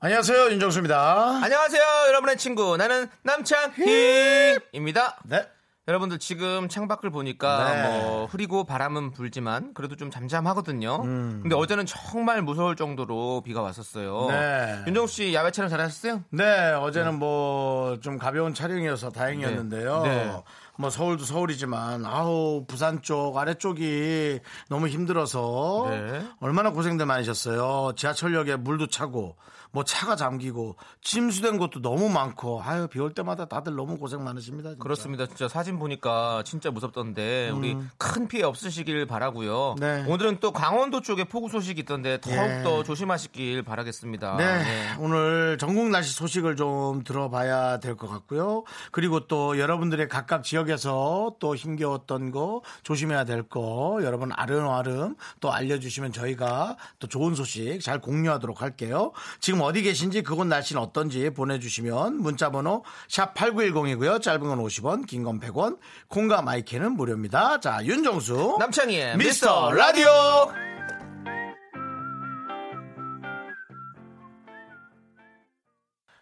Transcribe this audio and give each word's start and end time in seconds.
안녕하세요 0.00 0.52
윤정수입니다. 0.52 1.40
안녕하세요, 1.42 1.82
여러분의 2.06 2.36
친구. 2.36 2.76
나는 2.76 3.08
남창희입니다. 3.22 5.18
네. 5.24 5.44
여러분들 5.88 6.20
지금 6.20 6.68
창밖을 6.68 7.10
보니까 7.10 7.72
네. 7.74 7.82
뭐 7.82 8.26
흐리고 8.26 8.62
바람은 8.62 9.10
불지만 9.10 9.72
그래도 9.74 9.96
좀 9.96 10.10
잠잠하거든요. 10.10 11.00
음. 11.02 11.40
근데 11.42 11.56
어제는 11.56 11.84
정말 11.86 12.42
무서울 12.42 12.76
정도로 12.76 13.40
비가 13.44 13.60
왔었어요. 13.62 14.26
네. 14.28 14.84
윤정수 14.86 15.14
씨 15.14 15.34
야외 15.34 15.50
촬영 15.50 15.68
잘하셨어요? 15.68 16.22
네, 16.30 16.72
어제는 16.74 17.18
뭐좀 17.18 18.18
가벼운 18.18 18.54
촬영이어서 18.54 19.10
다행이었는데요. 19.10 20.02
네. 20.02 20.26
네. 20.26 20.42
뭐 20.76 20.90
서울도 20.90 21.24
서울이지만 21.24 22.04
아우 22.06 22.64
부산 22.68 23.02
쪽 23.02 23.36
아래쪽이 23.36 24.38
너무 24.68 24.86
힘들어서 24.86 25.88
네. 25.90 26.24
얼마나 26.40 26.70
고생들 26.70 27.04
많으셨어요. 27.04 27.94
지하철역에 27.96 28.54
물도 28.56 28.86
차고 28.86 29.36
뭐 29.70 29.84
차가 29.84 30.16
잠기고 30.16 30.76
침수된 31.02 31.58
곳도 31.58 31.80
너무 31.82 32.08
많고 32.08 32.62
아유 32.62 32.86
비 32.88 32.98
올 33.00 33.12
때마다 33.14 33.44
다들 33.46 33.74
너무 33.76 33.96
고생 33.96 34.24
많으십니다. 34.24 34.70
진짜. 34.70 34.82
그렇습니다. 34.82 35.26
진짜 35.26 35.46
사진 35.48 35.78
보니까 35.78 36.42
진짜 36.44 36.70
무섭던데 36.70 37.50
우리 37.50 37.76
큰 37.96 38.26
피해 38.28 38.42
없으시길 38.42 39.06
바라고요. 39.06 39.72
음. 39.72 39.80
네. 39.80 40.04
오늘은 40.08 40.38
또 40.40 40.52
강원도 40.52 41.00
쪽에 41.00 41.24
폭우 41.24 41.48
소식이 41.48 41.82
있던데 41.82 42.20
더욱 42.20 42.34
예. 42.36 42.62
더 42.64 42.82
조심하시길 42.82 43.62
바라겠습니다. 43.62 44.36
네, 44.36 44.58
네. 44.58 44.94
오늘 44.98 45.58
전국 45.58 45.88
날씨 45.90 46.12
소식을 46.14 46.56
좀 46.56 47.04
들어봐야 47.04 47.78
될 47.78 47.96
것 47.96 48.08
같고요. 48.08 48.64
그리고 48.92 49.26
또 49.26 49.58
여러분들의 49.58 50.08
각각 50.08 50.42
지역에서 50.44 51.34
또 51.40 51.54
힘겨웠던 51.56 52.30
거 52.30 52.62
조심해야 52.82 53.24
될 53.24 53.42
거 53.48 53.98
여러분 54.02 54.30
아름아름 54.34 55.16
또 55.40 55.52
알려주시면 55.52 56.12
저희가 56.12 56.76
또 56.98 57.06
좋은 57.06 57.34
소식 57.34 57.80
잘 57.80 58.00
공유하도록 58.00 58.60
할게요. 58.62 59.12
지금 59.40 59.57
어디 59.62 59.82
계신지 59.82 60.22
그곳 60.22 60.46
날씨는 60.46 60.80
어떤지 60.80 61.30
보내주시면 61.30 62.16
문자번호 62.20 62.84
샵 63.08 63.34
8910이고요. 63.34 64.20
짧은 64.22 64.40
건 64.40 64.58
50원, 64.62 65.06
긴 65.06 65.24
건 65.24 65.40
100원, 65.40 65.78
콩과 66.08 66.42
마이크는 66.42 66.92
무료입니다. 66.92 67.60
자, 67.60 67.80
윤정수. 67.84 68.56
남창희의 68.58 69.16
미스터 69.16 69.72
라디오. 69.72 70.77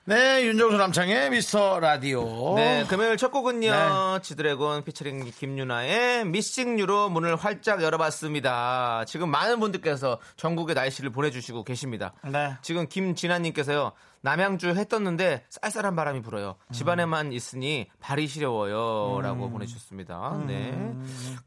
네, 0.08 0.44
윤정수 0.44 0.76
남창의 0.76 1.30
미스터 1.30 1.80
라디오. 1.80 2.54
네, 2.54 2.84
금요일 2.88 3.16
첫 3.16 3.32
곡은요. 3.32 3.70
네. 3.72 4.22
지드래곤 4.22 4.84
피처링 4.84 5.24
김유나의 5.32 6.26
미싱유로 6.26 7.08
문을 7.08 7.34
활짝 7.34 7.82
열어봤습니다. 7.82 9.04
지금 9.08 9.28
많은 9.32 9.58
분들께서 9.58 10.20
전국의 10.36 10.76
날씨를 10.76 11.10
보내주시고 11.10 11.64
계십니다. 11.64 12.12
네. 12.22 12.54
지금 12.62 12.86
김진아님께서요. 12.86 13.90
남양주 14.20 14.76
해 14.76 14.84
떴는데 14.86 15.44
쌀쌀한 15.50 15.96
바람이 15.96 16.22
불어요. 16.22 16.54
음. 16.68 16.72
집안에만 16.72 17.32
있으니 17.32 17.88
발이 17.98 18.28
시려워요. 18.28 19.20
라고 19.22 19.50
보내주셨습니다. 19.50 20.44
네. 20.46 20.92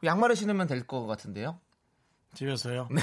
양말을 0.03 0.35
신으면 0.35 0.67
될 0.67 0.85
것 0.85 1.05
같은데요. 1.07 1.59
집에서요. 2.33 2.87
음, 2.91 2.97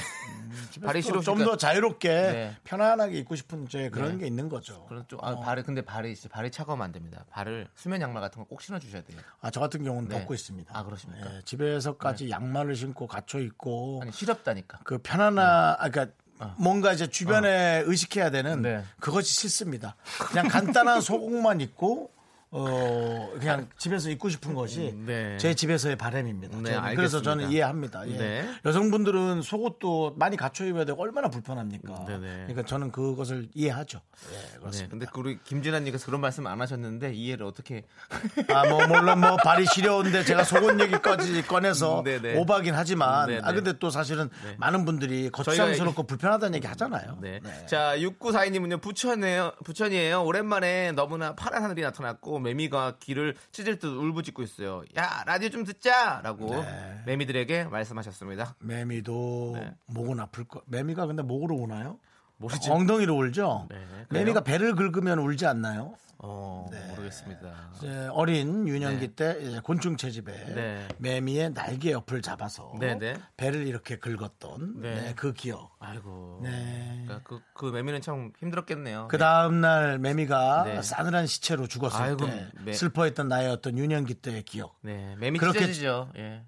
집에서 0.71 0.87
발이 0.87 1.03
좀 1.03 1.19
시려우니까- 1.21 1.45
더 1.45 1.57
자유롭게 1.57 2.09
네. 2.09 2.55
편안하게 2.63 3.17
입고 3.19 3.35
싶은 3.35 3.65
이제 3.65 3.89
그런 3.89 4.13
네. 4.13 4.17
게 4.19 4.27
있는 4.27 4.47
거죠. 4.49 4.85
그런 4.87 5.05
좀, 5.07 5.19
아, 5.21 5.35
발이, 5.39 5.63
근데 5.63 5.81
발이, 5.81 6.15
진짜 6.15 6.29
발이 6.33 6.49
차가우면 6.51 6.85
안 6.85 6.91
됩니다. 6.91 7.25
발을 7.29 7.67
수면 7.75 8.01
양말 8.01 8.21
같은 8.21 8.41
거 8.41 8.47
꼭 8.47 8.61
신어 8.61 8.79
주셔야 8.79 9.01
돼요. 9.03 9.19
아, 9.41 9.51
저 9.51 9.59
같은 9.59 9.83
경우는 9.83 10.07
네. 10.09 10.19
벗고 10.19 10.33
있습니다. 10.33 10.71
아, 10.77 10.83
그러십니까? 10.83 11.35
예, 11.35 11.41
집에서까지 11.43 12.29
양말을 12.29 12.75
신고 12.75 13.05
갇혀 13.07 13.39
있고 13.39 13.99
아니, 14.01 14.11
시렵다니까. 14.11 14.79
그 14.85 14.97
편안한 14.99 15.75
아 15.77 15.89
그러니까 15.89 16.13
뭔가 16.57 16.93
이제 16.93 17.07
주변에 17.07 17.81
의식해야 17.85 18.29
되는 18.29 18.61
네. 18.61 18.83
그것이 18.99 19.33
싫습니다. 19.33 19.95
그냥 20.29 20.47
간단한 20.47 21.01
소공만 21.01 21.59
입고 21.61 22.11
어 22.49 23.29
그냥 23.39 23.67
집에서 23.77 24.09
입고 24.09 24.29
싶은 24.29 24.53
것이 24.53 24.95
네. 25.05 25.37
제 25.37 25.53
집에서의 25.53 25.97
바람입니다. 25.97 26.57
네. 26.61 26.95
그래서 26.95 27.21
저는. 27.21 27.51
이해합니다. 27.51 28.07
예. 28.09 28.17
네. 28.17 28.49
여성분들은 28.65 29.41
속옷도 29.41 30.15
많이 30.17 30.37
갖춰 30.37 30.65
입어야 30.65 30.85
되고 30.85 31.01
얼마나 31.01 31.29
불편합니까? 31.29 32.05
네, 32.07 32.17
네. 32.17 32.27
그러니까 32.47 32.63
저는 32.63 32.91
그것을 32.91 33.49
이해하죠. 33.53 33.99
예, 34.31 34.37
네, 34.37 34.59
그렇습니다. 34.59 34.91
근데 34.91 35.05
그 35.11 35.19
우리 35.19 35.39
김진아님께서 35.43 36.05
그런 36.05 36.21
말씀 36.21 36.47
안 36.47 36.61
하셨는데 36.61 37.13
이해를 37.13 37.45
어떻게 37.45 37.83
아, 38.53 38.65
뭐, 38.67 38.85
물론 38.87 39.19
뭐, 39.19 39.35
발이 39.37 39.65
시려운데 39.65 40.23
제가 40.23 40.43
속옷 40.43 40.79
얘기까지 40.79 41.41
꺼내서 41.43 42.01
음. 42.05 42.37
오바긴 42.37 42.73
하지만. 42.73 43.29
아, 43.43 43.51
근데 43.51 43.73
또 43.79 43.89
사실은 43.89 44.29
많은 44.57 44.85
분들이 44.85 45.29
거추장스럽고 45.29 46.03
불편하다는 46.03 46.55
얘기 46.55 46.67
하잖아요. 46.67 47.17
네. 47.21 47.39
네. 47.43 47.65
자, 47.65 47.97
6942님은요, 47.97 48.81
부천이에요. 48.81 49.53
부천이에요. 49.63 50.23
오랜만에 50.23 50.91
너무나 50.93 51.35
파란 51.35 51.63
하늘이 51.63 51.81
나타났고, 51.81 52.36
매미가 52.39 52.97
귀를 52.99 53.35
찢을 53.51 53.79
듯 53.79 53.87
울부짖고 53.87 54.41
있어요. 54.43 54.83
야, 54.97 55.23
라디오 55.25 55.49
좀 55.49 55.63
듣자! 55.63 56.21
라고 56.23 56.49
네. 56.49 57.01
매미들에게 57.05 57.65
말씀하셨습니다. 57.65 58.55
매미도 58.59 59.51
네. 59.55 59.75
목은 59.87 60.19
아플 60.19 60.43
거. 60.45 60.61
매미가 60.67 61.05
근데 61.07 61.23
목으로 61.23 61.55
우나요? 61.55 61.99
모르지. 62.37 62.69
엉덩이로 62.69 63.15
울죠? 63.15 63.67
네? 63.69 63.77
매미가 64.09 64.41
배를 64.41 64.75
긁으면 64.75 65.19
울지 65.19 65.45
않나요? 65.45 65.95
어, 66.19 66.67
네. 66.71 66.83
모르겠습니다. 66.89 67.69
이제 67.75 68.07
어린 68.11 68.67
유년기 68.67 69.13
네. 69.13 69.15
때 69.15 69.37
이제 69.39 69.59
곤충 69.59 69.97
채집에 69.97 70.31
네. 70.55 70.87
매미의 70.97 71.53
날개 71.53 71.91
옆을 71.91 72.23
잡아서 72.23 72.73
네, 72.79 72.95
네. 72.97 73.15
배를 73.37 73.67
이렇게 73.67 73.97
긁었던 73.99 75.13
그 75.15 75.33
기억. 75.33 75.75
아이고. 75.79 76.39
네. 76.43 77.03
그러니까 77.05 77.19
그, 77.23 77.39
그 77.53 77.65
매미는 77.65 78.01
참 78.01 78.31
힘들었겠네요. 78.39 79.09
그 79.11 79.19
다음날 79.19 79.99
매미가 79.99 80.63
네. 80.63 80.81
싸늘한 80.81 81.27
시체로 81.27 81.67
죽었을 81.67 82.01
아이고, 82.01 82.25
때 82.25 82.47
매- 82.63 82.73
슬퍼했던 82.73 83.27
나의 83.27 83.49
어떤 83.49 83.77
유년기 83.77 84.15
때의 84.15 84.41
기억. 84.43 84.75
네. 84.81 85.15
매미 85.19 85.37
그렇게- 85.37 85.59
찢어지죠. 85.59 86.11
예. 86.17 86.43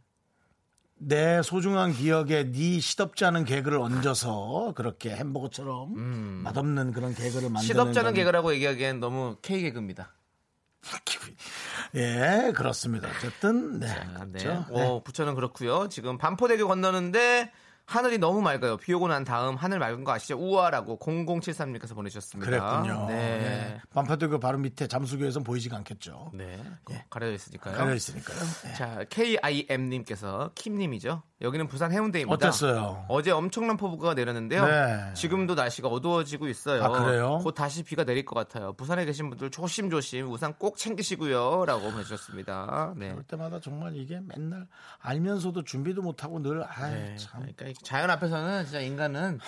내 1.01 1.41
소중한 1.41 1.93
기억에 1.93 2.51
네 2.51 2.79
시덥지 2.81 3.23
않은 3.25 3.45
개그를 3.45 3.77
얹어서 3.79 4.73
그렇게 4.75 5.11
햄버거처럼 5.15 5.93
맛없는 6.43 6.91
그런 6.91 7.13
개그를 7.15 7.49
만드는 7.49 7.57
음. 7.57 7.61
시덥잖은 7.61 8.03
건- 8.09 8.13
개그라고 8.13 8.53
얘기하기엔 8.53 8.99
너무 8.99 9.37
K 9.41 9.61
개그입니다. 9.61 10.11
예 11.95 12.51
그렇습니다 12.55 13.09
어쨌든 13.17 13.79
네 13.79 13.89
아, 13.89 14.25
네. 14.25 14.39
그렇죠 14.43 14.65
오, 14.71 15.03
부천은 15.03 15.35
그렇고요. 15.35 15.89
지금 15.89 16.17
반포대교 16.17 16.67
건너는데 16.67 17.51
하늘이 17.89 18.19
너무 18.19 18.39
맑아요. 18.41 18.77
비 18.77 18.93
오고 18.93 19.07
난 19.07 19.23
다음 19.23 19.55
하늘 19.55 19.79
맑은 19.79 20.03
거 20.03 20.11
아시죠? 20.11 20.37
우아라고 20.37 20.99
0073님께서 20.99 21.95
보내주셨습니다. 21.95 22.47
그랬군요 22.51 23.07
네. 23.07 23.15
네. 23.15 23.81
반파대교 23.91 24.39
바로 24.39 24.59
밑에 24.59 24.85
잠수교에선 24.85 25.43
보이지가 25.43 25.75
않겠죠 25.77 26.29
네. 26.35 26.61
가려져 27.09 27.33
있으니까요. 27.33 27.75
가려 27.75 27.95
있으니까요 27.95 28.37
네. 28.63 28.73
자, 28.75 29.03
KIM님께서 29.09 30.51
킴님이죠. 30.53 31.23
여기는 31.41 31.67
부산 31.67 31.91
해운대입니다. 31.91 32.33
어땠어요? 32.33 33.05
어제 33.07 33.31
엄청난 33.31 33.77
폭우가 33.77 34.13
내렸는데요. 34.13 34.65
네. 34.65 35.13
지금도 35.13 35.55
날씨가 35.55 35.87
어두워지고 35.87 36.49
있어요. 36.49 36.83
아, 36.83 36.89
그래요? 36.89 37.39
곧 37.41 37.53
다시 37.53 37.83
비가 37.83 38.03
내릴 38.03 38.25
것 38.25 38.35
같아요. 38.35 38.73
부산에 38.73 39.05
계신 39.05 39.29
분들 39.29 39.49
조심조심 39.49 40.29
우산 40.31 40.53
꼭 40.55 40.75
챙기시고요. 40.77 41.65
라고 41.65 41.91
보내주셨습니다. 41.91 42.93
네. 42.97 43.11
그럴 43.11 43.23
때마다 43.23 43.59
정말 43.61 43.95
이게 43.95 44.19
맨날 44.19 44.67
알면서도 44.99 45.63
준비도 45.63 46.01
못 46.01 46.23
하고 46.25 46.41
늘 46.41 46.63
아이 46.67 46.91
네, 46.91 47.15
참 47.15 47.41
그러니까 47.41 47.67
이 47.67 47.73
자연 47.73 48.09
앞에서는 48.09 48.65
진짜 48.65 48.81
인간은 48.81 49.39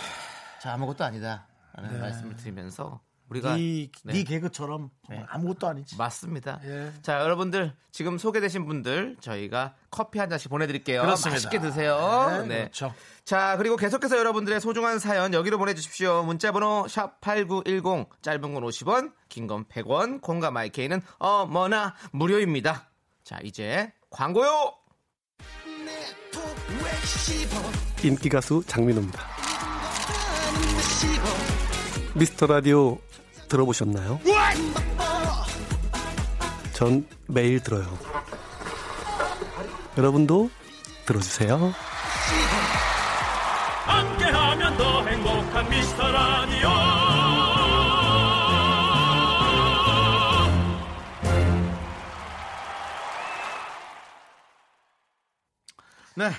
자 0.61 0.73
아무것도 0.73 1.03
아니다 1.03 1.47
라는 1.73 1.99
말씀을 1.99 2.35
드리면서 2.37 3.01
우리가 3.31 3.55
네, 3.55 3.89
네. 4.03 4.13
네 4.13 4.23
개그처럼 4.23 4.89
네. 5.09 5.23
아무것도 5.29 5.65
아니지 5.65 5.95
맞습니다. 5.97 6.59
예. 6.65 6.91
자 7.01 7.21
여러분들 7.21 7.73
지금 7.91 8.17
소개되신 8.17 8.65
분들 8.65 9.15
저희가 9.21 9.75
커피 9.89 10.19
한 10.19 10.29
잔씩 10.29 10.49
보내드릴게요. 10.49 11.01
그렇습니다. 11.01 11.35
맛있게 11.35 11.59
드세요. 11.59 12.43
네, 12.47 12.57
그렇죠. 12.63 12.93
자 13.23 13.55
그리고 13.57 13.77
계속해서 13.77 14.17
여러분들의 14.17 14.59
소중한 14.59 14.99
사연 14.99 15.33
여기로 15.33 15.57
보내주십시오. 15.57 16.23
문자번호 16.23 16.87
샵 16.89 17.21
#8910 17.21 18.07
짧은 18.21 18.53
건 18.53 18.63
50원, 18.63 19.13
긴 19.29 19.47
건 19.47 19.63
100원, 19.65 20.19
콩과 20.21 20.51
마이케이는 20.51 21.01
어머나 21.17 21.95
무료입니다. 22.11 22.89
자 23.23 23.39
이제 23.43 23.93
광고요. 24.09 24.73
인기 28.03 28.27
가수 28.29 28.61
장민호입니다. 28.67 29.21
미스터 32.13 32.47
라디오 32.47 32.97
들어보셨나요? 33.51 34.21
전 36.71 37.05
매일 37.27 37.61
들어요. 37.61 37.85
여러분도 39.97 40.49
들어주세요. 41.05 41.73
함께하면 43.85 44.77
더 44.77 45.05
행복한 45.05 45.69
미스터 45.69 46.11
라디오 46.11 46.69
네. 56.15 56.31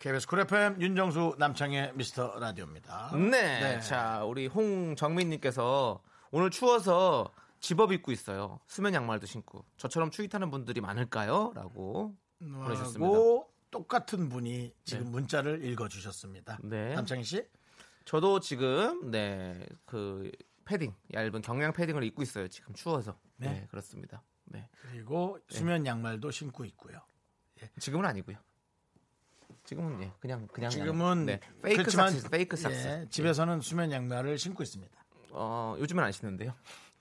KBS 0.00 0.26
쿨 0.26 0.40
FM 0.40 0.80
윤정수 0.80 1.36
남창희의 1.38 1.92
미스터 1.94 2.38
라디오입니다. 2.38 3.12
네. 3.14 3.30
네. 3.30 3.80
자, 3.80 4.22
우리 4.24 4.46
홍정민님께서 4.46 6.00
오늘 6.30 6.50
추워서 6.50 7.32
집업 7.60 7.92
입고 7.92 8.12
있어요. 8.12 8.60
수면 8.66 8.94
양말도 8.94 9.26
신고. 9.26 9.64
저처럼 9.76 10.10
추위 10.10 10.28
타는 10.28 10.50
분들이 10.50 10.80
많을까요? 10.80 11.52
라고 11.54 12.16
보내주셨습니다. 12.40 13.06
하고 13.06 13.52
똑같은 13.70 14.28
분이 14.28 14.72
지금 14.84 15.04
네. 15.04 15.10
문자를 15.10 15.64
읽어주셨습니다. 15.64 16.58
네. 16.62 16.94
남창희 16.94 17.24
씨? 17.24 17.46
저도 18.04 18.40
지금 18.40 19.10
네 19.10 19.66
그 19.84 20.30
패딩 20.64 20.94
얇은 21.14 21.40
경량 21.40 21.72
패딩을 21.72 22.02
입고 22.04 22.22
있어요. 22.22 22.46
지금 22.48 22.74
추워서. 22.74 23.18
네, 23.36 23.48
네. 23.48 23.66
그렇습니다. 23.70 24.22
네. 24.44 24.68
그리고 24.82 25.38
수면 25.48 25.86
양말도 25.86 26.30
신고 26.30 26.64
있고요. 26.66 27.00
지금은 27.80 28.04
아니고요. 28.04 28.36
지금은 29.64 30.02
예, 30.02 30.12
그냥 30.20 30.46
그냥 30.48 30.70
지금은 30.70 31.26
네. 31.26 31.40
fake 31.62 31.82
그렇지만 31.82 32.10
socks, 32.10 32.28
fake 32.30 32.56
socks. 32.56 32.86
예, 32.86 33.06
집에서는 33.10 33.60
수면 33.62 33.90
양말을 33.92 34.38
신고 34.38 34.62
있습니다. 34.62 34.97
어, 35.30 35.76
요즘은 35.78 36.02
안 36.04 36.12
신는데요. 36.12 36.54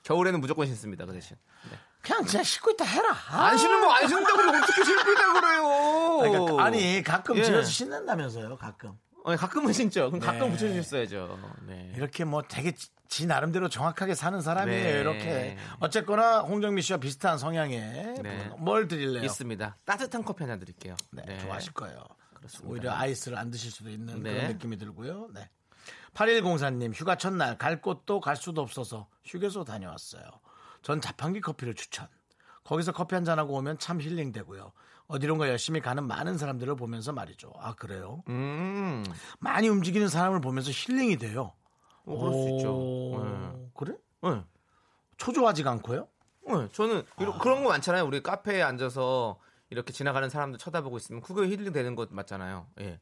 겨울에는 0.03 0.39
무조건 0.39 0.65
신습니다. 0.68 1.06
그 1.06 1.13
대신. 1.13 1.35
네. 1.71 1.77
그냥 2.01 2.25
진짜 2.25 2.44
신고 2.44 2.71
있다 2.71 2.85
해라. 2.85 3.09
아. 3.29 3.47
안 3.47 3.57
신는 3.57 3.81
거 3.81 3.88
안 3.91 4.07
신는다고 4.07 4.39
어떻게 4.57 4.83
신고 4.83 5.12
있다 5.12 5.33
그래요? 5.33 6.31
그러니까 6.31 6.63
아니 6.63 7.03
가끔 7.03 7.38
예. 7.38 7.44
집에서 7.44 7.63
신는다면서요. 7.69 8.57
가끔 8.57 8.94
아니, 9.25 9.35
가끔은 9.38 9.74
신죠. 9.74 10.09
그럼 10.09 10.21
가끔 10.21 10.47
네. 10.47 10.51
붙여주셨어야죠. 10.51 11.39
네. 11.68 11.91
이렇게 11.97 12.24
뭐 12.24 12.44
되게 12.44 12.71
지, 12.74 12.88
지 13.09 13.25
나름대로 13.25 13.68
정확하게 13.68 14.15
사는 14.15 14.39
사람이에요. 14.39 14.83
네. 14.83 15.00
이렇게 15.01 15.57
어쨌거나 15.81 16.39
홍정미 16.41 16.81
씨와 16.81 17.00
비슷한 17.00 17.38
성향의 17.38 18.15
네. 18.23 18.50
분. 18.50 18.63
뭘 18.63 18.88
드릴래요? 18.88 19.23
있습니다. 19.25 19.77
따뜻한 19.83 20.23
커피 20.23 20.44
하나 20.44 20.57
드릴게요. 20.57 20.95
네, 21.12 21.38
좋아하실 21.39 21.73
거예요. 21.73 22.06
그렇습니다. 22.35 22.71
오히려 22.71 22.94
아이스를 22.94 23.38
안 23.38 23.50
드실 23.51 23.69
수도 23.71 23.89
있는 23.89 24.23
네. 24.23 24.33
그런 24.33 24.47
느낌이 24.53 24.77
들고요. 24.77 25.30
네. 25.33 25.50
8104님, 26.13 26.94
휴가 26.94 27.15
첫날 27.15 27.57
갈 27.57 27.81
곳도 27.81 28.19
갈 28.19 28.36
수도 28.36 28.62
없어서 28.62 29.07
휴게소 29.25 29.63
다녀왔어요. 29.65 30.24
전 30.81 31.01
자판기 31.01 31.42
커피를 31.42 31.74
추천. 31.75 32.07
거기서 32.63 32.92
커피 32.92 33.15
한 33.15 33.24
잔하고 33.24 33.54
오면 33.56 33.80
참 33.80 34.01
힐링되고요. 34.01 34.71
어디론가 35.07 35.48
열심히 35.48 35.80
가는 35.80 36.06
많은 36.06 36.38
사람들을 36.38 36.75
보면서 36.75 37.13
말이죠. 37.13 37.51
아, 37.59 37.74
그래요? 37.75 38.24
음, 38.27 39.06
많이 39.39 39.69
움직이는 39.69 40.09
사람을 40.09 40.42
보면서 40.42 40.69
힐링이 40.71 41.18
돼요. 41.18 41.54
어, 42.06 42.18
그럴 42.18 42.33
수 42.33 42.39
오, 42.39 42.57
있죠. 42.57 43.69
그래? 43.74 43.94
네. 44.24 44.44
초조하지가 45.18 45.71
않고요? 45.71 46.07
네, 46.48 46.69
저는 46.74 47.04
이런- 47.19 47.38
그런 47.39 47.63
거 47.63 47.69
많잖아요. 47.69 48.06
우리 48.06 48.21
카페에 48.21 48.62
앉아서 48.62 49.39
이렇게 49.69 49.92
지나가는 49.94 50.30
사람들 50.30 50.59
쳐다보고 50.59 50.98
있으면 50.98 51.21
그게 51.21 51.42
힐링 51.48 51.71
되는 51.74 51.95
것 51.95 52.09
맞잖아요. 52.13 52.68
예. 52.81 53.00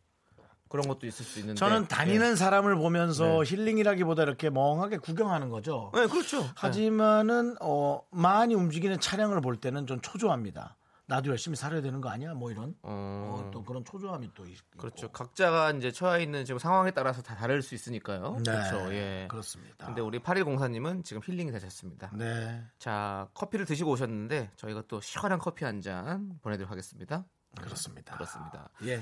그런 0.70 0.88
것도 0.88 1.06
있을 1.08 1.24
수 1.26 1.40
있는데. 1.40 1.58
저는 1.60 1.88
다니는 1.88 2.36
사람을 2.36 2.76
보면서 2.76 3.44
네. 3.44 3.50
힐링이라기보다 3.50 4.24
이렇게 4.24 4.50
멍하게 4.50 4.98
구경하는 4.98 5.50
거죠. 5.50 5.92
예. 5.96 6.02
네, 6.02 6.08
그렇죠. 6.08 6.50
하지만은 6.56 7.56
어, 7.62 8.02
많이 8.12 8.56
움직이는 8.56 9.00
차량을 9.00 9.42
볼 9.42 9.58
때는 9.58 9.88
좀 9.88 10.00
초조합니다. 10.02 10.76
나도 11.08 11.30
열심히 11.30 11.56
살아야 11.56 11.82
되는 11.84 12.02
거 12.02 12.10
아니야? 12.10 12.34
뭐 12.34 12.50
이런 12.50 12.74
어, 12.82 13.46
어, 13.46 13.52
또 13.54 13.64
그런 13.64 13.86
초조함이 13.86 14.32
또 14.34 14.44
있고. 14.48 14.80
그렇죠. 14.80 15.12
각자가 15.12 15.70
이제 15.74 15.92
처해 15.92 16.24
있는 16.24 16.46
지금 16.46 16.58
상황에 16.58 16.90
따라서 16.92 17.22
다 17.22 17.36
다를 17.36 17.62
수 17.62 17.76
있으니까요. 17.76 18.38
네, 18.44 18.52
그렇죠. 18.52 18.92
예. 18.92 19.28
그렇습니다. 19.30 19.86
근데 19.86 20.02
우리 20.02 20.18
8104님은 20.18 21.04
지금 21.04 21.22
힐링이 21.24 21.52
되셨습니다. 21.52 22.10
네, 22.16 22.64
자, 22.80 23.28
커피를 23.36 23.68
드시고 23.68 23.92
오셨는데 23.92 24.50
저희가 24.56 24.82
또 24.88 25.00
시원한 25.00 25.38
커피 25.38 25.64
한 25.64 25.80
잔 25.80 26.40
보내드리도록 26.42 26.72
하겠습니다. 26.72 27.24
그렇습니다. 27.62 28.16
그렇습니다. 28.16 28.70
예, 28.86 29.02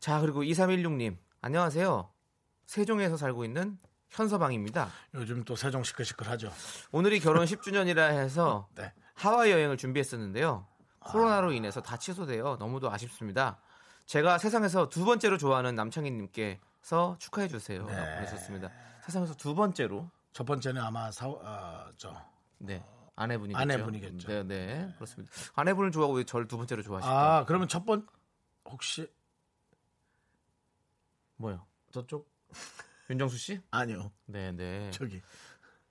자, 0.00 0.20
그리고 0.20 0.42
2316님. 0.42 1.16
안녕하세요. 1.40 2.10
세종에서 2.66 3.16
살고 3.16 3.44
있는 3.44 3.78
현서방입니다. 4.10 4.88
요즘 5.14 5.44
또 5.44 5.56
세종 5.56 5.82
시끌시끌하죠. 5.82 6.52
오늘이 6.92 7.20
결혼 7.20 7.44
10주년이라 7.44 7.98
해서 8.10 8.68
네. 8.74 8.92
하와이 9.14 9.50
여행을 9.50 9.76
준비했었는데요. 9.76 10.66
코로나로 11.00 11.52
인해서 11.52 11.80
다 11.80 11.96
취소되어 11.96 12.56
너무도 12.58 12.90
아쉽습니다. 12.90 13.58
제가 14.06 14.38
세상에서 14.38 14.88
두 14.88 15.04
번째로 15.04 15.36
좋아하는 15.38 15.74
남창희님께서 15.74 17.16
축하해 17.18 17.48
주세요. 17.48 17.84
네. 17.86 18.14
보내셨습니다. 18.16 18.70
세상에서 19.04 19.34
두 19.34 19.54
번째로 19.54 20.10
첫 20.32 20.44
번째는 20.44 20.80
아마 20.82 21.10
사, 21.10 21.28
어, 21.28 21.86
저 21.96 22.14
네 22.60 22.84
아내분이겠죠. 23.14 23.60
아내분이겠죠. 23.62 24.28
네, 24.28 24.42
네 24.44 24.92
그렇습니다. 24.96 25.32
아내분을 25.54 25.92
좋아하고 25.92 26.14
왜 26.14 26.24
저를 26.24 26.46
두 26.48 26.56
번째로 26.56 26.82
좋아하실까요? 26.82 27.18
아, 27.18 27.44
그러면 27.44 27.68
첫 27.68 27.84
번 27.84 28.06
혹시 28.64 29.08
뭐요? 31.38 31.64
저쪽 31.92 32.28
윤정수 33.10 33.38
씨? 33.38 33.60
아니요, 33.70 34.12
네, 34.26 34.52
네, 34.52 34.90
저기 34.92 35.22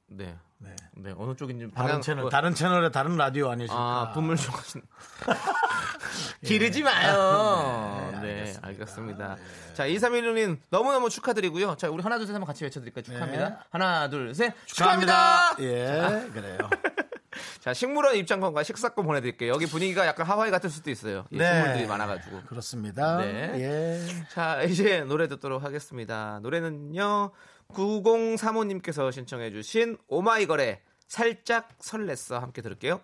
네, 0.08 0.38
네. 0.60 0.76
네 0.94 1.14
어느 1.18 1.36
쪽인지 1.36 1.72
다른 1.74 2.02
채널, 2.02 2.22
뭐- 2.24 2.30
다른 2.30 2.54
채널의 2.54 2.92
다른 2.92 3.18
라디오 3.18 3.50
아니실까? 3.50 3.76
아, 3.76 4.12
분물 4.14 4.38
좋아하신. 4.38 4.82
기르지 6.46 6.84
마요. 6.84 8.10
네, 8.14 8.22
네, 8.22 8.56
알겠습니다. 8.62 8.68
알겠습니다. 8.68 9.38
자, 9.74 9.88
2316님 9.88 10.60
너무너무 10.70 11.10
축하드리고요. 11.10 11.76
자, 11.78 11.90
우리 11.90 12.02
하나, 12.04 12.18
둘, 12.18 12.28
셋 12.28 12.34
한번 12.36 12.48
같이 12.48 12.64
외쳐 12.64 12.80
드릴까요? 12.80 13.04
축하합니다. 13.04 13.50
네. 13.50 13.56
하나, 13.72 14.10
둘, 14.10 14.34
셋. 14.36 14.54
축하합니다. 14.66 15.56
축하합니다. 15.56 16.26
예, 16.26 16.30
그래요. 16.30 16.58
자, 17.60 17.74
식물원 17.74 18.16
입장권과 18.16 18.64
식사권 18.64 19.06
보내드릴게요. 19.06 19.54
여기 19.54 19.66
분위기가 19.66 20.06
약간 20.06 20.26
하와이 20.26 20.52
같을 20.52 20.70
수도 20.70 20.90
있어요. 20.90 21.26
이 21.32 21.38
네. 21.38 21.54
식물들이 21.54 21.88
많아가지고. 21.88 22.44
그렇습니다. 22.48 23.18
네. 23.18 23.52
예. 23.56 24.06
자, 24.30 24.62
이제 24.64 25.02
노래 25.02 25.28
듣도록 25.28 25.64
하겠습니다. 25.64 26.40
노래는요, 26.42 27.32
9035님께서 27.70 29.12
신청해주신 29.12 29.98
오마이걸의 30.08 30.82
살짝 31.08 31.78
설렜어. 31.80 32.40
함께 32.40 32.62
들을게요. 32.62 33.02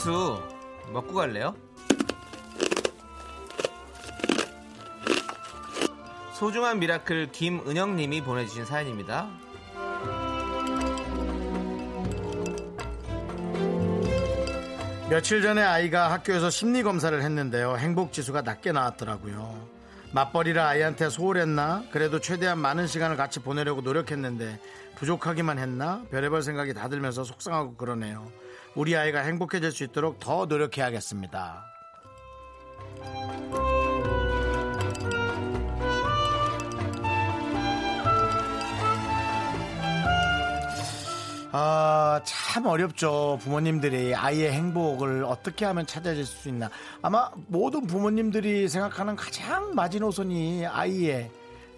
빙수 0.00 0.42
먹고 0.92 1.12
갈래요? 1.14 1.54
소중한 6.32 6.78
미라클 6.78 7.32
김은영님이 7.32 8.22
보내주신 8.22 8.64
사연입니다. 8.64 9.28
며칠 15.10 15.42
전에 15.42 15.62
아이가 15.62 16.10
학교에서 16.12 16.48
심리 16.48 16.82
검사를 16.82 17.20
했는데요. 17.20 17.76
행복 17.76 18.12
지수가 18.12 18.42
낮게 18.42 18.72
나왔더라고요. 18.72 19.68
맞벌이라 20.12 20.66
아이한테 20.66 21.10
소홀했나? 21.10 21.84
그래도 21.92 22.20
최대한 22.20 22.58
많은 22.58 22.86
시간을 22.86 23.16
같이 23.16 23.40
보내려고 23.40 23.82
노력했는데 23.82 24.58
부족하기만 24.96 25.58
했나? 25.58 26.02
별의별 26.10 26.42
생각이 26.42 26.72
다 26.72 26.88
들면서 26.88 27.22
속상하고 27.22 27.74
그러네요. 27.74 28.26
우리 28.74 28.96
아이가 28.96 29.20
행복해질 29.20 29.72
수 29.72 29.84
있도록 29.84 30.20
더 30.20 30.46
노력해야겠습니다. 30.46 31.66
아, 41.52 42.20
참 42.24 42.66
어렵죠. 42.66 43.38
부모님들이 43.42 44.14
아이의 44.14 44.52
행복을 44.52 45.24
어떻게 45.24 45.64
하면 45.64 45.84
찾아질 45.84 46.24
수 46.24 46.48
있나. 46.48 46.70
아마 47.02 47.28
모든 47.48 47.88
부모님들이 47.88 48.68
생각하는 48.68 49.16
가장 49.16 49.74
마지노선이 49.74 50.64
아이의 50.64 51.28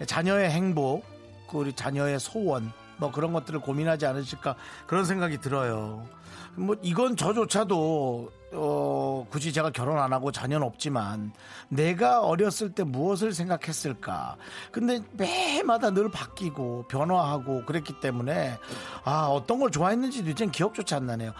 자녀의 0.05 0.51
행복, 0.51 1.03
그 1.49 1.57
우리 1.57 1.73
자녀의 1.73 2.19
소원, 2.19 2.71
뭐 3.03 3.11
그런 3.11 3.33
것들을 3.33 3.59
고민하지 3.59 4.05
않으실까 4.05 4.55
그런 4.87 5.03
생각이 5.03 5.39
들어요. 5.39 6.07
뭐 6.55 6.77
이건 6.81 7.17
저조차도 7.17 8.31
어 8.53 9.27
굳이 9.29 9.51
제가 9.51 9.71
결혼 9.71 9.99
안 9.99 10.13
하고 10.13 10.31
자녀는 10.31 10.65
없지만 10.65 11.33
내가 11.67 12.21
어렸을 12.21 12.71
때 12.71 12.83
무엇을 12.83 13.33
생각했을까 13.33 14.37
근데 14.71 15.01
매마다 15.13 15.89
늘 15.89 16.11
바뀌고 16.11 16.85
변화하고 16.87 17.65
그랬기 17.65 17.99
때문에 17.99 18.59
아 19.03 19.25
어떤 19.25 19.59
걸 19.59 19.71
좋아했는지도 19.71 20.29
이젠 20.29 20.51
기억조차 20.51 20.97
안 20.97 21.07
나네요 21.07 21.33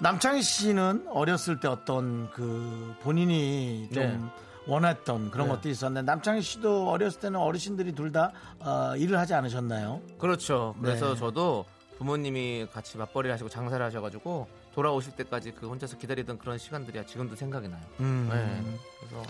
남창희 0.00 0.42
씨는 0.42 1.06
어렸을 1.08 1.58
때 1.60 1.66
어떤 1.68 2.30
그 2.32 2.94
본인이 3.00 3.88
좀 3.90 4.02
네. 4.02 4.20
원했던 4.68 5.30
그런 5.30 5.48
네. 5.48 5.54
것들이 5.54 5.72
있었는데 5.72 6.04
남창희 6.04 6.42
씨도 6.42 6.90
어렸을 6.90 7.20
때는 7.20 7.40
어르신들이 7.40 7.92
둘다 7.92 8.32
어, 8.60 8.94
일을 8.96 9.18
하지 9.18 9.34
않으셨나요? 9.34 10.00
그렇죠. 10.18 10.74
그래서 10.80 11.14
네. 11.14 11.20
저도 11.20 11.64
부모님이 11.98 12.66
같이 12.72 12.96
맞벌이 12.98 13.28
하시고 13.30 13.48
장사를 13.48 13.84
하셔가지고 13.84 14.46
돌아오실 14.74 15.16
때까지 15.16 15.52
그 15.52 15.68
혼자서 15.68 15.96
기다리던 15.98 16.38
그런 16.38 16.58
시간들이 16.58 17.04
지금도 17.06 17.34
생각이 17.34 17.66
나요. 17.68 17.80
음. 18.00 18.28
네. 18.30 18.78
그래서 19.00 19.22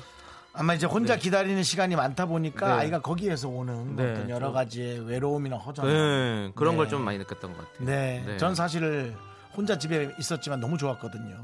아마 0.53 0.75
이제 0.75 0.87
혼자 0.87 1.15
네. 1.15 1.21
기다리는 1.21 1.63
시간이 1.63 1.95
많다 1.95 2.27
보니까 2.27 2.67
네. 2.67 2.73
아이가 2.73 3.01
거기에서 3.01 3.49
오는 3.49 3.95
네, 3.97 4.11
어떤 4.11 4.29
여러 4.29 4.49
저- 4.49 4.53
가지의 4.53 5.07
외로움이나 5.07 5.57
허전. 5.57 5.87
네, 5.87 6.53
그런 6.57 6.73
네. 6.75 6.79
걸좀 6.79 7.03
많이 7.03 7.17
느꼈던 7.19 7.53
것 7.57 7.59
같아요. 7.59 7.87
네. 7.87 8.23
네. 8.27 8.37
전 8.39 8.55
사실 8.55 9.15
혼자 9.57 9.79
집에 9.79 10.15
있었지만 10.19 10.61
너무 10.61 10.77
좋았거든요. 10.77 11.37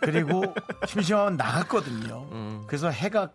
그리고 0.00 0.54
심심하면 0.86 1.36
나갔거든요. 1.36 2.28
음. 2.32 2.64
그래서 2.66 2.90
해가 2.90 3.30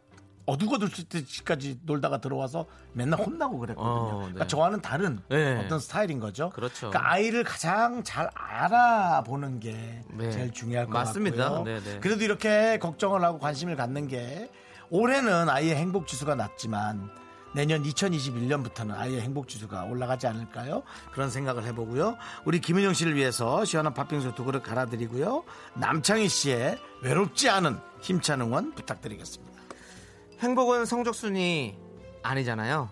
어둑어둘 0.45 0.89
때까지 1.07 1.79
놀다가 1.83 2.17
들어와서 2.19 2.65
맨날 2.91 3.19
혼나고 3.19 3.59
그랬거든요. 3.59 3.89
어, 3.89 4.11
네. 4.19 4.19
그러니까 4.25 4.47
저와는 4.47 4.81
다른 4.81 5.21
네. 5.29 5.55
어떤 5.63 5.79
스타일인 5.79 6.19
거죠. 6.19 6.49
그렇죠. 6.49 6.89
그러니까 6.89 7.11
아이를 7.13 7.43
가장 7.45 8.03
잘 8.03 8.29
알아보는 8.33 9.59
게 9.61 10.01
네. 10.11 10.31
제일 10.31 10.51
중요할 10.51 10.87
것 10.87 10.91
맞습니다. 10.93 11.49
같고요. 11.49 11.63
네, 11.63 11.79
네. 11.81 11.99
그래도 11.99 12.23
이렇게 12.25 12.77
걱정을 12.79 13.23
하고 13.23 13.39
관심을 13.39 13.77
갖는 13.77 14.07
게 14.09 14.49
올해는 14.89 15.49
아이의 15.49 15.75
행복 15.75 16.07
지수가 16.07 16.35
낮지만 16.35 17.09
내년 17.53 17.83
2021년부터는 17.83 18.97
아이의 18.97 19.21
행복 19.21 19.47
지수가 19.47 19.83
올라가지 19.85 20.27
않을까요? 20.27 20.83
그런 21.11 21.29
생각을 21.29 21.63
해보고요. 21.65 22.17
우리 22.45 22.59
김은영 22.59 22.93
씨를 22.93 23.15
위해서 23.15 23.63
시원한 23.65 23.93
팥빙수 23.93 24.33
두 24.35 24.43
그릇 24.43 24.63
갈아드리고요. 24.63 25.43
남창희 25.75 26.27
씨의 26.27 26.79
외롭지 27.01 27.49
않은 27.49 27.79
힘찬 28.01 28.41
응원 28.41 28.73
부탁드리겠습니다. 28.73 29.53
행복은 30.39 30.85
성적순이 30.85 31.77
아니잖아요. 32.23 32.89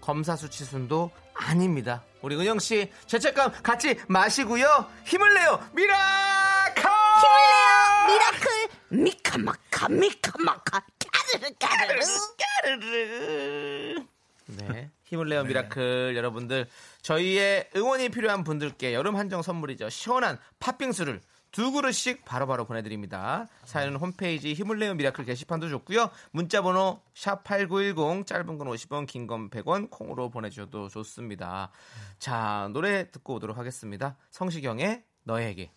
검사 0.00 0.36
수치순도 0.36 1.10
아닙니다. 1.34 2.02
우리 2.22 2.36
은영 2.36 2.58
씨 2.58 2.90
죄책감 3.06 3.52
같이 3.62 3.98
마시고요. 4.08 4.86
힘을 5.04 5.34
내요. 5.34 5.60
미라카! 5.74 6.90
미라클 8.08 8.68
미카마카 8.90 9.88
미카마카 9.90 10.82
까르르 11.32 11.54
까르르. 11.58 12.04
까르르. 12.62 14.04
네. 14.46 14.90
힘을 15.04 15.28
내요 15.28 15.44
미라클 15.44 16.14
여러분들. 16.16 16.66
저희의 17.02 17.70
응원이 17.76 18.08
필요한 18.10 18.44
분들께 18.44 18.94
여름 18.94 19.16
한정 19.16 19.42
선물이죠. 19.42 19.90
시원한 19.90 20.38
팥빙수를 20.58 21.20
두 21.50 21.72
그릇씩 21.72 22.24
바로 22.26 22.46
바로 22.46 22.64
보내드립니다. 22.66 23.46
사연은 23.64 23.96
홈페이지 23.96 24.52
힘을 24.52 24.78
내요 24.78 24.94
미라클 24.94 25.24
게시판도 25.24 25.68
좋고요. 25.70 26.10
문자번호 26.30 27.00
샵 27.14 27.42
8910 27.44 28.26
짧은 28.26 28.58
건 28.58 28.68
50원 28.68 29.06
긴 29.06 29.26
건 29.26 29.48
100원 29.50 29.90
콩으로 29.90 30.28
보내주셔도 30.30 30.88
좋습니다. 30.88 31.70
자 32.18 32.68
노래 32.72 33.10
듣고 33.10 33.34
오도록 33.34 33.56
하겠습니다. 33.56 34.16
성시경의 34.30 35.04
너에게 35.24 35.70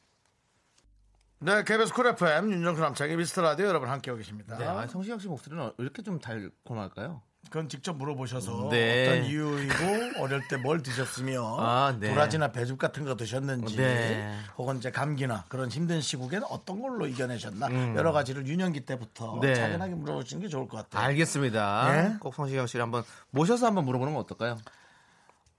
네, 1.44 1.64
KBS 1.64 1.92
쿨 1.94 2.06
FM 2.08 2.52
윤정수 2.54 2.82
남창희 2.82 3.16
미스터 3.16 3.42
라디오 3.42 3.66
여러분 3.66 3.90
함께하고 3.90 4.20
계십니다. 4.20 4.58
네, 4.60 4.66
아, 4.66 4.86
성시경 4.86 5.18
씨 5.18 5.28
목소리는 5.28 5.64
왜 5.66 5.72
이렇게 5.80 6.04
좀 6.04 6.20
달콤할까요? 6.20 7.22
그건 7.46 7.68
직접 7.68 7.98
물어보셔서 7.98 8.70
네. 8.70 9.08
어떤 9.10 9.24
이유이고 9.26 9.74
어릴 10.22 10.48
때 10.48 10.58
뭘 10.58 10.84
드셨으며 10.84 11.58
아, 11.60 11.98
네. 12.00 12.10
도라지나 12.10 12.52
배즙 12.52 12.78
같은 12.78 13.04
거 13.06 13.16
드셨는지 13.16 13.76
네. 13.76 14.38
혹은 14.56 14.78
이제 14.78 14.92
감기나 14.92 15.46
그런 15.50 15.70
힘든 15.70 16.00
시국에는 16.00 16.46
어떤 16.52 16.80
걸로 16.80 17.08
이겨내셨나 17.08 17.68
음. 17.68 17.96
여러 17.98 18.12
가지를 18.12 18.46
유년기 18.46 18.82
때부터 18.82 19.40
네. 19.42 19.56
차근하게 19.56 19.96
물어보시는 19.96 20.44
게 20.44 20.48
좋을 20.48 20.68
것 20.68 20.78
같아요. 20.78 21.04
알겠습니다 21.08 21.92
네. 21.92 22.16
꼭 22.20 22.36
성시경 22.36 22.68
씨를 22.68 22.84
한번 22.84 23.04
모셔서 23.32 23.66
한번 23.66 23.86
물어보는 23.86 24.14
건 24.14 24.22
어떨까요? 24.22 24.60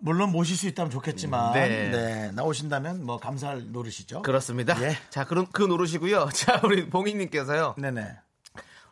물론 0.02 0.32
모실 0.32 0.56
수 0.56 0.66
있다면 0.66 0.90
좋겠지만 0.90 1.52
네. 1.52 1.90
네, 1.90 2.32
나오신다면 2.32 3.06
뭐 3.06 3.18
감사할 3.18 3.70
노릇이죠. 3.70 4.22
그렇습니다. 4.22 4.80
예. 4.82 4.96
자, 5.10 5.24
그럼 5.24 5.46
그 5.52 5.62
노릇이고요. 5.62 6.28
자, 6.34 6.60
우리 6.64 6.90
봉희 6.90 7.14
님께서요. 7.14 7.76
네네. 7.78 8.18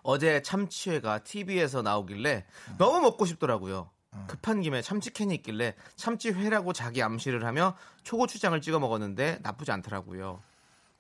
어제 0.02 0.40
참치회가 0.40 1.18
TV에서 1.18 1.82
나오길래 1.82 2.46
너무 2.78 3.00
먹고 3.00 3.26
싶더라고요. 3.26 3.90
급한 4.28 4.60
김에 4.60 4.82
참치캔이 4.82 5.34
있길래 5.36 5.74
참치회라고 5.96 6.72
자기 6.72 7.02
암시를 7.02 7.44
하며 7.44 7.76
초고추장을 8.04 8.60
찍어 8.60 8.78
먹었는데 8.78 9.40
나쁘지 9.42 9.72
않더라고요. 9.72 10.40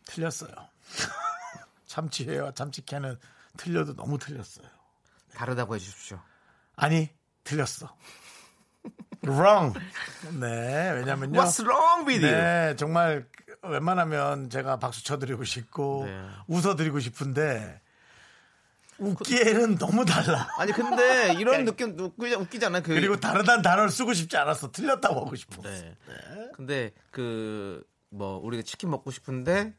틀렸어요. 0.06 0.50
참치회와 1.86 2.52
참치캔은 2.52 3.16
틀려도 3.56 3.94
너무 3.94 4.18
틀렸어요. 4.18 4.66
다르다고 5.34 5.76
해주십시오. 5.76 6.20
아니 6.74 7.08
틀렸어. 7.44 7.96
Wrong. 9.24 9.78
네, 10.40 10.92
왜냐면요. 10.92 11.38
What's 11.40 11.64
wrong 11.64 12.08
with 12.08 12.24
you? 12.24 12.36
네, 12.36 12.76
정말 12.76 13.26
웬만하면 13.62 14.50
제가 14.50 14.78
박수 14.78 15.04
쳐드리고 15.04 15.44
싶고 15.44 16.04
네. 16.06 16.22
웃어드리고 16.48 17.00
싶은데 17.00 17.80
웃기에는 18.98 19.76
너무 19.78 20.04
달라. 20.04 20.48
아니 20.58 20.72
근데 20.72 21.34
이런 21.34 21.64
느낌 21.64 21.98
웃기, 21.98 22.34
웃기잖아요. 22.34 22.82
그, 22.82 22.94
그리고 22.94 23.16
다르다는 23.16 23.62
단어를 23.62 23.90
쓰고 23.90 24.12
싶지 24.12 24.36
않았어. 24.36 24.72
틀렸다고 24.72 25.20
하고 25.20 25.34
싶어. 25.36 25.62
네. 25.62 25.96
근데 26.54 26.92
그 27.10 27.84
뭐 28.10 28.38
우리가 28.38 28.62
치킨 28.62 28.90
먹고 28.90 29.10
싶은데 29.10 29.74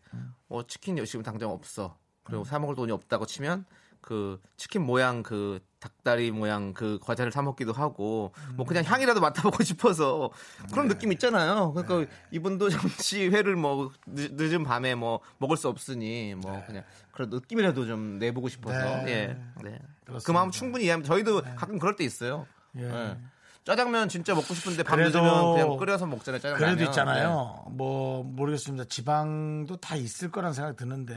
어 0.48 0.66
치킨이 0.66 1.06
지금 1.06 1.24
당장 1.24 1.52
없어. 1.52 1.98
그리고 2.24 2.44
사 2.44 2.60
먹을 2.60 2.76
돈이 2.76 2.92
없다고 2.92 3.26
치면 3.26 3.66
그 4.00 4.42
치킨 4.58 4.84
모양 4.84 5.22
그 5.22 5.60
닭다리 5.82 6.32
모양 6.32 6.74
그 6.74 7.00
과자를 7.02 7.32
사 7.32 7.42
먹기도 7.42 7.74
하고 7.74 8.32
뭐 8.56 8.66
그냥 8.66 8.86
향이라도 8.86 9.20
맡아보고 9.20 9.64
싶어서 9.66 10.30
그런 10.72 10.88
느낌 10.88 11.12
있잖아요. 11.12 11.74
그러니까 11.74 12.10
이분도 12.30 12.70
잠시 12.70 13.28
회를 13.28 13.56
뭐 13.56 13.92
늦, 14.06 14.34
늦은 14.36 14.64
밤에 14.64 14.96
뭐 14.96 15.20
먹을 15.40 15.58
수 15.58 15.68
없으니 15.68 16.36
뭐 16.36 16.64
그냥 16.68 16.84
그런 17.12 17.30
느낌이라도 17.32 17.88
좀 17.88 18.20
내보고 18.20 18.48
싶어서 18.48 18.78
네. 18.78 19.12
예. 19.12 19.38
네. 19.64 19.80
그. 20.24 20.32
마음 20.32 20.52
충분히 20.52 20.86
이해합니다. 20.86 21.14
저희도 21.14 21.42
가끔 21.56 21.80
그럴 21.80 21.96
때 21.96 22.04
있어요. 22.04 22.46
예. 22.78 22.84
예. 22.84 23.18
짜장면 23.64 24.08
진짜 24.08 24.34
먹고 24.34 24.54
싶은데 24.54 24.84
밤 24.84 25.00
늦으면 25.00 25.54
그냥 25.54 25.78
끓여서 25.78 26.06
먹잖아요. 26.06 26.40
짜장면. 26.42 26.60
그래도 26.60 26.84
있잖아요. 26.90 27.66
뭐 27.72 28.24
모르겠습니다. 28.24 28.86
지방도 28.86 29.78
다 29.78 29.96
있을 29.96 30.32
거란 30.32 30.54
생각 30.54 30.76
드는데 30.76 31.16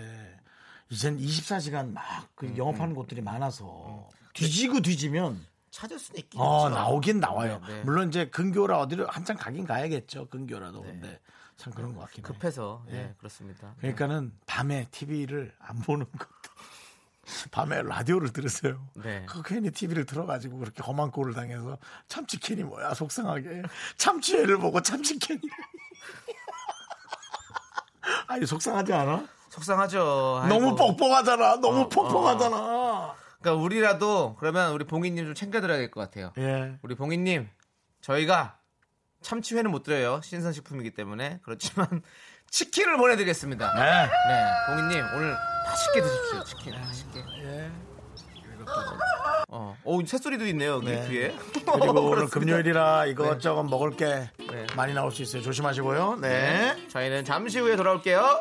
이젠 0.90 1.18
24시간 1.18 1.92
막그 1.92 2.46
음, 2.46 2.56
영업하는 2.56 2.94
곳들이 2.94 3.20
많아서 3.22 4.08
뒤지고 4.34 4.80
뒤지면 4.80 5.44
찾을 5.70 5.98
수는 5.98 6.20
있긴 6.20 6.40
어, 6.40 6.68
있죠. 6.68 6.74
나오긴 6.74 7.20
나와요. 7.20 7.60
네, 7.66 7.74
네. 7.74 7.82
물론 7.82 8.08
이제 8.08 8.28
근교라 8.28 8.78
어디를 8.80 9.08
한참 9.08 9.36
가긴 9.36 9.66
가야겠죠. 9.66 10.28
근교라도. 10.28 10.82
근데 10.82 11.18
참 11.56 11.72
그런 11.72 11.94
것 11.94 12.02
같긴 12.02 12.24
해요. 12.24 12.32
급해서 12.32 12.84
예, 12.90 13.14
그렇습니다. 13.18 13.74
그러니까는 13.78 14.32
밤에 14.46 14.86
TV를 14.90 15.52
안 15.58 15.78
보는 15.78 16.06
것도 16.10 16.54
밤에 17.50 17.82
라디오를 17.82 18.32
들으세요. 18.32 18.86
네. 18.94 19.24
그 19.28 19.42
괜히 19.42 19.70
TV를 19.70 20.04
틀어가지고 20.04 20.58
그렇게 20.58 20.82
험한 20.82 21.10
꼴을 21.10 21.34
당해서 21.34 21.78
참치캔이 22.08 22.64
뭐야 22.64 22.94
속상하게 22.94 23.62
참치회를 23.96 24.58
보고 24.58 24.80
참치캔이 24.82 25.40
아니 28.26 28.46
속상하지 28.46 28.92
않아? 28.92 29.26
속상하죠. 29.50 30.40
아이고. 30.42 30.54
너무 30.54 30.76
뻑뻑하잖아. 30.76 31.60
너무 31.60 31.82
어, 31.82 31.88
퍽퍽하잖아. 31.88 33.14
그러니까 33.44 33.62
우리라도 33.62 34.36
그러면 34.40 34.72
우리 34.72 34.84
봉희님 34.84 35.26
좀 35.26 35.34
챙겨드려야 35.34 35.76
될 35.76 35.90
것 35.90 36.00
같아요. 36.00 36.32
예. 36.38 36.76
우리 36.82 36.94
봉희님 36.94 37.46
저희가 38.00 38.56
참치회는 39.20 39.70
못 39.70 39.82
드려요. 39.82 40.20
신선식품이기 40.22 40.92
때문에 40.92 41.40
그렇지만 41.44 41.86
치킨을 42.50 42.96
보내드리겠습니다. 42.96 43.74
네. 43.74 44.06
네, 44.28 44.46
봉희님 44.66 45.04
오늘 45.14 45.36
맛있게 45.66 46.00
드십시오. 46.00 46.44
치킨 46.44 46.72
맛있게. 46.80 47.20
예. 47.44 47.70
어, 49.48 49.76
오 49.84 50.04
새소리도 50.04 50.46
있네요 50.48 50.80
네. 50.80 51.06
뒤에. 51.06 51.36
그리고 51.52 52.00
오늘. 52.08 52.26
금요일이라 52.28 53.06
이것저것 53.06 53.62
먹을 53.64 53.90
게 53.90 54.30
네. 54.38 54.66
많이 54.74 54.94
나올 54.94 55.12
수 55.12 55.20
있어요. 55.22 55.42
조심하시고요. 55.42 56.16
네. 56.22 56.28
네, 56.74 56.88
저희는 56.88 57.24
잠시 57.26 57.58
후에 57.60 57.76
돌아올게요. 57.76 58.40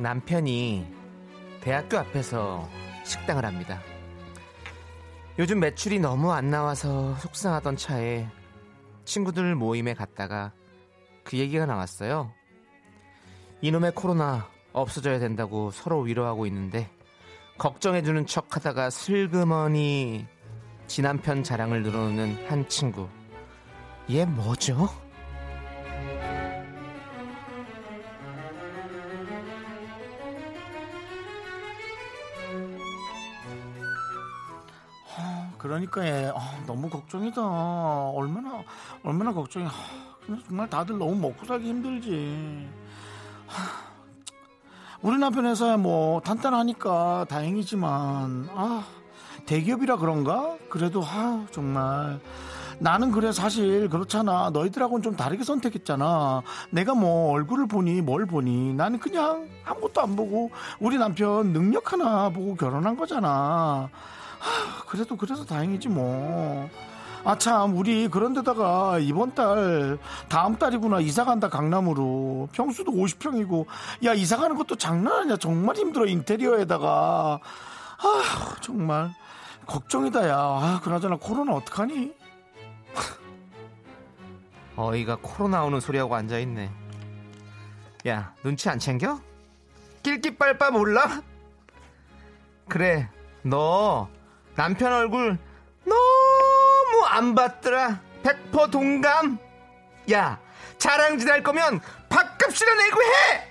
남편이 0.00 0.86
대학교 1.60 1.98
앞에서 1.98 2.66
식당을 3.04 3.44
합니다. 3.44 3.82
요즘 5.38 5.60
매출이 5.60 5.98
너무 5.98 6.32
안 6.32 6.50
나와서 6.50 7.14
속상하던 7.16 7.76
차에 7.76 8.26
친구들 9.04 9.54
모임에 9.54 9.92
갔다가 9.92 10.52
그 11.22 11.36
얘기가 11.36 11.66
나왔어요. 11.66 12.32
이놈의 13.60 13.92
코로나 13.94 14.48
없어져야 14.72 15.18
된다고 15.18 15.70
서로 15.70 16.00
위로하고 16.00 16.46
있는데 16.46 16.90
걱정해주는 17.58 18.24
척 18.26 18.56
하다가 18.56 18.88
슬그머니 18.88 20.26
지 20.86 21.02
남편 21.02 21.42
자랑을 21.42 21.82
늘어놓는 21.82 22.48
한 22.48 22.66
친구. 22.68 23.06
얘 24.08 24.24
뭐죠? 24.24 24.88
그러니까 35.60 36.06
얘 36.06 36.32
아, 36.34 36.64
너무 36.66 36.88
걱정이다. 36.88 37.42
얼마나 37.42 38.62
얼마나 39.04 39.32
걱정이. 39.32 39.66
아, 39.66 39.70
근데 40.24 40.42
정말 40.48 40.70
다들 40.70 40.98
너무 40.98 41.14
먹고 41.16 41.44
살기 41.44 41.68
힘들지. 41.68 42.66
하, 43.46 43.90
우리 45.02 45.18
남편 45.18 45.44
회사야 45.44 45.76
뭐 45.76 46.20
탄탄하니까 46.22 47.26
다행이지만 47.28 48.48
아 48.54 48.84
대기업이라 49.44 49.96
그런가? 49.96 50.56
그래도 50.70 51.02
아 51.04 51.44
정말 51.50 52.20
나는 52.78 53.10
그래 53.10 53.30
사실 53.30 53.90
그렇잖아. 53.90 54.48
너희들하고는 54.50 55.02
좀 55.02 55.14
다르게 55.14 55.44
선택했잖아. 55.44 56.40
내가 56.70 56.94
뭐 56.94 57.32
얼굴을 57.32 57.66
보니 57.66 58.00
뭘 58.00 58.24
보니 58.24 58.72
나는 58.72 58.98
그냥 58.98 59.46
아무것도 59.66 60.00
안 60.00 60.16
보고 60.16 60.50
우리 60.78 60.96
남편 60.96 61.52
능력 61.52 61.92
하나 61.92 62.30
보고 62.30 62.56
결혼한 62.56 62.96
거잖아. 62.96 63.90
하, 64.40 64.84
그래도 64.86 65.16
그래서 65.16 65.44
다행이지 65.44 65.88
뭐. 65.88 66.68
아 67.22 67.36
참 67.36 67.76
우리 67.76 68.08
그런데다가 68.08 68.98
이번 68.98 69.34
달 69.34 69.98
다음 70.30 70.56
달이구나 70.56 71.00
이사 71.00 71.24
간다 71.26 71.50
강남으로 71.50 72.48
평수도 72.52 72.92
50평이고 72.92 73.66
야 74.06 74.14
이사 74.14 74.38
가는 74.38 74.56
것도 74.56 74.76
장난 74.76 75.20
아니야 75.20 75.36
정말 75.36 75.76
힘들어 75.76 76.06
인테리어에다가 76.06 77.38
아 77.98 78.54
정말 78.62 79.10
걱정이다 79.66 80.28
야 80.30 80.36
아, 80.38 80.80
그나저나 80.82 81.16
코로나 81.16 81.52
어떡하니 81.52 82.14
어이가 84.76 85.18
코로나 85.20 85.62
오는 85.64 85.78
소리하고 85.78 86.14
앉아있네. 86.14 86.70
야, 88.08 88.34
눈치 88.42 88.70
안 88.70 88.78
챙겨? 88.78 89.20
낄끼빨빠 90.02 90.70
몰라? 90.70 91.20
그래, 92.66 93.10
너 93.42 94.08
남편 94.60 94.92
얼굴 94.92 95.38
너무 95.86 97.06
안 97.06 97.34
봤더라. 97.34 97.98
백퍼 98.22 98.66
동감? 98.66 99.38
야, 100.12 100.38
자랑질 100.76 101.32
할 101.32 101.42
거면 101.42 101.80
밥값이나 102.10 102.74
내고 102.74 103.00
해! 103.00 103.48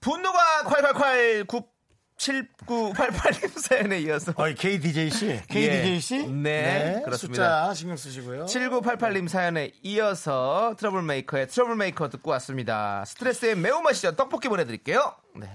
분노가 0.00 0.62
콸콸콸 0.64 1.77
97988님 2.18 3.58
사연에 3.58 4.00
이어서 4.00 4.32
어이 4.36 4.54
KDJ 4.54 5.10
씨 5.10 5.40
KDJ 5.48 6.00
씨 6.00 6.26
네, 6.26 7.00
그렇습니다. 7.04 7.66
숫자 7.68 7.74
신경 7.74 7.96
쓰시고요 7.96 8.44
7988님 8.46 9.28
사연에 9.28 9.70
이어서 9.82 10.74
트러블 10.78 11.02
메이커의 11.02 11.46
트러블 11.48 11.76
메이커 11.76 12.08
듣고 12.08 12.30
왔습니다. 12.32 13.04
스트레스의 13.06 13.56
매운맛이죠. 13.56 14.16
떡볶이 14.16 14.48
보내드릴게요. 14.48 15.14
네. 15.36 15.48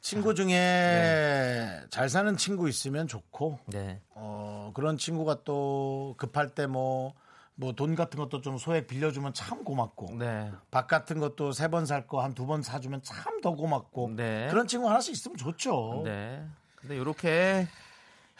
친구 0.00 0.34
중에 0.34 1.80
잘 1.90 2.08
사는 2.08 2.36
친구 2.36 2.68
있으면 2.68 3.06
좋고 3.06 3.60
네. 3.66 4.00
어, 4.14 4.72
그런 4.74 4.98
친구가 4.98 5.44
또 5.44 6.14
급할 6.18 6.48
때뭐 6.48 7.14
뭐 7.54 7.72
돈 7.74 7.94
같은 7.94 8.18
것도 8.18 8.40
좀 8.40 8.56
소액 8.58 8.86
빌려주면 8.86 9.34
참 9.34 9.62
고맙고 9.64 10.16
네. 10.18 10.50
밥 10.70 10.86
같은 10.88 11.20
것도 11.20 11.52
세 11.52 11.68
번 11.68 11.84
살 11.84 12.06
거 12.06 12.20
한 12.22 12.34
두 12.34 12.46
번 12.46 12.62
사주면 12.62 13.02
참 13.02 13.40
더 13.42 13.52
고맙고 13.52 14.12
네. 14.16 14.48
그런 14.50 14.66
친구 14.66 14.88
하나씩 14.88 15.12
있으면 15.14 15.36
좋죠. 15.36 16.02
네. 16.04 16.44
근데 16.76 16.96
요렇게 16.96 17.66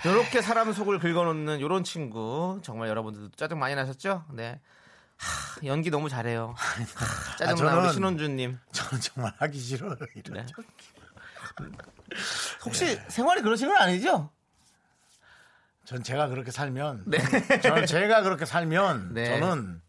요렇게 0.06 0.40
사람 0.42 0.72
속을 0.72 0.98
긁어놓는 0.98 1.60
요런 1.60 1.84
친구 1.84 2.58
정말 2.62 2.88
여러분들도 2.88 3.30
짜증 3.36 3.58
많이 3.58 3.74
나셨죠? 3.74 4.24
네. 4.32 4.60
하, 5.18 5.66
연기 5.66 5.90
너무 5.90 6.08
잘해요. 6.08 6.54
하, 6.56 7.36
짜증나 7.36 7.72
아, 7.72 7.78
우리 7.80 7.92
신원주님. 7.92 8.58
저는 8.72 9.00
정말 9.00 9.32
하기 9.38 9.58
싫어요. 9.58 9.96
이런 10.16 10.34
네. 10.34 10.46
저- 10.46 11.64
혹시 12.64 12.98
생활이 13.08 13.42
그러신 13.42 13.68
건 13.68 13.76
아니죠? 13.76 14.30
전 15.84 16.02
제가 16.02 16.28
그렇게 16.28 16.50
살면 16.50 17.04
네. 17.06 17.18
저는 17.60 17.86
제가 17.86 18.22
그렇게 18.22 18.44
살면 18.44 19.14
네. 19.14 19.24
저는 19.40 19.80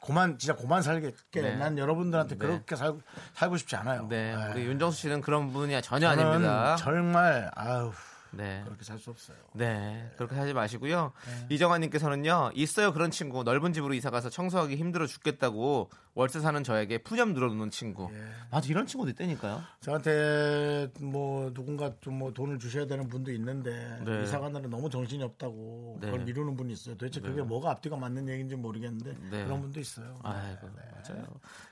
고만 0.00 0.38
진짜 0.38 0.54
고만 0.54 0.82
살겠게 0.82 1.42
네. 1.42 1.56
난 1.56 1.76
여러분들한테 1.76 2.36
네. 2.36 2.38
그렇게 2.38 2.76
살, 2.76 2.94
살고 3.34 3.56
싶지 3.56 3.76
않아요. 3.76 4.06
네. 4.08 4.34
네. 4.34 4.52
우리 4.52 4.64
윤정수 4.66 5.00
씨는 5.00 5.20
그런 5.20 5.52
분이 5.52 5.80
전혀 5.82 6.08
아닙니다. 6.08 6.76
정말 6.76 7.50
아우 7.54 7.92
네. 8.32 8.62
그렇게 8.64 8.84
살 8.84 8.98
수 8.98 9.10
없어요. 9.10 9.36
네, 9.54 10.10
그렇게 10.16 10.34
하지 10.36 10.52
마시고요. 10.52 11.12
네. 11.48 11.54
이정환님께서는요, 11.54 12.52
있어요 12.54 12.92
그런 12.92 13.10
친구 13.10 13.42
넓은 13.44 13.72
집으로 13.72 13.94
이사 13.94 14.10
가서 14.10 14.28
청소하기 14.30 14.76
힘들어 14.76 15.06
죽겠다고 15.06 15.90
월세 16.14 16.40
사는 16.40 16.62
저에게 16.62 16.98
푸념 16.98 17.32
늘어놓는 17.32 17.70
친구. 17.70 18.08
예. 18.12 18.22
맞아 18.50 18.68
이런 18.68 18.86
친구도 18.86 19.10
있다니까요. 19.10 19.62
저한테 19.80 20.90
뭐 21.00 21.52
누군가 21.54 21.92
좀 22.00 22.20
뭐 22.20 22.32
돈을 22.34 22.58
주셔야 22.58 22.86
되는 22.86 23.08
분도 23.08 23.32
있는데 23.32 23.98
네. 24.04 24.24
이사 24.24 24.38
가느라 24.40 24.68
너무 24.68 24.90
정신이 24.90 25.22
없다고 25.22 25.98
네. 26.02 26.06
그걸 26.10 26.24
미루는 26.26 26.54
분이 26.56 26.72
있어요. 26.74 26.96
도대체 26.98 27.20
그게 27.20 27.40
뭐가 27.40 27.70
앞뒤가 27.70 27.96
맞는 27.96 28.28
얘기인지 28.28 28.56
모르겠는데 28.56 29.16
네. 29.30 29.44
그런 29.44 29.62
분도 29.62 29.80
있어요. 29.80 30.18
아이고 30.22 30.68
네. 30.76 30.82
맞아요. 30.92 31.24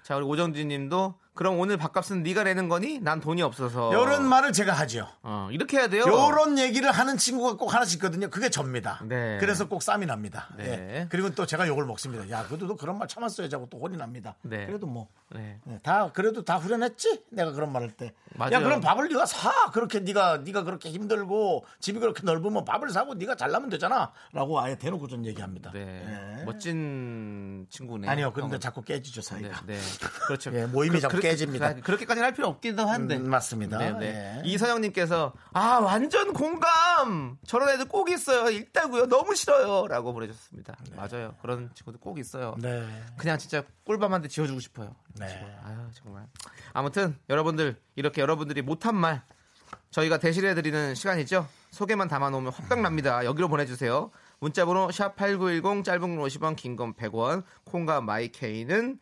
자 0.08 0.16
우리 0.16 0.24
오정진님도 0.24 1.16
그럼 1.34 1.60
오늘 1.60 1.76
밥값은 1.76 2.24
네가 2.24 2.42
내는 2.42 2.68
거니? 2.68 2.98
난 2.98 3.20
돈이 3.20 3.42
없어서. 3.42 3.92
이런 3.92 4.26
말을 4.26 4.52
제가 4.52 4.72
하죠. 4.72 5.06
어, 5.22 5.48
이렇게 5.52 5.76
해야 5.76 5.86
돼요. 5.86 6.02
요런 6.04 6.58
얘기를 6.58 6.90
하는 6.90 7.16
친구가 7.16 7.56
꼭 7.56 7.72
하나씩 7.72 7.98
있거든요. 7.98 8.28
그게 8.28 8.48
접니다. 8.50 9.00
네. 9.04 9.36
그래서 9.38 9.68
꼭 9.68 9.84
쌈이 9.84 10.04
납니다. 10.06 10.48
네. 10.56 10.64
예. 10.64 11.06
그리고 11.10 11.30
또 11.36 11.46
제가 11.46 11.68
욕을 11.68 11.84
먹습니다. 11.84 12.28
야, 12.30 12.44
그래도 12.48 12.66
너 12.66 12.74
그런 12.74 12.98
말 12.98 13.06
참았어야지 13.06 13.54
하고 13.54 13.68
또 13.70 13.78
혼이 13.78 13.96
납니다. 13.96 14.34
네. 14.42 14.66
그래도 14.66 14.88
뭐. 14.88 15.06
네. 15.30 15.60
네, 15.62 15.78
다 15.84 16.10
그래도 16.12 16.42
다 16.44 16.56
후련했지 16.56 17.26
내가 17.30 17.52
그런 17.52 17.70
말 17.70 17.82
할 17.82 17.92
때. 17.92 18.14
맞아요. 18.34 18.54
야 18.54 18.60
그럼 18.60 18.80
밥을 18.80 19.06
네가 19.08 19.24
사 19.26 19.70
그렇게 19.70 20.00
네가 20.00 20.38
네가 20.38 20.64
그렇게 20.64 20.90
힘들고 20.90 21.64
집이 21.78 22.00
그렇게 22.00 22.22
넓으면 22.24 22.64
밥을 22.64 22.90
사고 22.90 23.14
네가 23.14 23.36
잘나면 23.36 23.68
되잖아라고 23.70 24.58
아예 24.60 24.76
대놓고 24.76 25.06
좀 25.06 25.24
얘기합니다. 25.24 25.70
네. 25.70 26.38
예. 26.40 26.44
멋진 26.44 27.66
친구네. 27.70 28.08
아니요, 28.08 28.32
그런데 28.32 28.54
형은. 28.54 28.60
자꾸 28.60 28.82
깨지죠 28.82 29.20
네, 29.20 29.28
사이가. 29.28 29.66
네. 29.66 29.78
그렇죠. 30.26 30.52
예, 30.54 30.66
모임이 30.66 31.00
자꾸 31.00 31.16
그래- 31.16 31.30
깨집니다. 31.30 31.74
그렇게까지는 31.74 32.24
할 32.26 32.32
필요 32.34 32.46
없기도 32.48 32.86
한데. 32.86 33.16
음, 33.16 33.28
맞습니다. 33.30 33.78
네네. 33.78 34.06
예. 34.44 34.48
이서영님께서 34.48 35.32
아 35.52 35.78
완전 35.78 36.32
공감. 36.32 37.36
저런 37.46 37.68
애들 37.70 37.86
꼭 37.88 38.10
있어요. 38.10 38.50
있다고요. 38.50 39.06
너무 39.06 39.34
싫어요.라고 39.34 40.12
보내주셨습니다. 40.12 40.76
맞아요. 40.96 41.34
그런 41.42 41.70
친구들 41.74 42.00
꼭 42.00 42.18
있어요. 42.18 42.54
네. 42.58 42.86
그냥 43.16 43.38
진짜 43.38 43.62
꿀밤한테 43.84 44.28
지어주고 44.28 44.60
싶어요. 44.60 44.94
네. 45.14 45.26
아유 45.64 45.76
정말. 45.94 46.26
아무튼 46.72 47.16
여러분들 47.28 47.76
이렇게 47.96 48.20
여러분들이 48.20 48.62
못한 48.62 48.94
말 48.94 49.22
저희가 49.90 50.18
대신해드리는 50.18 50.94
시간이죠. 50.94 51.48
속에만 51.70 52.08
담아놓으면 52.08 52.52
화병 52.52 52.82
납니다. 52.82 53.24
여기로 53.24 53.48
보내주세요. 53.48 54.10
문자번호 54.40 54.90
샵 54.92 55.16
#8910 55.16 55.84
짧은 55.84 56.00
건 56.16 56.18
50원, 56.26 56.56
긴 56.56 56.76
건 56.76 56.94
100원. 56.94 57.42
콩과 57.64 58.00
마이케이는 58.02 58.98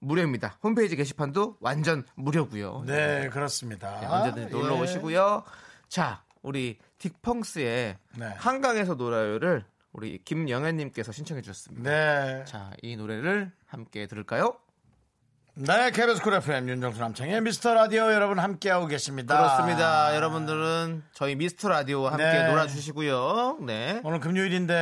무료입니다. 0.00 0.58
홈페이지 0.62 0.96
게시판도 0.96 1.56
완전 1.60 2.04
무료고요. 2.14 2.84
네, 2.86 3.28
그렇습니다. 3.30 4.00
네, 4.00 4.06
언제든지 4.06 4.52
놀러 4.54 4.76
예. 4.76 4.80
오시고요. 4.80 5.42
자, 5.88 6.22
우리 6.42 6.78
딕펑스의 6.98 7.96
네. 8.18 8.26
한강에서 8.36 8.94
놀아요를 8.94 9.64
우리 9.92 10.18
김영애님께서 10.24 11.12
신청해 11.12 11.42
주셨습니다. 11.42 11.90
네. 11.90 12.44
자, 12.44 12.70
이 12.82 12.96
노래를 12.96 13.50
함께 13.66 14.06
들을까요? 14.06 14.56
네, 15.60 15.90
KBS 15.90 16.22
쿨 16.22 16.34
FM 16.34 16.68
윤정수 16.68 17.00
남창희의 17.00 17.40
미스터 17.40 17.74
라디오 17.74 18.12
여러분 18.12 18.38
함께하고 18.38 18.86
계십니다. 18.86 19.36
그렇습니다. 19.36 20.14
여러분들은 20.14 21.02
저희 21.12 21.34
미스터 21.34 21.68
라디오와 21.68 22.12
함께 22.12 22.24
네. 22.24 22.48
놀아주시고요. 22.48 23.58
네. 23.66 24.00
오늘 24.04 24.20
금요일인데 24.20 24.74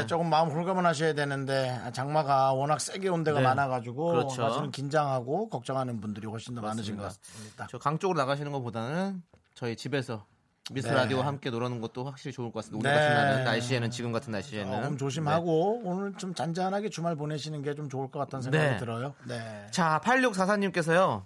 네. 0.00 0.06
조금 0.08 0.28
마음 0.28 0.48
홀가분하셔야 0.48 1.12
되는데 1.12 1.80
장마가 1.92 2.52
워낙 2.52 2.80
세게 2.80 3.08
온 3.10 3.22
데가 3.22 3.38
네. 3.38 3.44
많아가지고 3.44 4.06
그렇죠. 4.08 4.48
사실은 4.48 4.72
긴장하고 4.72 5.50
걱정하는 5.50 6.00
분들이 6.00 6.26
훨씬 6.26 6.56
더 6.56 6.62
많으신 6.62 6.96
것 6.96 7.04
같습니다. 7.04 7.68
저 7.70 7.78
강 7.78 8.00
쪽으로 8.00 8.18
나가시는 8.18 8.50
것보다는 8.50 9.22
저희 9.54 9.76
집에서 9.76 10.26
미스터 10.72 10.94
네. 10.94 11.00
라디오와 11.00 11.26
함께 11.26 11.50
놀아는 11.50 11.80
것도 11.80 12.04
확실히 12.04 12.32
좋을 12.32 12.50
것 12.50 12.60
같습니다. 12.64 12.88
네. 12.88 12.96
오늘 12.96 13.06
같은 13.06 13.24
날은 13.24 13.44
날씨에는 13.44 13.90
지금 13.90 14.12
같은 14.12 14.32
날씨에는 14.32 14.72
조금 14.72 14.90
네. 14.92 14.96
조심하고 14.96 15.82
오늘 15.84 16.14
좀 16.16 16.34
잔잔하게 16.34 16.88
주말 16.88 17.16
보내시는 17.16 17.62
게 17.62 17.74
좀 17.74 17.88
좋을 17.88 18.08
것 18.10 18.20
같다는 18.20 18.42
생각이 18.42 18.64
네. 18.64 18.76
들어요. 18.78 19.14
네. 19.26 19.66
자, 19.72 20.00
8644님께서요. 20.04 21.24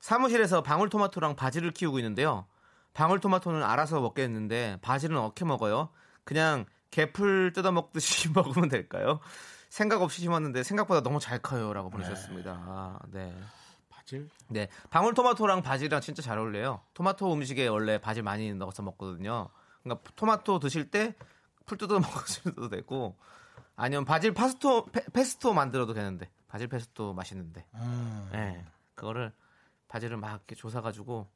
사무실에서 0.00 0.62
방울토마토랑 0.62 1.36
바지를 1.36 1.70
키우고 1.70 1.98
있는데요. 2.00 2.46
방울토마토는 2.94 3.62
알아서 3.62 4.00
먹겠는데 4.00 4.78
바지는 4.82 5.16
어떻게 5.18 5.44
먹어요? 5.44 5.88
그냥 6.24 6.66
개풀 6.90 7.52
뜯어 7.54 7.70
먹듯이 7.72 8.28
먹으면 8.34 8.68
될까요? 8.68 9.20
생각 9.70 10.02
없이 10.02 10.20
심었는데 10.20 10.62
생각보다 10.62 11.02
너무 11.02 11.20
잘 11.20 11.38
커요라고 11.38 11.90
보내셨습니다. 11.90 12.52
아, 12.66 12.98
네. 13.12 13.32
바질? 14.08 14.28
네. 14.48 14.68
방울토마토랑 14.90 15.62
바지랑 15.62 16.00
진짜 16.00 16.22
잘 16.22 16.38
어울려요. 16.38 16.80
토마토 16.94 17.32
음식에 17.32 17.66
원래 17.68 17.98
바질 17.98 18.22
많이 18.22 18.52
넣어서 18.54 18.82
먹거든요. 18.82 19.48
그러니까 19.82 20.10
토마토 20.16 20.58
드실 20.58 20.90
때 20.90 21.14
풀 21.68 21.76
뜯어 21.78 22.00
먹으셔도 22.00 22.68
되고 22.68 23.14
아니면 23.76 24.04
바질 24.04 24.32
파스토 24.32 24.86
페, 24.86 25.04
페스토 25.12 25.52
만들어도 25.52 25.94
되는데 25.94 26.28
바질 26.48 26.66
페스토 26.66 27.12
맛있는데. 27.12 27.64
음. 27.74 28.28
네. 28.32 28.64
그거를 28.94 29.32
바질을 29.86 30.16
막 30.16 30.30
이렇게 30.30 30.54
조사 30.56 30.80
가지고 30.80 31.28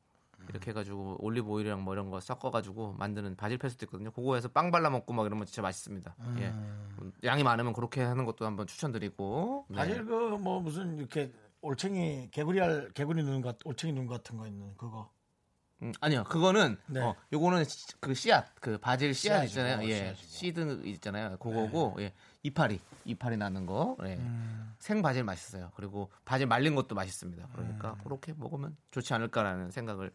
이렇게 0.49 0.71
해가지고 0.71 1.19
올리브 1.21 1.49
오일이랑 1.49 1.85
뭐 1.85 1.95
이런 1.95 2.11
거 2.11 2.19
섞어가지고 2.19 2.95
만드는 2.95 3.37
바질 3.37 3.59
페스토 3.59 3.85
있거든요. 3.87 4.11
그거 4.11 4.35
해서 4.35 4.49
빵 4.49 4.73
발라 4.73 4.91
먹고 4.91 5.13
막 5.13 5.25
이러면 5.27 5.47
진짜 5.47 5.63
맛있습니다. 5.63 6.17
예. 6.39 6.49
음. 6.49 7.13
양이 7.23 7.45
많으면 7.45 7.73
그렇게 7.75 8.03
하는 8.03 8.25
것도 8.25 8.45
한번 8.45 8.67
추천드리고. 8.67 9.67
네. 9.69 9.77
바질 9.77 10.05
그뭐 10.07 10.61
무슨 10.61 10.99
이렇게 10.99 11.31
올챙이 11.63 12.29
개구리 12.33 12.61
알 12.61 12.91
개구리 12.93 13.23
눈 13.23 13.41
같 13.43 13.57
올챙이 13.65 13.93
눈 13.93 14.07
같은 14.07 14.37
거 14.37 14.47
있는 14.47 14.77
그거. 14.77 15.11
음, 15.83 15.93
아니요, 16.01 16.23
그거는 16.25 16.77
네. 16.87 17.01
어, 17.01 17.17
요거는 17.33 17.65
시- 17.65 17.87
그 17.99 18.15
씨앗, 18.15 18.47
그 18.61 18.79
바질 18.79 19.13
씨앗 19.15 19.49
씨앗이고, 19.49 19.61
있잖아요. 19.69 19.89
예, 19.89 19.97
씨앗이고. 20.15 20.29
씨드 20.29 20.83
있잖아요. 20.91 21.37
그거고 21.39 21.97
예, 21.99 22.13
이파리, 22.45 22.79
이파리 23.05 23.37
나는 23.37 23.67
거. 23.67 23.97
예. 24.05 24.15
음. 24.15 24.75
생 24.79 25.03
바질 25.03 25.25
맛있어요. 25.25 25.73
그리고 25.75 26.11
바질 26.25 26.47
말린 26.47 26.77
것도 26.77 26.95
맛있습니다. 26.95 27.49
그러니까 27.53 27.97
그렇게 28.05 28.33
먹으면 28.37 28.77
좋지 28.93 29.13
않을까라는 29.15 29.71
생각을 29.73 30.13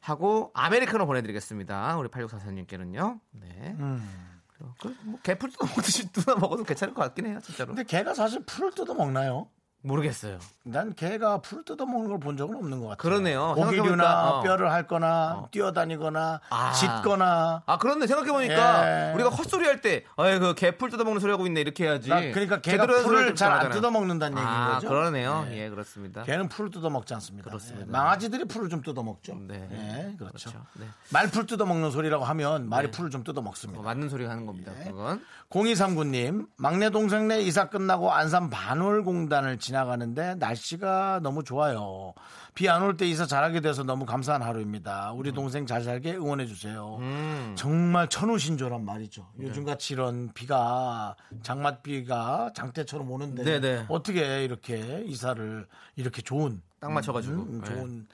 하고 0.00 0.50
아메리카노 0.54 1.04
보내드리겠습니다. 1.06 1.96
우리 1.98 2.08
8644님께는요. 2.08 3.20
네. 3.32 3.76
음. 3.78 4.40
그, 4.80 4.96
뭐 5.02 5.18
개풀 5.22 5.50
뜯어 5.50 5.66
먹듯이 5.66 6.10
뜯어 6.12 6.36
먹어도 6.36 6.62
괜찮을 6.64 6.94
것 6.94 7.02
같긴 7.02 7.26
해요, 7.26 7.38
진짜로. 7.42 7.74
근데 7.74 7.84
개가 7.84 8.14
사실 8.14 8.42
풀을 8.46 8.70
뜯어 8.72 8.94
먹나요? 8.94 9.48
모르겠어요. 9.82 10.38
난 10.64 10.94
개가 10.94 11.38
풀을 11.38 11.64
뜯어 11.64 11.84
먹는 11.86 12.08
걸 12.08 12.18
본 12.22 12.36
적은 12.36 12.54
없는 12.54 12.78
것 12.80 12.86
같아요. 12.86 12.96
그러네요. 12.98 13.54
생각해보니까, 13.56 14.30
어. 14.38 14.42
뼈를 14.42 14.70
핥거나 14.70 15.48
뛰어다니거나 15.50 16.40
아. 16.50 16.72
짖거나 16.72 17.62
아 17.66 17.78
그렇네 17.78 18.06
생각해보니까 18.06 19.10
예. 19.10 19.14
우리가 19.14 19.30
헛소리 19.30 19.64
할 19.66 19.80
때 19.80 20.04
아이 20.16 20.38
그 20.38 20.54
개풀 20.54 20.90
뜯어먹는 20.90 21.20
소리 21.20 21.32
하고 21.32 21.46
있네 21.48 21.60
이렇게 21.60 21.84
해야지 21.86 22.08
나 22.08 22.20
그러니까 22.20 22.60
개가 22.60 22.86
풀을 22.86 23.34
잘안 23.34 23.56
하잖아요. 23.58 23.74
뜯어 23.74 23.90
먹는다는 23.90 24.38
얘기인 24.38 24.48
아 24.48 24.74
거죠. 24.74 24.88
그러네요 24.88 25.44
네. 25.48 25.64
예 25.64 25.68
그렇습니다 25.70 26.22
개는 26.22 26.48
풀을 26.48 26.70
뜯어 26.70 26.88
먹지 26.90 27.12
않습니다. 27.14 27.48
그렇습니다. 27.50 27.86
예, 27.88 27.90
망아지들이 27.90 28.44
풀을 28.44 28.68
좀 28.68 28.82
뜯어 28.82 29.02
먹죠. 29.02 29.34
네. 29.48 29.66
네, 29.68 30.14
그렇죠. 30.16 30.50
그렇죠. 30.50 30.64
네. 30.74 30.86
말풀 31.10 31.46
뜯어 31.46 31.66
먹는 31.66 31.90
소리라고 31.90 32.24
하면 32.24 32.68
말이 32.68 32.86
네. 32.86 32.90
풀을 32.92 33.10
좀 33.10 33.24
뜯어 33.24 33.42
먹습니다. 33.42 33.80
뭐 33.82 33.90
맞는 33.90 34.08
소리 34.08 34.26
하는 34.26 34.46
겁니다 34.46 34.70
네. 34.78 34.84
그건 34.84 35.24
0239님, 35.50 36.46
막내 36.56 36.88
동생네 36.90 37.40
이사 37.42 37.68
끝나고 37.68 38.12
안산 38.12 38.48
반월공단을 38.50 39.58
지나가는데 39.72 40.34
날씨가 40.36 41.20
너무 41.22 41.42
좋아요. 41.42 42.12
비 42.54 42.68
안 42.68 42.82
올 42.82 42.96
때 42.96 43.06
이사 43.06 43.26
잘하게 43.26 43.60
돼서 43.60 43.82
너무 43.82 44.04
감사한 44.04 44.42
하루입니다. 44.42 45.12
우리 45.12 45.32
동생 45.32 45.64
잘 45.66 45.82
살게 45.82 46.14
응원해 46.14 46.46
주세요. 46.46 46.98
음. 47.00 47.54
정말 47.56 48.08
천우신조란 48.08 48.84
말이죠. 48.84 49.26
요즘같이 49.40 49.94
이런 49.94 50.30
비가 50.34 51.16
장맛비가 51.42 52.52
장대처럼 52.54 53.10
오는데 53.10 53.42
네네. 53.44 53.86
어떻게 53.88 54.44
이렇게 54.44 55.02
이사를 55.06 55.66
이렇게 55.96 56.20
좋은 56.22 56.60
딱 56.78 56.92
맞춰가지고. 56.92 57.34
음, 57.34 57.60
네. 57.64 57.70
좋은 57.70 58.06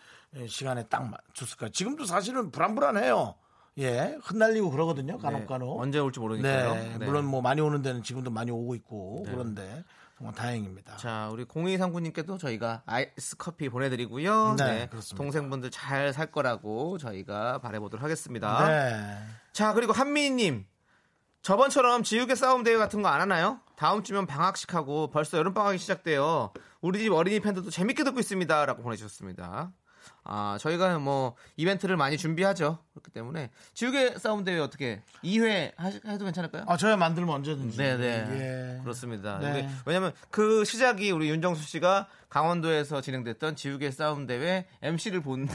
시간에 0.47 0.85
딱 0.85 1.09
맞췄을까요? 1.11 1.71
지금도 1.71 2.05
사실은 2.05 2.51
불안불안해요. 2.51 3.35
예, 3.79 4.19
흩날리고 4.23 4.71
그러거든요. 4.71 5.19
간혹간혹. 5.19 5.77
네. 5.77 5.83
언제 5.83 5.99
올지 6.01 6.21
모르니까요 6.21 6.75
네, 6.75 6.97
네. 6.99 7.07
물론 7.07 7.25
뭐 7.27 7.41
많이 7.41 7.61
오는 7.61 7.81
데는 7.81 8.03
지금도 8.03 8.31
많이 8.31 8.51
오고 8.51 8.75
있고 8.75 9.25
그런데 9.25 9.85
정말 10.19 10.35
다행입니다. 10.35 10.97
자 10.97 11.29
우리 11.31 11.45
0239님께도 11.45 12.39
저희가 12.39 12.83
아이스 12.87 13.37
커피 13.37 13.69
보내드리고요 13.69 14.57
네, 14.59 14.65
네, 14.65 14.87
그렇습니다. 14.89 15.17
동생분들 15.23 15.71
잘 15.71 16.13
살 16.13 16.27
거라고 16.33 16.99
저희가 16.99 17.59
바라보도록 17.59 18.03
하겠습니다 18.03 18.67
네. 18.69 19.19
자 19.53 19.73
그리고 19.75 19.93
한미희님 19.93 20.67
저번처럼 21.43 22.03
지우개 22.03 22.35
싸움 22.35 22.65
대회 22.65 22.77
같은 22.77 23.01
거 23.03 23.09
안 23.09 23.21
하나요? 23.21 23.61
다음 23.77 24.03
주면 24.03 24.27
방학식 24.27 24.75
하고 24.75 25.09
벌써 25.09 25.39
여름 25.39 25.55
방학이 25.55 25.79
시작돼요. 25.79 26.53
우리 26.81 26.99
집 26.99 27.13
어린이 27.13 27.39
팬들도 27.39 27.71
재밌게 27.71 28.03
듣고 28.03 28.19
있습니다 28.19 28.67
라고 28.67 28.83
보내주셨습니다. 28.83 29.73
아 30.25 30.59
저희가 30.61 30.99
뭐 30.99 31.35
이벤트를 31.57 31.97
많이 31.97 32.17
준비하죠. 32.19 32.79
그렇기 32.93 33.11
때문에 33.11 33.51
지우개 33.75 34.19
싸움 34.19 34.45
대회 34.45 34.59
어떻게 34.59 35.03
2회 35.25 35.73
하시, 35.77 36.01
해도 36.07 36.25
괜찮을까요? 36.25 36.65
아, 36.67 36.77
저야 36.77 36.97
만들면 36.97 37.35
언제든지. 37.35 37.77
네 37.79 37.97
네 37.97 38.27
예. 38.31 38.81
그렇습니다. 38.83 39.39
네. 39.39 39.69
왜냐하면 39.87 40.13
그 40.31 40.65
시작이 40.65 41.11
우리 41.11 41.29
윤정수 41.31 41.63
씨가 41.65 42.09
강원도에서 42.29 43.01
진행됐던 43.01 43.57
지우개 43.57 43.91
싸움 43.91 44.27
대회 44.27 44.67
MC를 44.83 45.21
본 45.23 45.49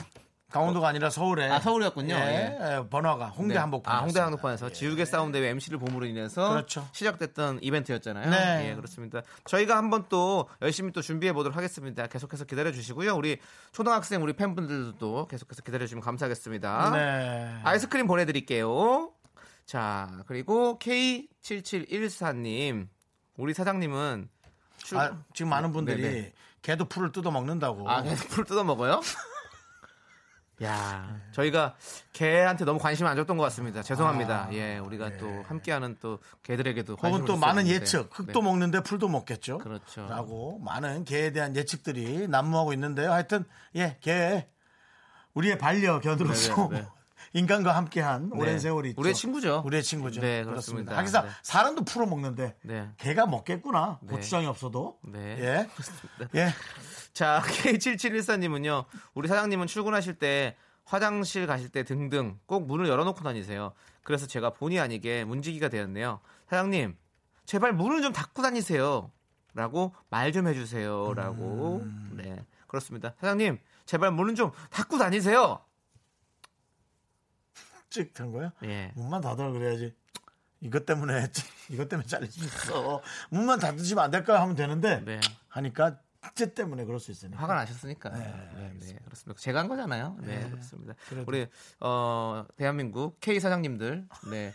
강원도가 0.53 0.87
아니라 0.87 1.09
서울에. 1.09 1.49
아, 1.49 1.59
서울이었군요. 1.59 2.13
예, 2.13 2.57
예, 2.61 2.87
번화가 2.87 3.29
홍대 3.29 3.55
네. 3.55 3.59
한복판. 3.59 3.95
아, 3.95 4.01
홍대 4.01 4.19
한복판에서 4.19 4.71
지우개 4.71 5.03
싸움 5.03 5.31
대회 5.31 5.49
MC를 5.49 5.79
봄으로 5.79 6.05
인해서 6.05 6.51
그렇죠. 6.51 6.87
시작됐던 6.91 7.57
이벤트였잖아요. 7.63 8.29
네. 8.29 8.69
예, 8.69 8.75
그렇습니다. 8.75 9.23
저희가 9.45 9.75
한번 9.75 10.05
또 10.09 10.47
열심히 10.61 10.91
또 10.91 11.01
준비해 11.01 11.33
보도록 11.33 11.57
하겠습니다. 11.57 12.05
계속해서 12.05 12.45
기다려 12.45 12.71
주시고요. 12.71 13.15
우리 13.15 13.39
초등학생 13.71 14.21
우리 14.21 14.33
팬분들도 14.33 15.27
계속해서 15.27 15.63
기다려 15.63 15.87
주시면 15.87 16.03
감사하겠습니다. 16.03 16.91
네. 16.91 17.57
아이스크림 17.63 18.05
보내 18.05 18.25
드릴게요. 18.25 19.11
자, 19.65 20.07
그리고 20.27 20.77
K7714님. 20.77 22.89
우리 23.37 23.55
사장님은 23.55 24.29
출... 24.77 24.99
아, 24.99 25.17
지금 25.33 25.49
많은 25.49 25.71
분들이 25.71 26.03
네네. 26.03 26.33
개도 26.61 26.85
풀을 26.85 27.11
뜯어 27.11 27.31
먹는다고. 27.31 27.89
아, 27.89 28.03
계속 28.03 28.29
풀 28.29 28.45
뜯어 28.45 28.63
먹어요? 28.63 29.01
야, 30.61 31.19
저희가 31.31 31.75
개한테 32.13 32.63
너무 32.63 32.79
관심 32.79 33.07
안 33.07 33.15
줬던 33.15 33.37
것 33.37 33.43
같습니다. 33.45 33.81
죄송합니다. 33.81 34.47
아, 34.49 34.53
예, 34.53 34.77
우리가 34.77 35.09
네. 35.09 35.17
또 35.17 35.43
함께하는 35.47 35.97
또 35.99 36.19
개들에게도 36.43 36.97
혹은 37.01 37.25
또 37.25 37.37
많은. 37.37 37.67
예측, 37.67 38.09
흙도 38.11 38.39
네. 38.39 38.45
먹는데 38.45 38.81
풀도 38.81 39.07
먹겠죠. 39.07 39.57
그렇죠. 39.57 40.05
라고 40.07 40.59
많은 40.59 41.05
개에 41.05 41.31
대한 41.31 41.55
예측들이 41.55 42.27
난무하고 42.27 42.73
있는데요. 42.73 43.11
하여튼 43.11 43.45
예, 43.75 43.97
개 44.01 44.47
우리의 45.33 45.57
반려견으로서 45.57 46.69
네, 46.69 46.77
네, 46.77 46.81
네. 46.81 46.87
인간과 47.33 47.75
함께한 47.75 48.29
오랜 48.33 48.53
네. 48.53 48.59
세월이 48.59 48.89
있죠. 48.89 49.01
우리의 49.01 49.15
친구죠. 49.15 49.63
우리의 49.65 49.81
친구죠. 49.81 50.21
네, 50.21 50.43
그렇습니다. 50.43 50.95
하기사 50.95 51.23
네. 51.23 51.29
사람도 51.41 51.83
풀어 51.83 52.05
먹는데 52.05 52.55
네. 52.61 52.89
개가 52.97 53.25
먹겠구나. 53.25 53.99
네. 54.03 54.15
고추장이 54.15 54.45
없어도. 54.45 54.99
네. 55.01 55.19
예. 55.39 55.69
예. 56.39 56.53
자, 57.13 57.41
K7714님은요, 57.45 58.85
우리 59.13 59.27
사장님은 59.27 59.67
출근하실 59.67 60.15
때 60.15 60.55
화장실 60.85 61.47
가실 61.47 61.69
때 61.69 61.83
등등 61.83 62.39
꼭 62.45 62.65
문을 62.67 62.87
열어놓고 62.87 63.21
다니세요. 63.23 63.73
그래서 64.03 64.27
제가 64.27 64.49
본의 64.51 64.79
아니게 64.79 65.23
문지기가 65.23 65.69
되었네요. 65.69 66.19
사장님, 66.49 66.97
제발 67.45 67.73
문을 67.73 68.01
좀 68.01 68.11
닫고 68.13 68.41
다니세요. 68.41 69.11
라고 69.53 69.93
말 70.09 70.31
좀 70.31 70.47
해주세요. 70.47 71.13
라고. 71.13 71.81
음. 71.83 72.13
네. 72.15 72.43
그렇습니다. 72.67 73.13
사장님, 73.19 73.59
제발 73.85 74.11
문은 74.11 74.33
좀 74.35 74.51
닫고 74.71 74.97
다니세요. 74.97 75.63
찍한 77.91 78.31
거야? 78.31 78.51
예. 78.63 78.91
문만 78.95 79.21
닫아 79.21 79.51
그래야지. 79.51 79.93
이것 80.61 80.85
때문에 80.85 81.27
이것 81.69 81.87
때문에 81.87 82.07
잘릴 82.07 82.31
수 82.31 82.43
있어. 82.43 83.01
문만 83.29 83.59
닫으시면 83.59 84.03
안 84.03 84.09
될까요? 84.09 84.39
하면 84.39 84.55
되는데 84.55 85.01
네. 85.05 85.19
하니까 85.49 85.99
제 86.35 86.53
때문에 86.53 86.85
그럴 86.85 86.99
수 86.99 87.11
있으니까. 87.11 87.41
화가 87.41 87.55
나셨으니까. 87.55 88.09
네, 88.09 88.73
네, 88.79 88.99
그렇습니다. 89.03 89.39
제가 89.39 89.59
한 89.59 89.67
거잖아요. 89.67 90.17
네, 90.21 90.49
그렇습니다. 90.49 90.95
우리 91.27 91.47
어 91.79 92.45
대한민국 92.55 93.19
K 93.19 93.39
사장님들, 93.39 94.07
네, 94.31 94.53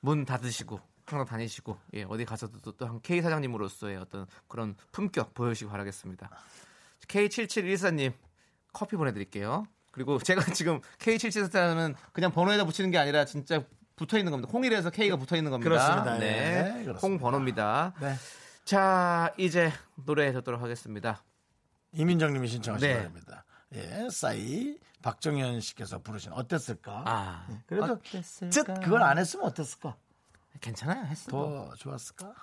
문 0.00 0.24
닫으시고 0.24 0.80
항상 1.06 1.24
다니시고, 1.26 1.78
예, 1.94 2.04
어디 2.04 2.24
가서도 2.24 2.72
또한 2.72 3.00
K 3.02 3.22
사장님으로서의 3.22 3.96
어떤 3.96 4.26
그런 4.46 4.76
품격 4.92 5.34
보여주시기 5.34 5.70
바라겠습니다. 5.70 6.28
K7714님 7.06 8.12
커피 8.72 8.96
보내드릴게요. 8.96 9.66
그리고 9.90 10.18
제가 10.18 10.42
지금 10.52 10.80
K7714는 10.98 11.94
그냥 12.12 12.30
번호에다 12.32 12.64
붙이는 12.64 12.90
게 12.90 12.98
아니라 12.98 13.24
진짜 13.24 13.64
붙어 13.96 14.18
있는 14.18 14.30
겁니다. 14.30 14.50
홍일에서 14.52 14.90
K가 14.90 15.16
붙어 15.16 15.36
있는 15.36 15.50
겁니다. 15.50 15.70
그렇습니다. 15.70 16.18
네, 16.18 16.78
예, 16.80 16.84
그렇습니다. 16.84 16.98
홍 17.00 17.18
번호입니다. 17.18 17.94
네. 18.00 18.14
자, 18.68 19.32
이제 19.38 19.72
노래 19.94 20.30
듣도록 20.30 20.60
하겠습니다. 20.60 21.24
이민정 21.92 22.34
님이 22.34 22.48
신청하신 22.48 22.86
네. 22.86 22.94
노래입니다. 22.96 23.46
예, 23.72 24.08
싸이 24.10 24.76
박정현 25.00 25.62
씨께서 25.62 26.02
부르신 26.02 26.32
어땠을까? 26.32 27.02
아, 27.06 27.46
그래도 27.64 27.94
어땠을까? 27.94 28.50
즉 28.50 28.66
그걸 28.82 29.02
안 29.04 29.16
했으면 29.16 29.46
어땠을까? 29.46 29.96
괜찮아요. 30.60 31.02
했어. 31.06 31.30
더 31.30 31.74
좋았을까? 31.76 32.34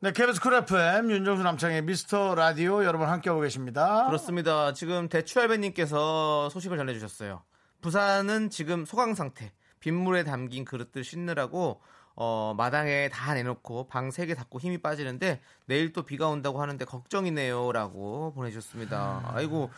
네, 0.00 0.12
KBS 0.12 0.42
쿨 0.42 0.52
FM 0.52 1.10
윤정수 1.10 1.42
남창희의 1.42 1.80
미스터 1.80 2.34
라디오 2.34 2.84
여러분 2.84 3.08
함께하고 3.08 3.40
계십니다. 3.40 4.04
그렇습니다. 4.08 4.74
지금 4.74 5.08
대추알배님께서 5.08 6.50
소식을 6.50 6.76
전해주셨어요. 6.76 7.42
부산은 7.80 8.50
지금 8.50 8.84
소강 8.84 9.14
상태. 9.14 9.50
빗물에 9.80 10.24
담긴 10.24 10.66
그릇들 10.66 11.04
씻느라고 11.04 11.80
어, 12.16 12.54
마당에 12.56 13.08
다 13.08 13.34
내놓고 13.34 13.88
방세개 13.88 14.34
닫고 14.34 14.60
힘이 14.60 14.78
빠지는데 14.78 15.40
내일 15.66 15.92
또 15.92 16.02
비가 16.02 16.28
온다고 16.28 16.62
하는데 16.62 16.84
걱정이네요 16.84 17.72
라고 17.72 18.32
보내주셨습니다. 18.34 19.32
아이고 19.34 19.70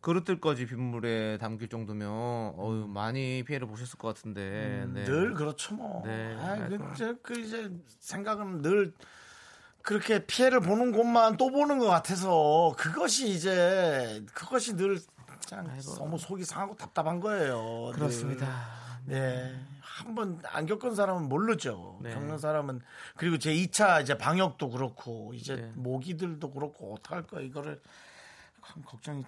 그릇들까지 0.00 0.66
빗물에 0.66 1.38
담길 1.38 1.68
정도면 1.68 2.08
어유 2.56 2.86
많이 2.88 3.42
피해를 3.42 3.66
보셨을 3.66 3.98
것 3.98 4.08
같은데 4.08 4.86
네. 4.94 5.04
늘 5.04 5.34
그렇죠 5.34 5.74
뭐. 5.74 6.02
네. 6.06 6.36
아, 6.38 6.68
그, 6.68 6.78
이제, 6.94 7.14
그 7.22 7.38
이제 7.38 7.70
생각은 7.98 8.62
늘 8.62 8.94
그렇게 9.82 10.24
피해를 10.26 10.60
보는 10.60 10.92
곳만 10.92 11.36
또 11.36 11.50
보는 11.50 11.78
것 11.78 11.86
같아서 11.86 12.74
그것이 12.78 13.28
이제 13.28 14.24
그것이 14.32 14.76
늘 14.76 14.98
너무 15.98 16.18
속이 16.18 16.44
상하고 16.44 16.76
답답한 16.76 17.20
거예요. 17.20 17.90
늘. 17.92 17.98
그렇습니다. 17.98 18.46
네. 19.04 19.58
한 20.04 20.14
번 20.14 20.40
안 20.44 20.66
겪은 20.66 20.94
사람은 20.94 21.28
모르죠. 21.28 21.98
네. 22.02 22.12
겪는 22.14 22.38
사람은 22.38 22.80
그리고 23.16 23.38
제 23.38 23.52
2차 23.54 24.02
이제 24.02 24.16
방역도 24.16 24.70
그렇고 24.70 25.32
이제 25.34 25.56
네. 25.56 25.72
모기들도 25.74 26.50
그렇고 26.52 26.94
어떡할 26.94 27.26
거야 27.26 27.40
이거를 27.42 27.80
참 28.66 28.82
걱정이 28.84 29.24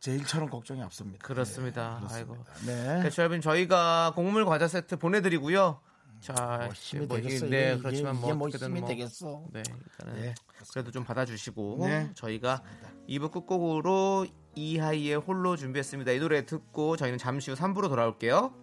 제일처럼 0.00 0.48
걱정이 0.50 0.80
앞섭니다. 0.82 1.26
그렇습니다. 1.26 2.00
네, 2.08 2.14
아이고. 2.14 2.36
그렇습니다. 2.44 2.94
네. 2.94 3.02
대추알배님 3.02 3.40
저희가 3.42 4.12
곡물 4.14 4.44
과자 4.44 4.68
세트 4.68 4.96
보내드리고요. 4.98 5.80
자, 6.20 6.32
뭐 6.64 6.68
힘이 6.72 7.06
뭐 7.06 7.16
되겠어. 7.18 7.46
네, 7.46 7.72
이게, 7.72 7.78
그렇지만 7.82 8.14
이게 8.16 8.26
뭐뭐 8.32 8.46
어떻게든 8.46 8.68
힘이 8.68 8.80
뭐 8.80 8.88
되겠어. 8.88 9.44
네, 9.52 9.62
일단은 9.68 10.20
네, 10.22 10.34
그래도 10.72 10.90
좀 10.90 11.04
받아주시고 11.04 11.78
네. 11.80 12.10
저희가 12.14 12.62
2부 13.08 13.30
끝곡으로 13.30 14.26
이하이의 14.54 15.16
홀로 15.16 15.56
준비했습니다. 15.56 16.12
이 16.12 16.18
노래 16.20 16.46
듣고 16.46 16.96
저희는 16.96 17.18
잠시 17.18 17.50
후 17.50 17.56
3부로 17.56 17.88
돌아올게요. 17.88 18.54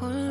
홀 0.00 0.27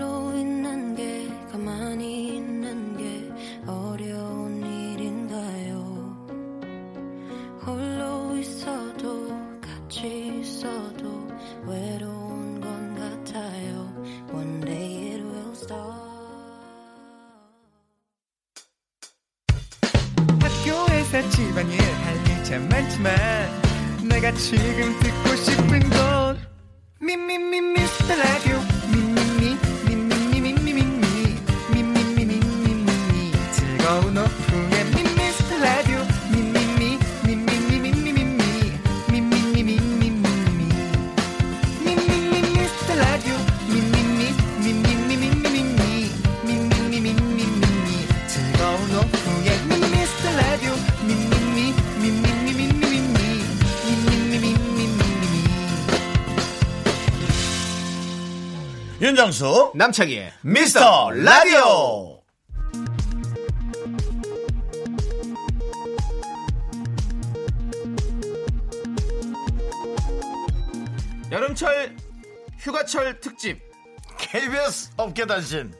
윤정수 59.28 59.74
남창희의 59.76 60.32
미스터 60.42 61.12
라디오. 61.12 62.22
여름철 71.30 71.96
휴가철 72.60 73.20
특집 73.20 73.60
KBS 74.18 74.92
업계 74.96 75.26
단신. 75.26 75.74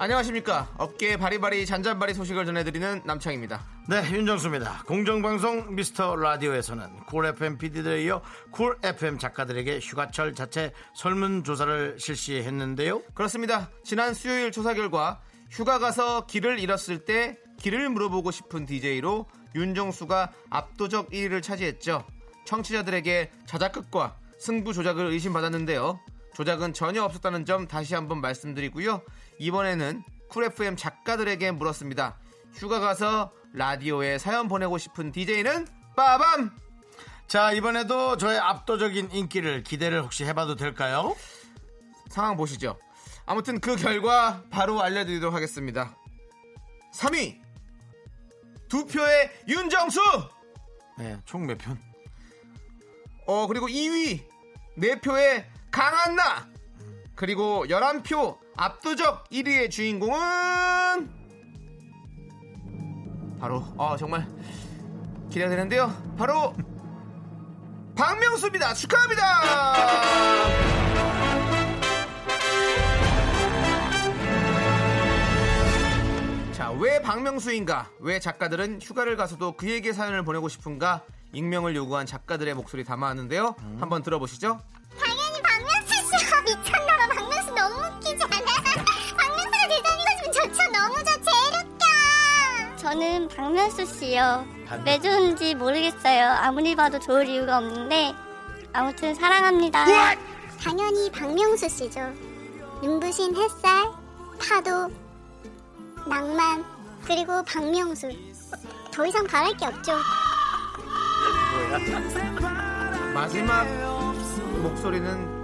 안녕하십니까 0.00 0.66
업계의 0.78 1.18
바리바리 1.18 1.66
잔잔바리 1.66 2.14
소식을 2.14 2.46
전해드리는 2.46 3.02
남창입니다. 3.04 3.66
네, 3.86 4.02
윤정수입니다. 4.10 4.84
공정방송 4.86 5.74
미스터 5.74 6.16
라디오에서는 6.16 7.00
쿨 7.04 7.26
FM 7.26 7.58
PD들에 7.58 8.04
이어 8.04 8.22
쿨 8.50 8.78
FM 8.82 9.18
작가들에게 9.18 9.78
휴가철 9.80 10.34
자체 10.34 10.72
설문조사를 10.94 11.96
실시했는데요. 11.98 13.02
그렇습니다. 13.12 13.68
지난 13.84 14.14
수요일 14.14 14.52
조사 14.52 14.72
결과 14.72 15.20
휴가 15.50 15.78
가서 15.78 16.24
길을 16.24 16.60
잃었을 16.60 17.04
때 17.04 17.36
길을 17.58 17.90
물어보고 17.90 18.30
싶은 18.30 18.64
DJ로 18.64 19.26
윤정수가 19.54 20.32
압도적 20.48 21.10
1위를 21.10 21.42
차지했죠. 21.42 22.06
청취자들에게 22.46 23.32
자작극과 23.44 24.16
승부 24.38 24.72
조작을 24.72 25.04
의심받았는데요. 25.08 26.00
조작은 26.40 26.72
전혀 26.72 27.02
없었다는 27.02 27.44
점 27.44 27.68
다시 27.68 27.94
한번 27.94 28.22
말씀드리고요. 28.22 29.02
이번에는 29.38 30.02
쿨 30.30 30.44
FM 30.44 30.74
작가들에게 30.74 31.50
물었습니다. 31.50 32.16
휴가 32.54 32.80
가서 32.80 33.30
라디오에 33.52 34.16
사연 34.16 34.48
보내고 34.48 34.78
싶은 34.78 35.12
DJ는 35.12 35.66
빠밤! 35.94 36.56
자, 37.26 37.52
이번에도 37.52 38.16
저의 38.16 38.38
압도적인 38.38 39.10
인기를 39.12 39.62
기대를 39.64 40.02
혹시 40.02 40.24
해봐도 40.24 40.56
될까요? 40.56 41.14
상황 42.08 42.38
보시죠. 42.38 42.78
아무튼 43.26 43.60
그 43.60 43.76
결과 43.76 44.42
바로 44.48 44.80
알려드리도록 44.80 45.34
하겠습니다. 45.34 45.94
3위 46.94 47.38
두 48.66 48.86
표의 48.86 49.30
윤정수. 49.46 50.00
네, 50.96 51.18
총 51.26 51.46
몇 51.46 51.58
편? 51.58 51.78
어 53.26 53.46
그리고 53.46 53.68
2위 53.68 54.26
네 54.76 54.98
표의 55.02 55.46
강한나. 55.70 56.48
그리고 57.14 57.64
11표 57.66 58.38
압도적 58.56 59.28
1위의 59.30 59.70
주인공은 59.70 61.10
바로 63.38 63.62
어 63.76 63.96
정말 63.98 64.26
기대가 65.30 65.50
되는데요. 65.50 65.92
바로 66.16 66.54
박명수입니다. 67.96 68.74
축하합니다. 68.74 69.22
자, 76.52 76.70
왜 76.72 77.00
박명수인가? 77.00 77.90
왜 78.00 78.18
작가들은 78.20 78.80
휴가를 78.82 79.16
가서도 79.16 79.52
그에게 79.56 79.92
사연을 79.92 80.24
보내고 80.24 80.48
싶은가? 80.48 81.02
익명을 81.32 81.76
요구한 81.76 82.06
작가들의 82.06 82.54
목소리 82.54 82.84
담아왔는데요. 82.84 83.54
한번 83.78 84.02
들어보시죠. 84.02 84.60
저는 92.90 93.28
박명수 93.28 93.86
씨요. 93.86 94.44
왜 94.84 94.98
좋은지 94.98 95.54
모르겠어요. 95.54 96.28
아무리 96.40 96.74
봐도 96.74 96.98
좋을 96.98 97.24
이유가 97.28 97.58
없는데 97.58 98.12
아무튼 98.72 99.14
사랑합니다. 99.14 99.86
당연히 100.60 101.08
박명수 101.12 101.68
씨죠. 101.68 102.00
눈부신 102.82 103.36
햇살, 103.36 103.92
파도, 104.40 104.90
낭만, 106.04 106.64
그리고 107.04 107.44
박명수. 107.44 108.10
더 108.92 109.06
이상 109.06 109.24
바랄 109.24 109.56
게 109.56 109.66
없죠. 109.66 109.92
마지막 113.14 113.66
목소리는 114.62 115.39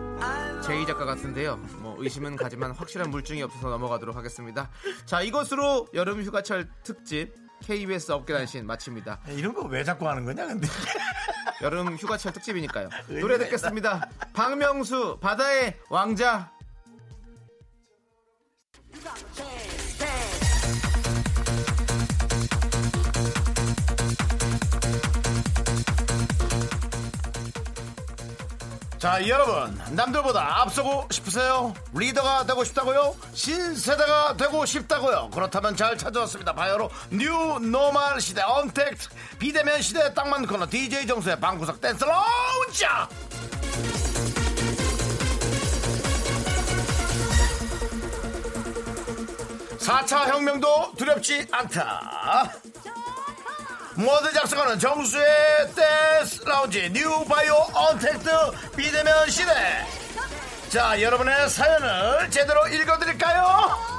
제이 0.67 0.85
작가 0.85 1.05
같은데요. 1.05 1.57
뭐 1.79 1.95
의심은 1.99 2.37
가지만 2.37 2.73
확실한 2.73 3.11
물증이 3.11 3.43
없어서 3.43 3.69
넘어가도록 3.71 4.17
하겠습니다. 4.17 4.69
자, 5.05 5.21
이것으로 5.21 5.87
여름 5.95 6.23
휴가철 6.23 6.69
특집 6.83 7.35
KBS 7.65 8.11
업계단신 8.13 8.67
마칩니다. 8.67 9.21
이런 9.29 9.55
거 9.55 9.63
왜 9.67 9.85
자꾸 9.85 10.09
하는 10.09 10.25
거냐, 10.25 10.47
근데. 10.47 10.67
여름 11.63 11.95
휴가철 11.97 12.33
특집이니까요. 12.33 12.89
노래 13.21 13.39
듣겠습니다. 13.39 14.09
박명수 14.35 15.19
바다의 15.21 15.79
왕자. 15.89 16.51
자, 29.07 29.25
여러분, 29.29 29.81
남들보다 29.93 30.63
앞서고 30.63 31.07
싶으세요? 31.13 31.73
리더가 31.95 32.45
되고 32.45 32.65
싶다고요? 32.65 33.15
신세대가 33.35 34.37
되고 34.37 34.67
싶다고요? 34.67 35.31
그렇다면 35.33 35.77
잘 35.77 35.97
찾아왔습니다. 35.97 36.53
바야흐로 36.53 36.91
new 37.13 37.61
normal 37.61 38.21
시대 38.21 38.43
언택트 38.43 39.11
비대면 39.39 39.81
시대에 39.81 40.13
딱 40.13 40.27
맞는 40.27 40.49
코너 40.49 40.67
DJ 40.69 41.07
정수의 41.07 41.39
방구석 41.39 41.81
댄스 41.81 42.03
라운지! 42.03 42.85
4차 49.79 50.27
혁명도 50.33 50.95
두렵지 50.99 51.47
않다. 51.53 52.53
모두 53.97 54.31
작성하는 54.33 54.79
정수의 54.79 55.27
댄스 55.75 56.43
라운지 56.45 56.91
new 56.93 57.25
bio 57.25 57.55
untact 57.73 58.31
비대면 58.77 59.31
시대. 59.31 59.53
자 60.69 61.01
여러분의 61.01 61.49
사연을 61.49 62.31
제대로 62.31 62.67
읽어드릴까요? 62.69 63.97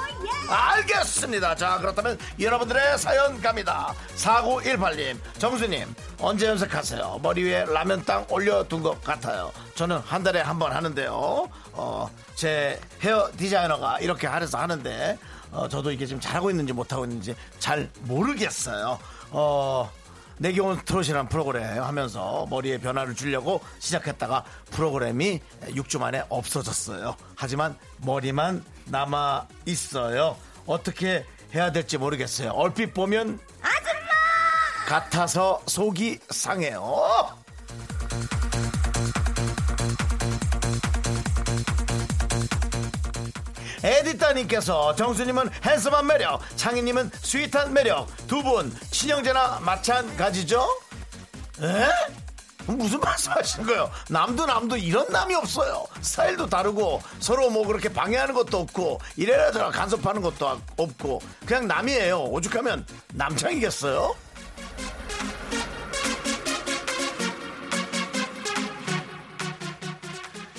알겠습니다. 0.50 1.56
자 1.56 1.78
그렇다면 1.80 2.18
여러분들의 2.40 2.98
사연 3.00 3.42
갑니다. 3.42 3.94
4918님 4.16 5.18
정수님 5.40 5.94
언제 6.20 6.48
염색하세요? 6.48 7.20
머리 7.24 7.44
위에 7.46 7.66
라면 7.66 8.04
땅 8.06 8.26
올려둔 8.30 8.84
것 8.84 9.02
같아요. 9.04 9.52
저는 9.76 9.98
한 10.00 10.22
달에 10.24 10.42
한 10.42 10.60
번 10.60 10.72
하는데요. 10.74 11.50
어, 11.74 12.10
제 12.36 12.80
헤어 13.02 13.30
디자이너가 13.36 14.00
이렇게 14.00 14.28
하래서 14.28 14.58
하는데 14.60 15.18
어, 15.52 15.68
저도 15.68 15.92
이게 15.92 16.06
지금 16.06 16.20
잘하고 16.20 16.50
있는지 16.52 16.74
못하고 16.74 17.06
있는지 17.06 17.36
잘 17.60 17.90
모르겠어요 18.02 19.00
어, 19.32 19.92
내경원 20.40 20.84
트롯이라는 20.86 21.30
프로그램 21.30 21.84
하면서 21.84 22.46
머리에 22.50 22.78
변화를 22.78 23.16
주려고 23.16 23.62
시작했다가 23.80 24.44
프로그램이 24.72 25.42
6주 25.70 26.00
만에 26.00 26.24
없어졌어요. 26.30 27.16
하지만 27.36 27.78
머리만 27.98 28.64
남아 28.86 29.48
있어요. 29.66 30.38
어떻게 30.66 31.26
해야 31.56 31.72
될지 31.72 31.98
모르겠어요. 31.98 32.52
얼핏 32.52 32.94
보면 32.94 33.40
아줌마 33.62 34.08
같아서 34.88 35.62
속이 35.66 36.20
상해요. 36.30 37.30
에디따님께서 44.22 44.96
정수님은 44.96 45.50
핸섬한 45.64 46.06
매력, 46.08 46.42
창희님은 46.58 47.12
스윗한 47.22 47.74
매력, 47.74 48.08
두 48.28 48.42
분 48.48 48.74
친형제나 48.92 49.60
마찬가지죠? 49.62 50.66
에? 51.62 51.88
무슨 52.68 53.00
말씀하시는 53.00 53.66
거예요? 53.66 53.90
남도 54.10 54.46
남도 54.46 54.78
이런 54.78 55.08
남이 55.10 55.34
없어요. 55.36 55.86
스타일도 56.02 56.48
다르고 56.48 57.02
서로 57.20 57.50
뭐 57.50 57.66
그렇게 57.66 57.92
방해하는 57.92 58.34
것도 58.36 58.60
없고 58.60 59.00
이래라 59.16 59.52
저래라 59.52 59.72
간섭하는 59.72 60.22
것도 60.22 60.60
없고 60.78 61.22
그냥 61.46 61.68
남이에요. 61.68 62.24
오죽하면 62.26 62.86
남창이겠어요? 63.14 64.16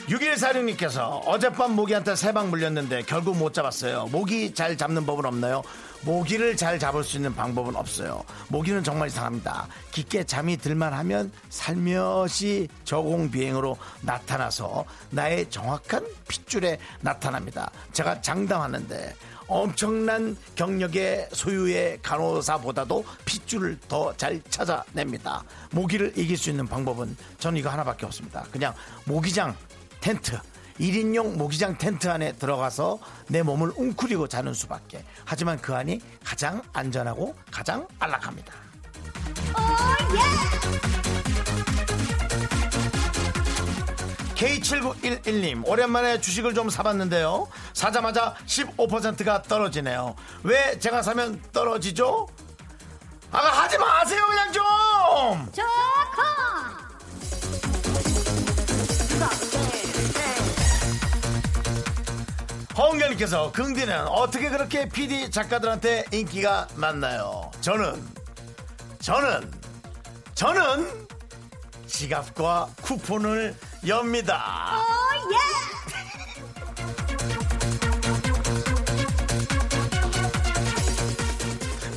6146님께서 0.09 1.21
어젯밤 1.27 1.73
모기한테 1.73 2.17
세 2.17 2.33
방 2.33 2.51
물렸는데 2.51 3.03
결국 3.03 3.37
못 3.37 3.53
잡았어요. 3.53 4.07
모기 4.11 4.53
잘 4.55 4.77
잡는 4.77 5.05
법은 5.07 5.25
없나요? 5.27 5.63
모기를 6.03 6.57
잘 6.57 6.79
잡을 6.79 7.03
수 7.03 7.17
있는 7.17 7.35
방법은 7.35 7.75
없어요. 7.75 8.23
모기는 8.49 8.85
정말 8.85 9.09
이상합니다. 9.09 9.67
깊게 9.91 10.25
잠이 10.25 10.57
들만 10.57 10.93
하면 10.95 11.33
살며시 11.51 12.69
저공비행으로 12.85 13.77
나타나서 14.03 14.85
나의 15.11 15.51
정확한 15.51 16.07
핏줄에 16.29 16.79
나타납니다. 17.01 17.71
제가 17.93 18.21
장담하는데 18.21 19.15
엄청난 19.49 20.37
경력의 20.57 21.29
소유의 21.33 22.01
간호사보다도 22.03 23.05
핏줄을 23.25 23.79
더 23.89 24.13
잘 24.17 24.41
찾아냅니다. 24.51 25.43
모기를 25.73 26.13
이길 26.17 26.37
수 26.37 26.51
있는 26.51 26.67
방법은 26.67 27.17
저는 27.39 27.59
이거 27.59 27.71
하나밖에 27.71 28.05
없습니다. 28.07 28.45
그냥 28.53 28.75
모기장 29.05 29.57
텐트 30.01 30.39
1인용 30.81 31.37
모기장 31.37 31.77
텐트 31.77 32.09
안에 32.09 32.33
들어가서 32.33 32.99
내 33.29 33.43
몸을 33.43 33.73
웅크리고 33.77 34.29
자는 34.29 34.55
수밖에. 34.55 35.05
하지만 35.25 35.61
그 35.61 35.75
안이 35.75 36.01
가장 36.25 36.63
안전하고 36.73 37.35
가장 37.51 37.87
안락합니다. 37.99 38.53
K7911님, 44.37 45.67
오랜만에 45.67 46.21
주식을 46.21 46.55
좀 46.55 46.71
사봤는데요. 46.71 47.49
사자마자 47.73 48.37
15%가 48.47 49.43
떨어지네요. 49.43 50.15
왜 50.45 50.79
제가 50.79 51.03
사면 51.03 51.43
떨어지죠? 51.53 52.29
아, 53.33 53.39
하지 53.39 53.77
마세요, 53.79 54.23
그냥 54.29 54.53
좀! 54.53 55.53
허은결님께서 62.79 63.51
긍디는 63.51 64.07
어떻게 64.07 64.49
그렇게 64.51 64.89
PD 64.89 65.33
작가들한테 65.33 66.05
인기가 66.13 66.69
많나요? 66.77 67.51
저는 67.61 68.01
저는 69.01 69.51
저는 70.35 71.09
지갑과 71.89 72.69
쿠폰을 72.81 73.57
엽니다. 73.89 74.77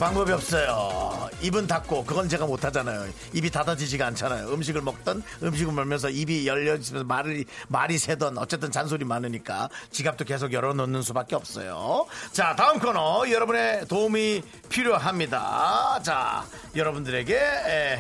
방법이 0.02 0.32
없어요. 0.32 1.30
입은 1.44 1.68
닫고 1.68 2.06
그건 2.06 2.28
제가 2.28 2.48
못하잖아요. 2.48 3.08
입이 3.34 3.52
닫아지지가 3.52 4.08
않잖아요. 4.08 4.52
음식을 4.52 4.82
먹던 4.82 5.22
음식을 5.44 5.72
먹으면서 5.74 6.10
입이 6.10 6.48
열려 6.48 6.76
있으면서 6.76 7.06
말이 7.06 7.46
말이 7.68 8.00
새던 8.00 8.40
어쨌든 8.40 8.72
잔소리 8.72 9.06
많으니까 9.06 9.70
지갑도 9.92 10.26
계속 10.26 10.54
열어놓는 10.54 11.04
수밖에 11.04 11.36
없어요. 11.36 12.08
자 12.32 12.56
다음 12.56 12.80
코너 12.80 13.30
여러분의 13.30 13.88
도움이 13.88 14.42
필요합니다. 14.70 16.00
자 16.02 16.46
여러분들에게 16.76 17.36
에, 17.36 18.00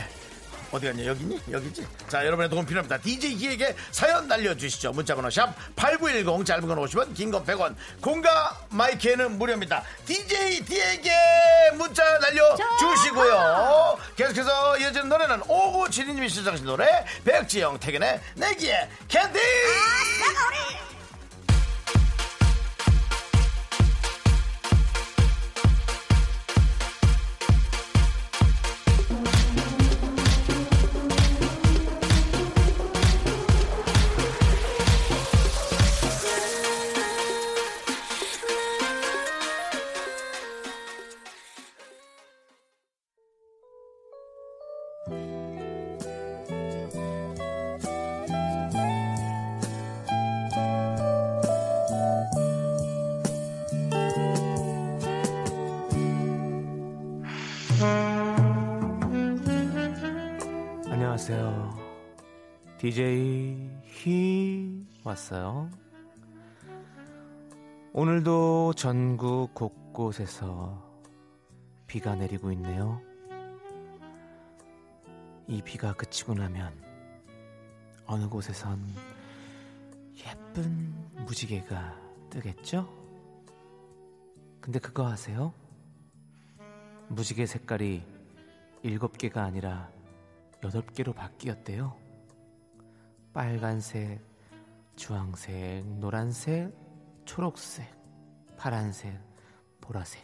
어디 0.71 0.85
갔냐? 0.87 1.05
여기니? 1.05 1.39
여기지? 1.51 1.85
자 2.07 2.25
여러분의 2.25 2.49
도움 2.49 2.65
필요합니다. 2.65 2.97
DJ 2.99 3.35
기에게 3.35 3.75
사연 3.91 4.27
날려주시죠. 4.27 4.91
문자번호 4.91 5.29
샵 5.29 5.53
8910 5.75 6.45
짧은 6.45 6.67
건 6.67 6.77
50원 6.77 7.13
긴 7.13 7.29
건 7.31 7.43
100원. 7.45 7.75
공과 8.01 8.57
마이크에는 8.69 9.37
무료입니다. 9.37 9.83
DJ 10.05 10.63
D에게 10.65 11.11
문자 11.75 12.03
날려주시고요. 12.19 13.97
계속해서 14.15 14.77
이어지는 14.77 15.09
노래는 15.09 15.41
5972님이 15.41 16.29
시작하신 16.29 16.65
노래 16.65 17.05
백지영 17.25 17.77
태견의 17.79 18.21
내기의 18.35 18.89
캔디! 19.07 19.39
안 19.39 20.90
히 65.21 65.35
왔어요. 65.35 65.69
오늘도 67.93 68.73
전국 68.73 69.53
곳곳에서 69.53 70.81
비가 71.85 72.15
내리고 72.15 72.51
있네요. 72.53 72.99
이 75.47 75.61
비가 75.61 75.93
그치고 75.93 76.33
나면 76.33 76.73
어느 78.07 78.27
곳에선 78.27 78.81
예쁜 80.25 80.93
무지개가 81.25 81.99
뜨겠죠? 82.29 82.89
근데 84.59 84.79
그거 84.79 85.07
아세요? 85.07 85.53
무지개 87.09 87.45
색깔이 87.45 88.03
일곱 88.83 89.17
개가 89.17 89.43
아니라 89.43 89.91
여덟 90.63 90.85
개로 90.87 91.13
바뀌었대요. 91.13 91.95
빨간색, 93.33 94.30
주황색, 95.05 95.83
노란색, 95.97 96.71
초록색, 97.25 97.91
파란색, 98.55 99.19
보라색. 99.81 100.23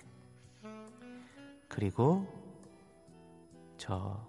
그리고 1.68 2.28
저 3.76 4.24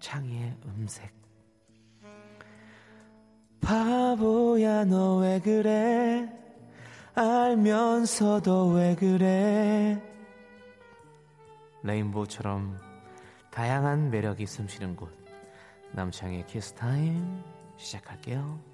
창의 0.00 0.56
음색. 0.64 1.12
바보야 3.60 4.86
너 4.86 5.18
왜 5.18 5.38
그래? 5.40 6.32
알면서도 7.14 8.68
왜 8.68 8.96
그래? 8.96 10.02
레인보우처럼 11.82 12.78
다양한 13.50 14.08
매력이 14.10 14.46
숨쉬는 14.46 14.96
곳. 14.96 15.10
남창의 15.92 16.46
키스타임 16.46 17.44
시작할게요. 17.76 18.73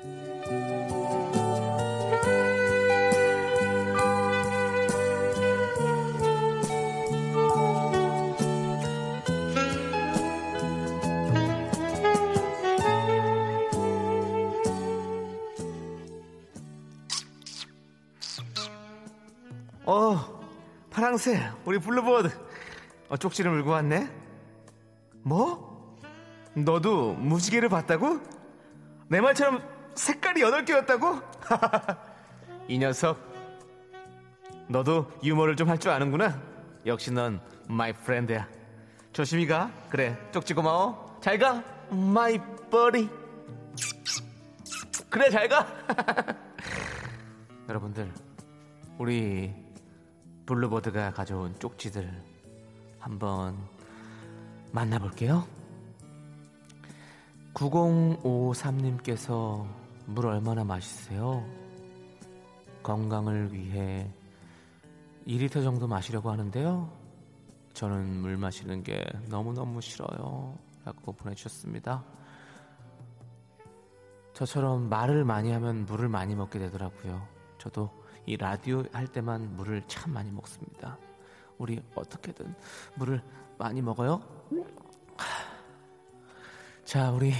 어, 0.00 0.04
파랑새, 20.90 21.50
우리 21.64 21.78
bluebird. 21.78 22.28
어, 23.08 23.16
쪽지를 23.16 23.50
물고 23.50 23.70
왔네? 23.70 24.08
뭐? 25.22 25.98
너도 26.54 27.14
무지개를 27.14 27.68
봤다고? 27.68 28.20
내 29.08 29.20
말처럼 29.20 29.77
색깔이 29.98 30.40
여덟 30.42 30.64
개였다고? 30.64 31.20
이 32.68 32.78
녀석. 32.78 33.18
너도 34.68 35.10
유머를 35.22 35.56
좀 35.56 35.68
할 35.68 35.78
줄 35.78 35.90
아는구나. 35.90 36.40
역시 36.86 37.10
넌 37.12 37.40
my 37.68 37.92
friend야. 37.92 38.48
조심히 39.12 39.46
가. 39.46 39.70
그래, 39.90 40.16
쪽지 40.32 40.54
고마워. 40.54 41.18
잘 41.20 41.38
가. 41.38 41.62
my 41.90 42.38
buddy. 42.70 43.08
그래, 45.10 45.28
잘 45.30 45.48
가. 45.48 45.66
여러분들, 47.68 48.10
우리 48.98 49.52
블루버드가 50.46 51.12
가져온 51.12 51.54
쪽지들 51.58 52.10
한번 53.00 53.56
만나볼게요. 54.72 55.44
9053님께서 57.54 59.66
물 60.08 60.26
얼마나 60.26 60.64
마시세요? 60.64 61.46
건강을 62.82 63.52
위해 63.52 64.10
2리터 65.26 65.62
정도 65.62 65.86
마시려고 65.86 66.30
하는데요. 66.30 66.90
저는 67.74 68.22
물 68.22 68.38
마시는 68.38 68.82
게 68.82 69.04
너무너무 69.28 69.82
싫어요. 69.82 70.56
라고 70.86 71.12
보내주셨습니다. 71.12 72.02
저처럼 74.32 74.88
말을 74.88 75.24
많이 75.24 75.52
하면 75.52 75.84
물을 75.84 76.08
많이 76.08 76.34
먹게 76.34 76.58
되더라고요. 76.58 77.28
저도 77.58 77.90
이 78.24 78.38
라디오 78.38 78.84
할 78.92 79.06
때만 79.08 79.56
물을 79.56 79.82
참 79.88 80.14
많이 80.14 80.30
먹습니다. 80.30 80.96
우리 81.58 81.82
어떻게든 81.94 82.54
물을 82.94 83.22
많이 83.58 83.82
먹어요? 83.82 84.22
자, 86.86 87.10
우리 87.10 87.34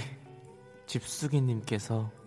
집수기님께서 0.85 2.18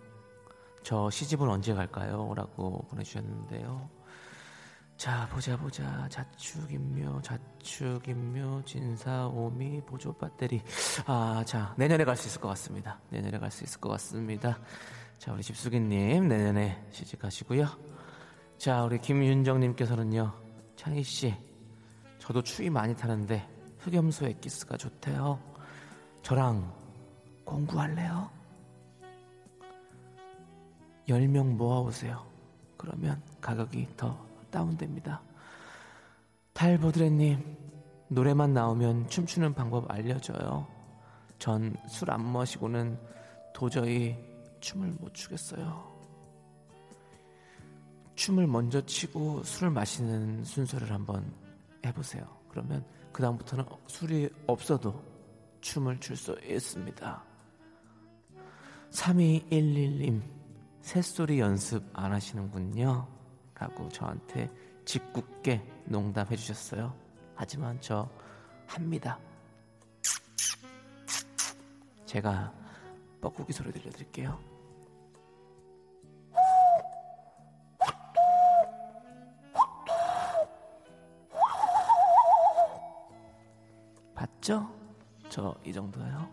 저 0.83 1.09
시집은 1.09 1.49
언제 1.49 1.73
갈까요? 1.73 2.33
라고 2.35 2.85
보내주셨는데요. 2.89 3.89
자, 4.97 5.27
보자, 5.31 5.57
보자. 5.57 6.07
자축인묘, 6.09 7.21
자축인묘, 7.21 8.63
진사, 8.65 9.27
오미, 9.27 9.81
보조 9.81 10.13
배터리. 10.13 10.61
아, 11.05 11.43
자, 11.45 11.73
내년에 11.77 12.03
갈 12.05 12.15
수 12.15 12.27
있을 12.27 12.39
것 12.41 12.49
같습니다. 12.49 12.99
내년에 13.09 13.39
갈 13.39 13.49
수 13.49 13.63
있을 13.63 13.79
것 13.79 13.89
같습니다. 13.89 14.59
자, 15.17 15.33
우리 15.33 15.41
집수기님, 15.41 16.27
내년에 16.27 16.85
시집가시고요. 16.91 17.67
자, 18.57 18.83
우리 18.83 18.99
김윤정님께서는요, 18.99 20.31
창희씨, 20.75 21.33
저도 22.19 22.41
추위 22.43 22.69
많이 22.69 22.95
타는데 22.95 23.47
흑염소 23.79 24.27
엑기스가 24.27 24.77
좋대요. 24.77 25.39
저랑 26.21 26.73
공구할래요? 27.45 28.29
10명 31.07 31.55
모아오세요. 31.55 32.25
그러면 32.77 33.21
가격이 33.41 33.87
더 33.97 34.17
다운됩니다. 34.51 35.21
탈보드레님, 36.53 37.57
노래만 38.09 38.53
나오면 38.53 39.07
춤추는 39.09 39.53
방법 39.53 39.89
알려줘요. 39.91 40.67
전 41.39 41.75
술 41.87 42.11
안 42.11 42.23
마시고는 42.25 42.97
도저히 43.53 44.15
춤을 44.61 44.89
못 44.99 45.13
추겠어요. 45.13 45.91
춤을 48.15 48.47
먼저 48.47 48.85
치고 48.85 49.43
술을 49.43 49.71
마시는 49.71 50.43
순서를 50.45 50.91
한번 50.91 51.33
해보세요. 51.85 52.25
그러면 52.49 52.85
그다음부터는 53.11 53.65
술이 53.87 54.29
없어도 54.47 55.03
춤을 55.61 55.99
출 55.99 56.15
수 56.15 56.37
있습니다. 56.47 57.23
3211님, 58.91 60.21
새소리 60.83 61.39
연습 61.39 61.81
안 61.93 62.11
하시는군요. 62.11 63.07
라고 63.55 63.87
저한테 63.89 64.49
짓궂게 64.85 65.61
농담해 65.85 66.35
주셨어요. 66.35 66.93
하지만 67.35 67.79
저 67.79 68.09
합니다. 68.67 69.17
제가 72.05 72.53
뻐꾸기 73.21 73.53
소리 73.53 73.71
들려드릴게요. 73.71 74.37
봤죠? 84.15 84.69
저 85.29 85.55
이 85.65 85.73
정도예요. 85.73 86.29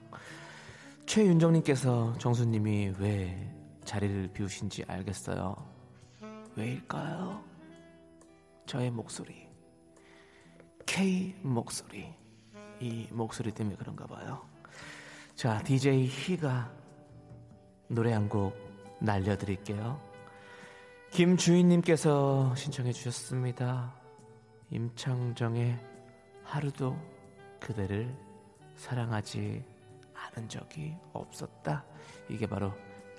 최윤정님께서 1.06 2.18
정수님이 2.18 2.94
왜 2.98 3.52
자리를 3.90 4.28
비우신지 4.32 4.84
알겠어요. 4.86 5.56
왜일까요? 6.54 7.42
저의 8.64 8.88
목소리, 8.88 9.48
K 10.86 11.34
목소리, 11.42 12.14
이 12.78 13.08
목소리 13.10 13.50
때문에 13.50 13.74
그런가 13.74 14.06
봐요. 14.06 14.46
자, 15.34 15.60
DJ 15.64 16.06
희가 16.06 16.72
노래 17.88 18.12
한 18.12 18.28
곡 18.28 18.54
날려드릴게요. 19.00 20.00
김주인님께서 21.10 22.54
신청해 22.54 22.92
주셨습니다. 22.92 23.92
임창정의 24.70 25.76
하루도 26.44 26.96
그대를 27.58 28.16
사랑하지 28.76 29.64
않은 30.14 30.48
적이 30.48 30.94
없었다. 31.12 31.84
이게 32.28 32.46
바로 32.46 32.72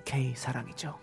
K 0.04 0.34
사랑이죠. 0.36 0.98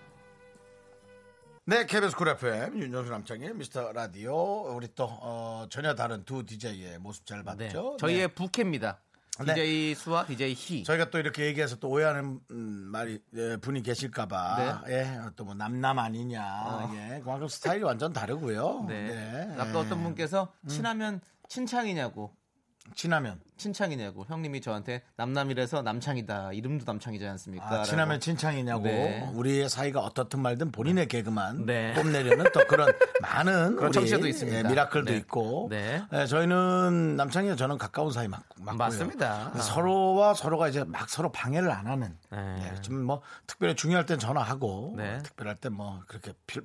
네, 1.66 1.86
KBS 1.86 2.16
쿨 2.16 2.30
FM 2.30 2.80
윤정수 2.82 3.12
남창희의 3.12 3.53
미스터 3.54 3.91
라디오 3.93 4.74
우리 4.76 4.88
또 4.95 5.06
어, 5.06 5.68
전혀 5.70 5.93
다른 5.93 6.24
두 6.26 6.43
DJ의 6.43 6.97
모습 7.00 7.26
잘 7.26 7.43
봤죠. 7.43 7.58
네. 7.58 7.68
네. 7.70 7.97
저희의 8.00 8.28
부캐입니다. 8.34 9.00
네. 9.45 9.54
DJ 9.54 9.95
수와 9.95 10.26
DJ 10.26 10.54
희. 10.54 10.84
저희가 10.84 11.12
또 11.12 11.20
이렇게 11.20 11.45
얘기해서 11.45 11.76
또 11.78 11.89
오해하는 11.89 12.39
음, 12.52 12.58
말이 12.91 13.22
예, 13.36 13.56
분이 13.58 13.84
계실까봐 13.84 14.84
예, 14.89 15.18
또 15.38 15.45
뭐 15.45 15.54
남남 15.54 15.97
아니냐 15.97 16.89
예, 16.95 17.22
그만큼 17.22 17.47
스타일이 17.47 17.84
완전 17.84 18.12
다르고요. 18.12 18.86
네. 18.89 19.08
네. 19.08 19.56
아까 19.58 19.80
어떤 19.80 20.04
분께서 20.04 20.52
친하면 20.68 21.22
친창이냐고. 21.47 22.36
친하면 22.95 23.39
친창이냐고. 23.57 24.25
형님이 24.27 24.61
저한테 24.61 25.03
남남이라서 25.17 25.82
남창이다. 25.84 26.53
이름도 26.53 26.86
남창이지 26.88 27.25
않습니까? 27.27 27.82
아, 27.82 27.84
친하면 27.84 28.19
친창이냐고 28.19 28.84
네. 28.84 29.30
우리의 29.34 29.69
사이가 29.69 29.99
어떻든 29.99 30.39
말든 30.41 30.71
본인의 30.71 31.07
개그만 31.07 31.65
네. 31.65 31.93
뽐내려는 31.93 32.45
또 32.53 32.61
그런 32.67 32.88
많은 33.21 33.75
그런 33.75 33.89
우리, 33.89 33.91
청취자도 33.93 34.27
있습니다. 34.27 34.59
예, 34.59 34.63
미라클도 34.63 35.11
네. 35.11 35.17
있고 35.17 35.67
네. 35.69 36.01
예, 36.13 36.25
저희는 36.25 37.15
남창이와 37.17 37.55
저는 37.57 37.77
가까운 37.77 38.11
사이 38.11 38.27
맞, 38.27 38.41
맞고요. 38.57 38.77
맞습니다. 38.77 39.51
서로와 39.59 40.34
서로가 40.34 40.69
이제 40.69 40.84
막 40.86 41.09
서로 41.09 41.32
방해를 41.32 41.69
안 41.71 41.86
하는 41.86 42.17
네. 42.32 42.71
예, 42.75 42.82
좀뭐 42.82 43.21
특별히 43.45 43.75
중요할 43.75 44.05
땐 44.05 44.17
전화하고 44.19 44.95
네. 44.97 45.15
어, 45.17 45.21
특별할 45.21 45.55
땐 45.57 45.73
뭐 45.73 46.01
그렇게 46.07 46.34
필- 46.47 46.63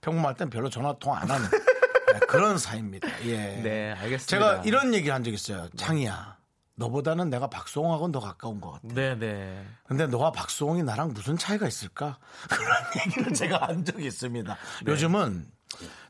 평범할 0.00 0.34
땐 0.36 0.48
별로 0.48 0.70
전화 0.70 0.94
통화 0.98 1.18
안 1.20 1.30
하는 1.30 1.44
예, 1.52 1.75
그런 2.20 2.58
사이입니다. 2.58 3.08
예. 3.26 3.36
네, 3.62 3.92
알겠습니다. 3.92 4.26
제가 4.26 4.62
이런 4.64 4.94
얘기를 4.94 5.14
한 5.14 5.22
적 5.22 5.32
있어요. 5.32 5.68
창이야. 5.76 6.36
너보다는 6.78 7.30
내가 7.30 7.48
박수홍하고는 7.48 8.12
더 8.12 8.20
가까운 8.20 8.60
것 8.60 8.72
같아. 8.72 8.82
네, 8.94 9.14
네. 9.18 9.66
근데 9.86 10.06
너와 10.06 10.30
박수홍이 10.32 10.82
나랑 10.82 11.14
무슨 11.14 11.38
차이가 11.38 11.66
있을까? 11.66 12.18
그런 12.50 12.70
얘기를 13.06 13.32
제가 13.32 13.68
한 13.68 13.84
적이 13.84 14.06
있습니다. 14.06 14.56
네. 14.84 14.90
요즘은 14.92 15.46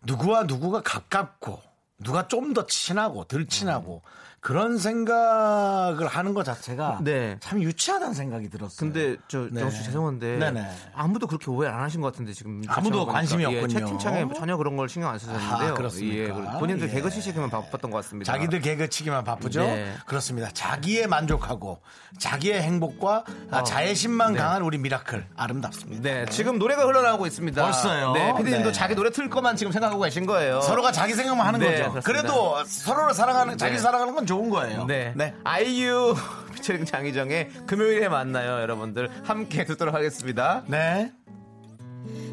누구와 0.03 0.43
누구가 0.45 0.83
가깝고 0.83 1.63
누가 1.99 2.27
좀 2.29 2.53
더 2.53 2.67
친하고 2.67 3.25
덜 3.25 3.47
친하고 3.47 4.03
그런 4.41 4.79
생각을 4.79 6.07
하는 6.07 6.33
것 6.33 6.45
자체가 6.45 6.99
네. 7.01 7.37
참 7.41 7.61
유치하다는 7.61 8.15
생각이 8.15 8.49
들었어요. 8.49 8.77
근데 8.79 9.17
저 9.27 9.49
네. 9.51 9.61
정수 9.61 9.83
죄송한데 9.83 10.39
네네. 10.39 10.71
아무도 10.95 11.27
그렇게 11.27 11.51
오해 11.51 11.69
안 11.69 11.81
하신 11.81 12.01
것 12.01 12.13
같은데 12.13 12.33
지금 12.33 12.63
아무도 12.69 12.99
보니까. 12.99 13.13
관심이 13.13 13.43
예, 13.43 13.47
없군요. 13.47 13.69
채팅창에 13.69 14.27
전혀 14.37 14.57
그런 14.57 14.77
걸 14.77 14.89
신경 14.89 15.11
안 15.11 15.19
쓰셨는데요. 15.19 15.73
아, 15.73 15.75
그렇습니까? 15.75 16.15
예, 16.55 16.59
본인들 16.61 16.89
예. 16.89 16.93
개그 16.93 17.11
치시기만 17.11 17.51
바빴던 17.51 17.91
것 17.91 17.97
같습니다. 18.05 18.33
자기들 18.33 18.61
개그 18.61 18.89
치기만 18.89 19.25
바쁘죠? 19.25 19.63
네. 19.63 19.93
그렇습니다. 20.07 20.49
자기의 20.53 21.09
만족하고 21.09 21.81
자기의 22.19 22.63
행복과 22.63 23.25
아, 23.51 23.65
자애심만 23.65 24.35
네. 24.35 24.39
강한 24.39 24.63
우리 24.63 24.79
미라클 24.79 25.27
아름답습니다. 25.37 26.03
네, 26.03 26.27
지금 26.31 26.59
노래가 26.59 26.85
흘러나오고 26.85 27.27
있습니다. 27.27 27.61
벌써요? 27.63 28.13
네, 28.13 28.33
피디님도 28.37 28.69
네. 28.69 28.73
자기 28.73 28.95
노래 28.95 29.11
틀 29.11 29.29
것만 29.29 29.57
지금 29.57 29.73
생각하고 29.73 30.03
계신 30.03 30.25
거예요. 30.27 30.61
서로가 30.61 30.93
자기 30.93 31.15
생각만 31.15 31.47
하는 31.47 31.59
네, 31.59 31.67
거죠. 31.67 31.91
그렇습니다. 31.91 32.01
그래도 32.07 32.65
서로를 32.65 33.13
사랑하는 33.15 33.59
자기 33.59 33.73
네. 33.75 33.79
사랑하는 33.79 34.15
건 34.15 34.26
좋은 34.27 34.51
거예요. 34.51 34.85
네. 34.87 35.15
아이유 35.45 36.15
피처링 36.55 36.85
장이정의 36.85 37.49
금요일에 37.67 38.09
만나요, 38.09 38.61
여러분들. 38.61 39.09
함께 39.25 39.65
듣도록 39.65 39.95
하겠습니다. 39.95 40.63
네. 40.67 41.13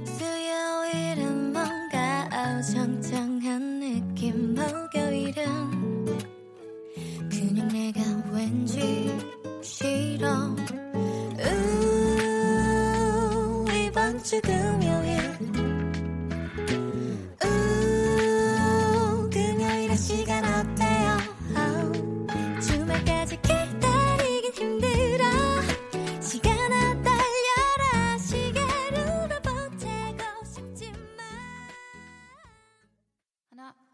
수요일은 0.05 1.53
뭔가 1.53 2.27
어정쩡한 2.31 3.79
느낌 3.79 4.55
목요일은 4.55 6.05
그냥 7.29 7.67
내가 7.67 8.01
왠지 8.31 9.15
싫어 9.61 10.55
우 11.39 13.65
이번 13.71 14.23
주 14.23 14.39
금요일 14.41 15.12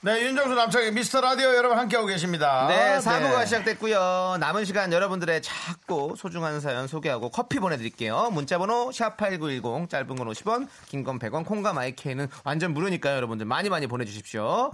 네, 0.00 0.22
윤정수 0.26 0.54
남창의 0.54 0.92
미스터 0.92 1.20
라디오 1.20 1.56
여러분 1.56 1.76
함께하고 1.76 2.06
계십니다. 2.06 2.68
네, 2.68 2.98
4부가 2.98 3.44
시작됐고요. 3.46 4.36
남은 4.38 4.64
시간 4.64 4.92
여러분들의 4.92 5.42
작고 5.42 6.14
소중한 6.14 6.60
사연 6.60 6.86
소개하고 6.86 7.30
커피 7.30 7.58
보내드릴게요. 7.58 8.30
문자번호 8.30 8.90
샵8910 8.90 9.88
짧은 9.90 10.06
건 10.14 10.28
50원 10.28 10.68
긴 10.86 11.02
건 11.02 11.18
100원 11.18 11.44
콩과 11.44 11.72
마이케이는 11.72 12.28
완전 12.44 12.74
무료니까요. 12.74 13.16
여러분들 13.16 13.44
많이 13.46 13.68
많이 13.70 13.88
보내주십시오. 13.88 14.70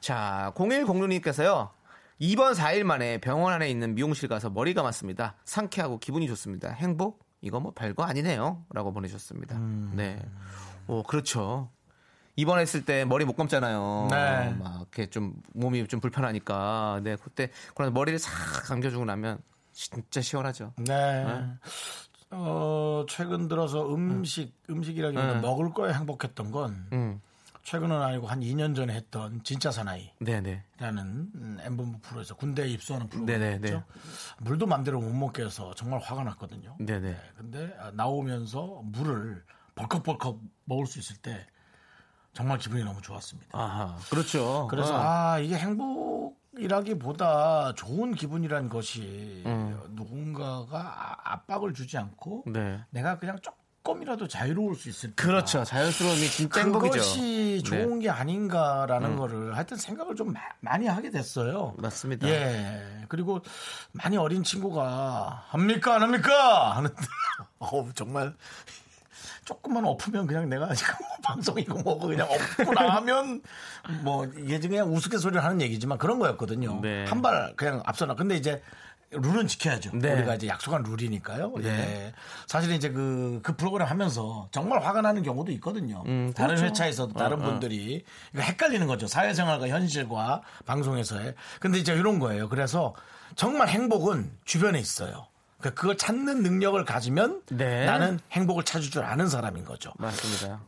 자 0.00 0.52
0106님께서요. 0.54 1.70
2번 2.20 2.54
4일 2.54 2.82
만에 2.82 3.18
병원 3.18 3.54
안에 3.54 3.70
있는 3.70 3.94
미용실 3.94 4.28
가서 4.28 4.50
머리 4.50 4.74
감았습니다. 4.74 5.36
상쾌하고 5.46 5.98
기분이 5.98 6.26
좋습니다. 6.28 6.68
행복? 6.72 7.20
이거 7.40 7.58
뭐 7.58 7.72
별거 7.74 8.02
아니네요. 8.02 8.64
라고 8.74 8.92
보내주셨습니다. 8.92 9.56
네. 9.94 10.20
오, 10.88 11.04
그렇죠. 11.04 11.70
입원했을 12.38 12.84
때 12.84 13.04
머리 13.04 13.24
못 13.24 13.34
감잖아요. 13.34 14.06
네. 14.12 14.54
막 14.60 14.76
이렇게 14.76 15.06
좀 15.10 15.34
몸이 15.54 15.88
좀 15.88 15.98
불편하니까. 15.98 17.00
네, 17.02 17.16
그때 17.16 17.50
그런 17.74 17.92
머리를 17.92 18.16
싹 18.20 18.30
감겨주고 18.68 19.04
나면 19.04 19.40
진짜 19.72 20.20
시원하죠. 20.20 20.72
네. 20.76 21.26
어, 22.30 23.04
최근 23.08 23.48
들어서 23.48 23.92
음식, 23.92 24.54
음 24.70 24.84
식이라기보다 24.84 25.34
네. 25.34 25.40
먹을 25.40 25.72
거에 25.72 25.92
행복했던 25.92 26.52
건 26.52 26.86
음, 26.92 27.20
최근은 27.64 28.00
아니고 28.00 28.28
한 28.28 28.38
2년 28.38 28.76
전에 28.76 28.94
했던 28.94 29.42
진짜 29.42 29.72
사나이. 29.72 30.12
네, 30.20 30.40
네. 30.40 30.62
라는 30.78 31.32
음, 31.34 31.58
엠본부 31.60 31.98
프로에서 32.02 32.36
군대에 32.36 32.68
입소하는 32.68 33.08
네네, 33.08 33.58
프로그램이죠. 33.58 33.82
물도 34.42 34.66
맘대로 34.66 35.00
못 35.00 35.12
먹게 35.12 35.42
해서 35.42 35.74
정말 35.74 35.98
화가 35.98 36.22
났거든요. 36.22 36.76
네, 36.78 37.00
네. 37.00 37.16
근데 37.36 37.74
아, 37.80 37.90
나오면서 37.90 38.82
물을 38.84 39.42
벌컥벌컥 39.74 40.38
먹을 40.66 40.86
수 40.86 41.00
있을 41.00 41.16
때 41.16 41.44
정말 42.38 42.56
기분이 42.56 42.84
너무 42.84 43.02
좋았습니다. 43.02 43.48
아하, 43.58 43.96
그렇죠. 44.10 44.68
그래서 44.70 44.94
어. 44.94 45.00
아 45.00 45.38
이게 45.40 45.56
행복이라기보다 46.54 47.72
좋은 47.74 48.14
기분이라는 48.14 48.68
것이 48.68 49.42
음. 49.44 49.76
누군가가 49.90 50.78
아- 50.78 51.32
압박을 51.32 51.74
주지 51.74 51.98
않고 51.98 52.44
네. 52.46 52.80
내가 52.90 53.18
그냥 53.18 53.40
조금이라도 53.82 54.28
자유로울 54.28 54.76
수 54.76 54.88
있을 54.88 55.10
때 55.10 55.14
그렇죠. 55.20 55.64
자연스러움이 55.64 56.28
진짜 56.28 56.60
행복이죠. 56.60 56.92
네. 56.92 56.98
그것이 57.00 57.62
좋은 57.64 57.98
게 57.98 58.08
아닌가라는 58.08 59.16
거를 59.16 59.56
하여튼 59.56 59.76
생각을 59.76 60.14
좀 60.14 60.32
마- 60.32 60.38
많이 60.60 60.86
하게 60.86 61.10
됐어요. 61.10 61.74
맞습니다. 61.78 62.28
예. 62.28 63.04
그리고 63.08 63.40
많이 63.90 64.16
어린 64.16 64.44
친구가 64.44 65.42
합니까 65.48 65.96
안 65.96 66.02
합니까 66.02 66.76
하는데 66.76 66.94
어우 67.58 67.92
정말 67.94 68.32
조금만 69.48 69.82
엎으면 69.86 70.26
그냥 70.26 70.46
내가 70.50 70.74
지금 70.74 70.94
방송이고 71.24 71.78
뭐고 71.78 72.08
그냥 72.08 72.28
엎고 72.30 72.74
나면 72.74 73.40
뭐 74.02 74.26
이게 74.26 74.58
그냥 74.60 74.92
우스갯소리를 74.92 75.42
하는 75.42 75.62
얘기지만 75.62 75.96
그런 75.96 76.18
거였거든요. 76.18 76.80
네. 76.82 77.06
한발 77.06 77.54
그냥 77.56 77.82
앞서나. 77.86 78.14
근데 78.14 78.36
이제 78.36 78.60
룰은 79.10 79.46
지켜야죠. 79.46 79.92
네. 79.94 80.12
우리가 80.12 80.34
이제 80.34 80.48
약속한 80.48 80.82
룰이니까요. 80.82 81.54
예. 81.62 82.12
사실 82.46 82.72
이제 82.72 82.90
그, 82.90 83.40
그 83.42 83.56
프로그램 83.56 83.88
하면서 83.88 84.48
정말 84.50 84.82
화가 84.84 85.00
나는 85.00 85.22
경우도 85.22 85.50
있거든요. 85.52 86.02
음, 86.04 86.30
다른 86.36 86.56
그렇죠. 86.56 86.66
회차에서도 86.66 87.14
다른 87.14 87.40
어, 87.40 87.46
어. 87.46 87.48
분들이 87.48 88.04
이거 88.34 88.42
헷갈리는 88.42 88.86
거죠. 88.86 89.06
사회생활과 89.06 89.68
현실과 89.68 90.42
방송에서의. 90.66 91.34
근데 91.58 91.78
이제 91.78 91.94
이런 91.94 92.18
거예요. 92.18 92.50
그래서 92.50 92.94
정말 93.34 93.68
행복은 93.68 94.30
주변에 94.44 94.78
있어요. 94.78 95.26
그러니까 95.58 95.80
그걸 95.80 95.96
찾는 95.96 96.42
능력을 96.42 96.82
가지면 96.84 97.42
네. 97.50 97.84
나는 97.84 98.18
행복을 98.32 98.64
찾을 98.64 98.90
줄 98.90 99.04
아는 99.04 99.28
사람인 99.28 99.64
거죠. 99.64 99.92
맞습니다. 99.98 100.60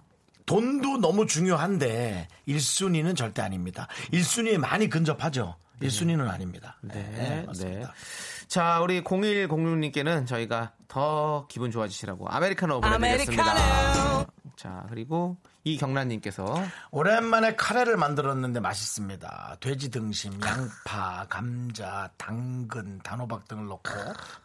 돈도 0.47 0.99
너무 0.99 1.26
중요한데 1.26 2.28
1순위는 2.49 3.16
절대 3.16 3.41
아닙니다. 3.41 3.86
1순위에 4.12 4.59
많이 4.59 4.88
근접하죠. 4.88 5.57
1순위는 5.80 6.28
아닙니다. 6.28 6.76
네, 6.82 7.45
맞습니다. 7.47 7.86
네. 7.86 8.39
자, 8.51 8.81
우리 8.81 9.01
0106님께는 9.05 10.27
저희가 10.27 10.73
더 10.89 11.47
기분 11.49 11.71
좋아지시라고 11.71 12.29
아메리카노 12.29 12.81
보내드리겠습니다. 12.81 14.27
자, 14.57 14.85
그리고 14.89 15.37
이경란님께서 15.63 16.61
오랜만에 16.91 17.55
카레를 17.55 17.97
만들었는데 17.97 18.59
맛있습니다. 18.59 19.59
돼지 19.61 19.93
등심, 19.93 20.33
양파, 20.43 21.27
감자, 21.29 22.11
당근, 22.17 22.99
단호박 23.05 23.47
등을 23.47 23.67
넣고 23.67 23.89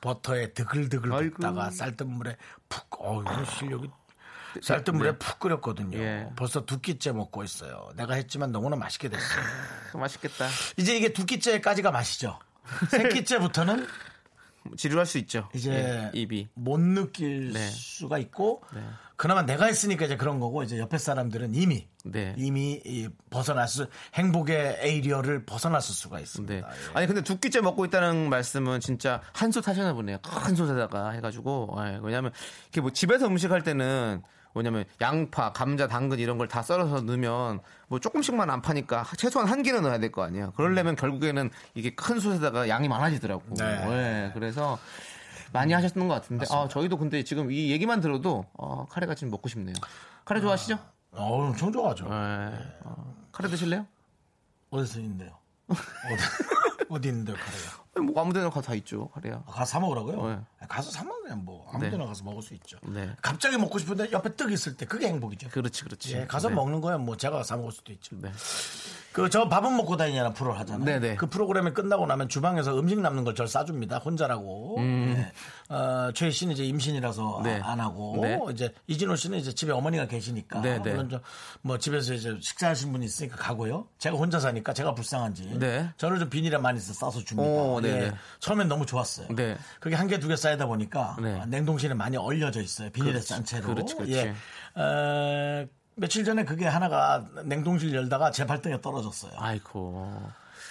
버터에 0.02 0.54
드글드글 0.54 1.12
아이고. 1.12 1.38
볶다가 1.38 1.72
쌀뜨물에 1.72 2.38
푹, 2.70 2.86
어, 3.00 3.24
이거 3.24 3.44
실력이 3.46 3.90
쌀뜨물에 4.62 5.18
푹 5.18 5.40
끓였거든요. 5.40 5.98
예. 5.98 6.30
벌써 6.36 6.64
두 6.64 6.80
끼째 6.80 7.12
먹고 7.12 7.44
있어요. 7.44 7.90
내가 7.96 8.14
했지만 8.14 8.52
너무나 8.52 8.76
맛있게 8.76 9.10
됐어요. 9.10 9.44
맛있겠다. 9.96 10.46
이제 10.78 10.96
이게 10.96 11.12
두 11.12 11.26
끼째까지가 11.26 11.90
맛이죠. 11.90 12.38
세 12.90 13.10
끼째부터는 13.10 13.88
지루할 14.78 15.06
수 15.06 15.18
있죠. 15.20 15.48
이제 15.54 15.72
예, 15.72 16.12
입이. 16.20 16.50
못 16.56 16.80
느낄 16.80 17.54
네. 17.54 17.60
수가 17.60 18.18
있고 18.18 18.64
그나마 19.16 19.44
내가 19.44 19.66
했으니까 19.66 20.06
이제 20.06 20.18
그런 20.18 20.40
거고 20.40 20.64
이제 20.64 20.80
옆에 20.80 20.98
사람들은 20.98 21.54
이미 21.54 21.88
네. 22.04 22.34
이미 22.38 22.82
이 22.84 23.08
벗어났을 23.30 23.88
행복의 24.16 24.78
에이리어를 24.82 25.46
벗어났을 25.46 25.94
수가 25.94 26.20
있습니다. 26.20 26.54
네. 26.54 26.62
예. 26.62 26.92
아니 26.94 27.08
근데 27.08 27.22
두 27.22 27.40
끼째 27.40 27.62
먹고 27.62 27.86
있다는 27.86 28.30
말씀은 28.30 28.80
진짜 28.80 29.22
한솥 29.34 29.68
하시나 29.68 29.94
보네요. 29.94 30.18
큰 30.24 30.56
솥에다가 30.56 31.12
해가지고 31.12 31.76
예, 31.80 32.00
왜냐하면 32.02 32.32
이렇게 32.64 32.82
뭐 32.82 32.92
집에서 32.92 33.28
음식 33.28 33.52
할 33.52 33.62
때는 33.62 34.24
뭐냐면 34.56 34.86
양파, 35.02 35.52
감자, 35.52 35.88
당근 35.88 36.18
이런 36.20 36.38
걸 36.38 36.48
다 36.48 36.62
썰어서 36.64 37.02
넣으면 37.02 37.60
뭐 37.88 38.00
조금씩만 38.00 38.50
안 38.50 38.62
파니까 38.62 39.04
최소한 39.18 39.48
한 39.50 39.62
개는 39.64 39.82
넣어야 39.84 39.98
될 40.00 40.12
거 40.12 40.24
아니에요. 40.24 40.54
그러려면 40.56 40.96
결국에는 40.96 41.50
이게 41.74 41.94
큰 41.94 42.20
솥에다가 42.20 42.70
양이 42.70 42.88
많아지더라고. 42.88 43.44
네. 43.58 43.64
예, 43.66 44.32
그래서 44.34 44.78
많이 45.52 45.74
하셨던 45.74 46.08
것 46.08 46.14
같은데 46.14 46.46
아 46.52 46.68
저희도 46.70 46.98
근데 46.98 47.24
지금 47.24 47.52
이 47.52 47.72
얘기만 47.72 48.00
들어도 48.02 48.46
어, 48.54 48.86
카레가 48.90 49.14
지금 49.16 49.32
먹고 49.32 49.50
싶네요. 49.50 49.76
카레 50.24 50.40
좋아하시죠? 50.42 50.78
어, 51.12 51.48
엄청 51.48 51.72
좋아하죠. 51.72 52.06
예. 52.06 52.76
어, 52.84 53.16
카레 53.32 53.50
드실래요? 53.50 53.86
어디서 54.70 55.00
있는데요? 55.02 55.32
어디, 55.68 55.76
어디 56.90 57.08
있는데요, 57.10 57.36
카레가? 57.36 57.85
뭐 58.02 58.22
아무 58.22 58.34
데나 58.34 58.50
가서 58.50 58.62
다 58.68 58.76
있죠 58.76 59.08
카레야. 59.10 59.42
가서 59.48 59.66
사 59.66 59.80
먹으라고요? 59.80 60.28
네. 60.28 60.40
가서 60.68 60.92
사 60.92 61.04
먹으면 61.04 61.46
뭐 61.46 61.66
아무 61.74 61.90
데나 61.90 62.06
가서 62.06 62.24
먹을 62.26 62.42
수 62.42 62.54
있죠. 62.56 62.78
네. 62.84 63.10
갑자기 63.22 63.58
먹고 63.58 63.78
싶은데 63.80 64.12
옆에 64.12 64.36
떡 64.36 64.52
있을 64.52 64.76
때 64.76 64.86
그게 64.86 65.08
행복이죠. 65.08 65.50
그렇지 65.50 65.84
그렇지. 65.84 66.16
예, 66.16 66.26
가서 66.28 66.50
네. 66.50 66.56
먹는 66.56 66.82
거야 66.82 66.98
뭐 66.98 67.16
제가 67.16 67.44
사 67.44 67.56
먹을 67.56 67.72
수도 67.72 67.94
있죠. 67.94 68.18
네. 68.20 68.30
그저 69.14 69.48
밥은 69.48 69.78
먹고 69.78 69.96
다니냐는 69.96 70.34
프로를 70.34 70.60
하잖아요. 70.60 70.84
네네. 70.84 71.16
그 71.16 71.28
프로그램이 71.30 71.72
끝나고 71.72 72.06
나면 72.06 72.28
주방에서 72.28 72.78
음식 72.78 73.00
남는 73.00 73.24
걸 73.24 73.34
절 73.36 73.48
싸줍니다. 73.48 74.00
혼자라고. 74.00 74.76
네. 74.80 75.32
어, 75.68 76.12
최희 76.14 76.32
씨는 76.32 76.54
이제 76.54 76.64
임신이라서 76.66 77.40
음. 77.40 77.44
네. 77.44 77.60
아- 77.62 77.72
안 77.72 77.80
하고 77.80 78.20
네. 78.22 78.40
이제 78.52 78.74
이진호 78.88 79.16
씨는 79.16 79.40
이제 79.40 79.52
집에 79.54 79.72
어머니가 79.72 80.06
계시니까 80.06 80.62
네네. 80.62 80.80
물론 80.92 81.10
좀뭐 81.64 81.80
집에서 81.80 82.14
이제 82.14 82.38
식사하신 82.40 82.92
분이 82.92 83.06
있으니까 83.06 83.36
가고요. 83.38 83.88
제가 83.98 84.16
혼자 84.16 84.40
사니까 84.40 84.74
제가 84.74 84.94
불쌍한지 84.94 85.58
네. 85.60 85.90
저를 85.98 86.20
좀 86.20 86.30
비닐에 86.30 86.58
많이 86.58 86.80
싸서 86.80 87.24
줍니다. 87.24 87.50
오, 87.50 87.82
네네. 87.82 88.02
예. 88.04 88.14
처음엔 88.40 88.68
너무 88.68 88.86
좋았어요. 88.86 89.28
네. 89.36 89.58
그게 89.80 89.96
한 89.96 90.08
개 90.08 90.20
두 90.20 90.28
개 90.28 90.36
쌓이다 90.36 90.68
보니까 90.68 91.18
네. 91.22 91.44
냉동실에 91.48 91.94
많이 91.96 92.16
얼려져 92.18 92.62
있어요. 92.62 92.92
비닐에. 92.92 93.20
싼 93.22 93.44
채로. 93.44 93.66
그렇지, 93.74 93.96
그렇지. 93.96 94.14
예. 94.14 94.36
어, 94.80 95.66
며칠 95.96 96.24
전에 96.26 96.44
그게 96.46 96.66
하나가 96.68 97.26
냉동실 97.44 97.94
열다가 97.96 98.30
제 98.32 98.46
발등에 98.46 98.82
떨어졌어요. 98.82 99.32
아이고. 99.38 100.22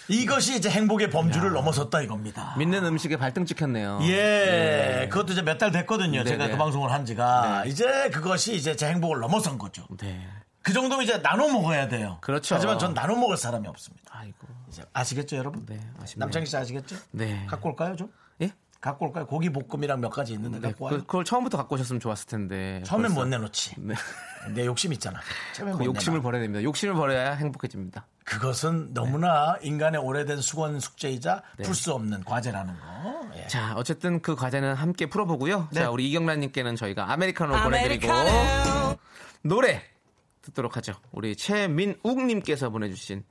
이것이 0.08 0.56
이제 0.56 0.68
행복의 0.70 1.10
범주를 1.10 1.52
넘어섰다 1.52 2.02
이겁니다. 2.02 2.54
믿는 2.58 2.84
음식에 2.84 3.16
발등 3.16 3.44
찍혔네요. 3.46 4.00
예, 4.02 5.08
그것도 5.10 5.32
이제 5.32 5.42
몇 5.42 5.58
달 5.58 5.70
됐거든요. 5.70 6.24
네네. 6.24 6.30
제가 6.30 6.48
그 6.48 6.56
방송을 6.56 6.90
한 6.90 7.04
지가. 7.04 7.64
이제 7.66 8.10
그것이 8.10 8.54
이제 8.56 8.74
제 8.76 8.88
행복을 8.88 9.20
넘어선 9.20 9.56
거죠. 9.56 9.86
네. 10.00 10.26
그 10.62 10.72
정도면 10.72 11.04
이제 11.04 11.20
나눠 11.22 11.48
먹어야 11.48 11.88
돼요. 11.88 12.18
그렇죠. 12.22 12.54
하지만 12.54 12.78
전 12.78 12.92
나눠 12.94 13.16
먹을 13.16 13.36
사람이 13.36 13.68
없습니다. 13.68 14.12
아이고. 14.18 14.46
이제 14.68 14.82
아시겠죠, 14.92 15.36
여러분? 15.36 15.64
네, 15.66 15.76
아쉽네요. 16.02 16.24
남창희 16.26 16.46
씨 16.46 16.56
아시겠죠? 16.56 16.96
네. 17.12 17.44
갖고 17.48 17.68
올까요, 17.68 17.94
좀? 17.96 18.10
예? 18.42 18.50
갖고 18.80 19.06
올까요? 19.06 19.26
고기 19.26 19.50
볶음이랑 19.50 20.00
몇 20.00 20.10
가지 20.10 20.32
있는데 20.32 20.58
네, 20.58 20.68
갖고 20.68 20.86
그, 20.88 20.94
와요. 20.94 21.04
그걸 21.06 21.24
처음부터 21.24 21.56
갖고 21.58 21.74
오셨으면 21.76 22.00
좋았을 22.00 22.26
텐데. 22.26 22.82
처음엔 22.84 23.08
벌써. 23.14 23.20
못 23.20 23.26
내놓지. 23.28 23.74
네. 23.78 23.94
내 24.52 24.66
욕심 24.66 24.92
있잖아. 24.92 25.20
그못 25.56 25.84
욕심을 25.84 26.18
내놔. 26.18 26.22
버려야 26.22 26.42
됩니다. 26.42 26.62
욕심을 26.62 26.94
버려야 26.94 27.32
행복해집니다. 27.34 28.06
그것은 28.24 28.94
너무나 28.94 29.56
인간의 29.62 30.00
오래된 30.00 30.40
수건 30.40 30.80
숙제이자 30.80 31.42
네. 31.58 31.64
풀수 31.64 31.92
없는 31.92 32.24
과제라는 32.24 32.74
거. 32.74 33.28
예. 33.36 33.46
자, 33.48 33.74
어쨌든 33.76 34.20
그 34.22 34.34
과제는 34.34 34.74
함께 34.74 35.06
풀어보고요. 35.06 35.68
네. 35.72 35.80
자, 35.80 35.90
우리 35.90 36.08
이경란님께는 36.10 36.76
저희가 36.76 37.12
아메리카노 37.12 37.62
보내드리고 37.62 38.08
노래 39.42 39.82
듣도록 40.42 40.76
하죠. 40.78 40.94
우리 41.12 41.36
최민욱님께서 41.36 42.70
보내주신 42.70 43.24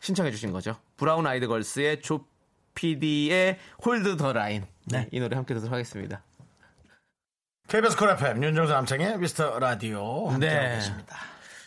신청해주신 0.00 0.52
거죠. 0.52 0.76
브라운 0.96 1.26
아이드 1.26 1.46
걸스의 1.46 2.00
조피디의 2.00 3.58
Hold 3.84 4.16
the 4.16 4.32
Line. 4.32 4.64
네, 4.86 5.06
이 5.12 5.20
노래 5.20 5.36
함께 5.36 5.52
듣도록 5.54 5.72
하겠습니다. 5.72 6.22
KBS 7.70 7.96
Cool 7.96 8.10
FM 8.10 8.42
윤정수 8.42 8.72
남창희의 8.72 9.18
미스터 9.18 9.60
라디오 9.60 10.28
함께하고 10.28 10.60
네. 10.68 10.74
계십니다. 10.74 11.16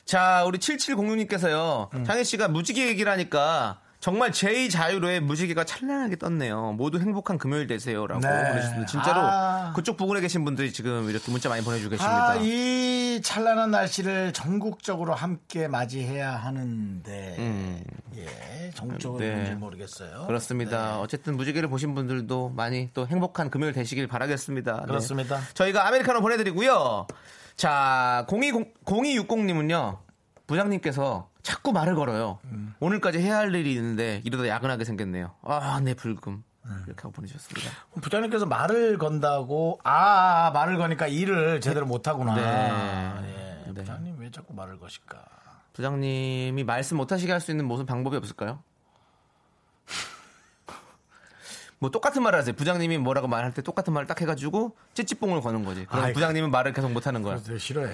자, 0.04 0.44
우리 0.46 0.58
7706님께서요. 0.58 1.94
음. 1.94 2.04
창희 2.04 2.26
씨가 2.26 2.50
무지개 2.50 2.90
얘기를 2.90 3.10
하니까 3.10 3.80
정말 4.04 4.32
제2 4.32 4.70
자유로의 4.70 5.22
무지개가 5.22 5.64
찬란하게 5.64 6.18
떴네요. 6.18 6.74
모두 6.74 7.00
행복한 7.00 7.38
금요일 7.38 7.68
되세요라고 7.68 8.20
네. 8.20 8.50
보내주셨는데 8.50 8.86
진짜로 8.86 9.22
아. 9.22 9.72
그쪽 9.74 9.96
부근에 9.96 10.20
계신 10.20 10.44
분들이 10.44 10.74
지금 10.74 11.10
이렇게 11.10 11.32
문자 11.32 11.48
많이 11.48 11.64
보내주고 11.64 11.92
계십니다. 11.92 12.32
아, 12.32 12.36
이 12.36 13.22
찬란한 13.24 13.72
날씨를 13.72 14.34
전국적으로 14.34 15.14
함께 15.14 15.70
맞이해야 15.70 16.36
하는데, 16.36 17.86
예, 18.18 18.72
전국적으로 18.76 19.24
네. 19.24 19.36
뭔지 19.36 19.56
모르겠어요. 19.56 20.26
그렇습니다. 20.28 21.00
어쨌든 21.00 21.38
무지개를 21.38 21.70
보신 21.70 21.96
분들도 21.96 22.50
많이 22.50 22.90
또 22.94 23.08
행복한 23.08 23.50
금요일 23.50 23.72
되시길 23.72 24.08
바라겠습니다. 24.08 24.82
네. 24.82 24.86
그렇습니다. 24.86 25.40
저희가 25.54 25.88
아메리카노 25.88 26.20
보내드리고요. 26.20 27.08
자, 27.56 28.28
02, 28.30 28.52
0260님은요. 28.84 30.00
부장님께서 30.46 31.30
자꾸 31.44 31.74
말을 31.74 31.96
걸어요. 31.96 32.40
음. 32.46 32.74
오늘까지 32.80 33.20
해야 33.20 33.38
할 33.38 33.54
일이 33.54 33.74
있는데 33.76 34.22
이러다 34.24 34.48
야근하게 34.48 34.86
생겼네요. 34.86 35.36
아, 35.44 35.80
내 35.84 35.94
불금. 35.94 36.44
음. 36.66 36.84
이렇게 36.88 37.02
하고 37.02 37.12
보내주셨습니다. 37.12 37.70
부장님께서 38.02 38.46
말을 38.46 38.98
건다고, 38.98 39.80
아, 39.84 40.52
말을 40.54 40.78
거니까 40.78 41.08
일을 41.08 41.60
제대로 41.60 41.86
못 41.86 42.08
하구나. 42.08 42.36
네. 43.22 43.64
예, 43.68 43.72
네. 43.74 43.74
부장님 43.82 44.16
왜 44.20 44.32
자꾸 44.32 44.54
말을 44.54 44.80
거실까? 44.80 45.22
부장님이 45.74 46.64
말씀 46.64 46.96
못 46.98 47.12
하시게 47.12 47.32
할 47.32 47.42
수 47.42 47.52
있는 47.52 47.66
무슨 47.68 47.86
방법이 47.86 48.16
없을까요? 48.16 48.64
뭐 51.80 51.90
똑같은 51.92 52.24
말을 52.24 52.40
하세요. 52.40 52.56
부장님이 52.56 52.98
뭐라고 53.00 53.28
말할 53.28 53.54
때 53.54 53.62
똑같은 53.62 53.92
말을 53.92 54.08
딱 54.08 54.22
해가지고 54.22 54.78
찌찌뽕을 54.94 55.42
거는 55.42 55.66
거지. 55.66 55.86
그럼 55.86 56.06
아이고. 56.06 56.14
부장님은 56.14 56.52
말을 56.52 56.72
계속 56.72 56.90
못 56.94 57.06
하는 57.06 57.22
거야. 57.22 57.36
그래서 57.36 57.58
싫어해. 57.58 57.92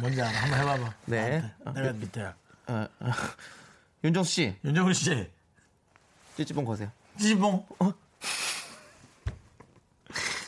뭔지 0.00 0.20
알아? 0.22 0.38
한번 0.38 0.60
해봐봐. 0.60 0.94
네. 1.06 1.52
나한테. 1.60 1.80
내가 1.82 1.92
밑에야. 1.94 2.34
어, 2.68 2.86
어. 3.00 3.10
윤정수 4.04 4.30
씨, 4.30 4.56
윤정훈 4.64 4.92
씨, 4.94 5.30
찌찌뽕 6.36 6.64
거세요. 6.64 6.90
찌봉. 7.18 7.66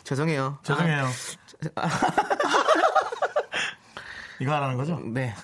죄송해요. 0.05 0.59
죄송해요. 0.62 1.09
이거 4.40 4.55
하라는 4.55 4.76
거죠? 4.76 4.94
아, 4.94 5.01
네. 5.05 5.34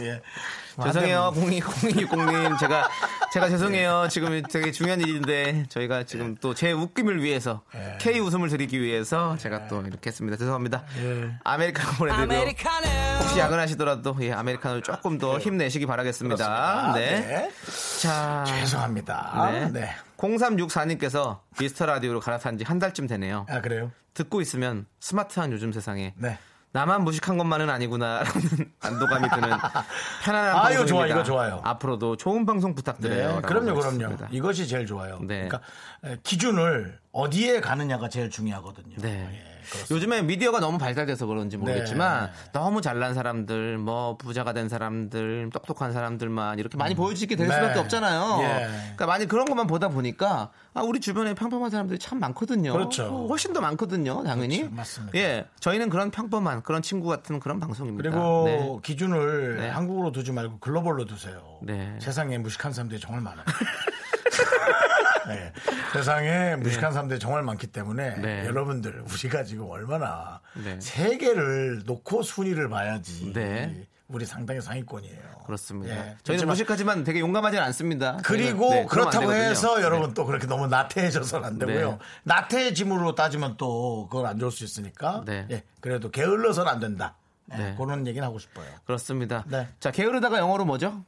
예. 0.00 0.22
죄송해요. 0.82 1.32
02, 1.34 1.60
0260님. 1.60 2.58
제가 2.58 2.88
제가 3.34 3.48
죄송해요. 3.48 4.06
지금 4.10 4.40
되게 4.42 4.70
중요한 4.70 5.00
일인데 5.00 5.64
저희가 5.68 6.04
지금 6.04 6.36
또 6.36 6.54
제 6.54 6.70
웃김을 6.70 7.20
위해서 7.20 7.62
예. 7.74 7.98
K 8.00 8.20
웃음을 8.20 8.48
드리기 8.48 8.80
위해서 8.80 9.36
제가 9.38 9.66
또 9.66 9.82
이렇게 9.82 10.08
했습니다. 10.10 10.36
죄송합니다. 10.36 10.84
예. 11.02 11.34
아메리카노 11.42 11.98
보내드리고요. 11.98 12.70
혹시 13.20 13.38
야근하시더라도 13.40 14.16
예, 14.20 14.32
아메리카노를 14.32 14.82
조금 14.82 15.18
더 15.18 15.38
힘내시기 15.40 15.84
바라겠습니다. 15.84 16.92
네. 16.94 17.20
네. 17.26 17.50
자, 18.00 18.44
죄송합니다. 18.46 19.50
네. 19.50 19.70
네. 19.72 19.90
0364님께서 20.16 21.40
미스터 21.58 21.86
라디오로 21.86 22.20
갈아탄 22.20 22.56
지 22.56 22.64
한 22.64 22.78
달쯤 22.78 23.08
되네요. 23.08 23.46
아, 23.50 23.60
그래요? 23.60 23.90
듣고 24.14 24.40
있으면 24.40 24.86
스마트한 25.00 25.50
요즘 25.52 25.72
세상에 25.72 26.14
네. 26.16 26.38
나만 26.74 27.04
무식한 27.04 27.38
것만은 27.38 27.70
아니구나라는 27.70 28.72
안도감이 28.82 29.28
드는 29.30 29.48
편안한 30.24 30.56
아, 30.56 30.70
이거. 30.72 30.84
좋아, 30.84 31.06
이거 31.06 31.22
좋아요. 31.22 31.60
앞으로도 31.62 32.16
좋은 32.16 32.44
방송 32.44 32.72
네. 32.72 32.74
부탁드려요. 32.74 33.28
라고 33.28 33.42
그럼요, 33.42 33.74
그럼요. 33.74 34.16
이것이 34.32 34.66
제일 34.66 34.84
좋아요. 34.84 35.20
네. 35.20 35.46
그러니까 35.48 35.60
에, 36.04 36.16
기준을 36.24 36.98
어디에 37.12 37.60
가느냐가 37.60 38.08
제일 38.08 38.28
중요하거든요. 38.28 38.96
네. 38.98 39.30
예, 39.32 39.53
그렇습니다. 39.70 39.94
요즘에 39.94 40.22
미디어가 40.22 40.60
너무 40.60 40.78
발달돼서 40.78 41.26
그런지 41.26 41.56
모르겠지만 41.56 42.26
네. 42.26 42.50
너무 42.52 42.80
잘난 42.80 43.14
사람들, 43.14 43.78
뭐 43.78 44.16
부자가 44.16 44.52
된 44.52 44.68
사람들, 44.68 45.50
똑똑한 45.52 45.92
사람들만 45.92 46.58
이렇게 46.58 46.76
많이 46.76 46.94
보여지게 46.94 47.36
될 47.36 47.48
네. 47.48 47.54
수밖에 47.54 47.78
없잖아요. 47.80 48.38
예. 48.42 48.66
그러니까 48.82 49.06
많이 49.06 49.26
그런 49.26 49.44
것만 49.46 49.66
보다 49.66 49.88
보니까 49.88 50.50
아, 50.74 50.82
우리 50.82 51.00
주변에 51.00 51.34
평범한 51.34 51.70
사람들이 51.70 51.98
참 51.98 52.18
많거든요. 52.18 52.72
그렇죠. 52.72 53.04
어, 53.04 53.26
훨씬 53.28 53.52
더 53.52 53.60
많거든요, 53.60 54.22
당연히. 54.24 54.58
그렇죠. 54.58 54.74
맞습니다. 54.74 55.18
예, 55.18 55.46
저희는 55.60 55.88
그런 55.88 56.10
평범한 56.10 56.62
그런 56.62 56.82
친구 56.82 57.08
같은 57.08 57.40
그런 57.40 57.60
방송입니다. 57.60 58.10
그리고 58.10 58.44
네. 58.44 58.78
기준을 58.82 59.56
네. 59.58 59.68
한국으로 59.68 60.12
두지 60.12 60.32
말고 60.32 60.58
글로벌로 60.58 61.04
두세요. 61.04 61.58
네. 61.62 61.96
세상에 62.00 62.38
무식한 62.38 62.72
사람들이 62.72 63.00
정말 63.00 63.22
많아요. 63.22 63.44
네. 65.28 65.52
세상에 65.92 66.56
무식한 66.56 66.92
사람들이 66.92 67.18
정말 67.18 67.42
많기 67.42 67.66
때문에 67.66 68.16
네. 68.16 68.46
여러분들 68.46 69.04
우리가 69.12 69.44
지금 69.44 69.68
얼마나 69.70 70.40
네. 70.54 70.78
세계를 70.80 71.82
놓고 71.86 72.22
순위를 72.22 72.68
봐야지 72.68 73.32
네. 73.32 73.86
우리 74.08 74.26
상당히 74.26 74.60
상위권이에요. 74.60 75.34
그렇습니다. 75.46 75.94
예. 75.94 76.16
저희는 76.22 76.46
무식하지만 76.46 77.04
되게 77.04 77.20
용감하진 77.20 77.58
않습니다. 77.60 78.18
그리고 78.22 78.70
네, 78.70 78.86
그렇다고. 78.86 79.32
해서 79.32 79.82
여러분 79.82 80.08
네. 80.08 80.14
또 80.14 80.24
그렇게 80.26 80.46
너무 80.46 80.66
나태해져서는 80.66 81.46
안 81.46 81.58
되고요. 81.58 81.90
네. 81.90 81.98
나태해짐으로 82.24 83.14
따지면 83.14 83.56
또 83.56 84.06
그건 84.10 84.26
안 84.26 84.38
좋을 84.38 84.50
수 84.50 84.64
있으니까 84.64 85.22
네. 85.26 85.46
예, 85.50 85.62
그래도 85.80 86.10
게을러서는 86.10 86.70
안 86.70 86.80
된다. 86.80 87.16
예, 87.52 87.56
네. 87.56 87.74
그런 87.76 88.06
얘기는 88.06 88.26
하고 88.26 88.38
싶어요. 88.38 88.66
그렇습니다. 88.86 89.44
네. 89.48 89.68
자, 89.80 89.90
게으르다가 89.90 90.38
영어로 90.38 90.64
뭐죠? 90.64 91.04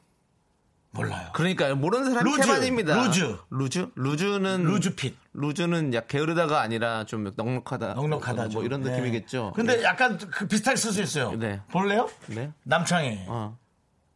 몰라요. 0.97 1.29
그러니까요. 1.33 1.77
모르는 1.77 2.11
사람이 2.11 2.31
loose, 2.31 2.43
태반입니다. 2.43 2.95
Loose. 2.97 3.37
Loose? 3.51 3.89
Loose는 3.95 4.65
loose 4.65 4.94
fit. 4.94 5.17
Loose는 5.35 5.95
약 5.95 6.09
게으르다가 6.09 6.61
아니라 6.61 7.05
좀 7.05 7.31
넉넉하다. 7.37 7.95
넉넉하다. 7.95 8.49
뭐 8.49 8.65
이런 8.65 8.83
네. 8.83 8.91
느낌이겠죠. 8.91 9.53
근데 9.55 9.77
네. 9.77 9.83
약간 9.83 10.17
그 10.19 10.47
비슷하게 10.47 10.77
쓸 10.77 10.93
수 10.93 11.03
있어요. 11.03 11.33
네. 11.33 11.61
볼래요? 11.71 12.09
네. 12.27 12.51
남창희. 12.65 13.25
어. 13.29 13.57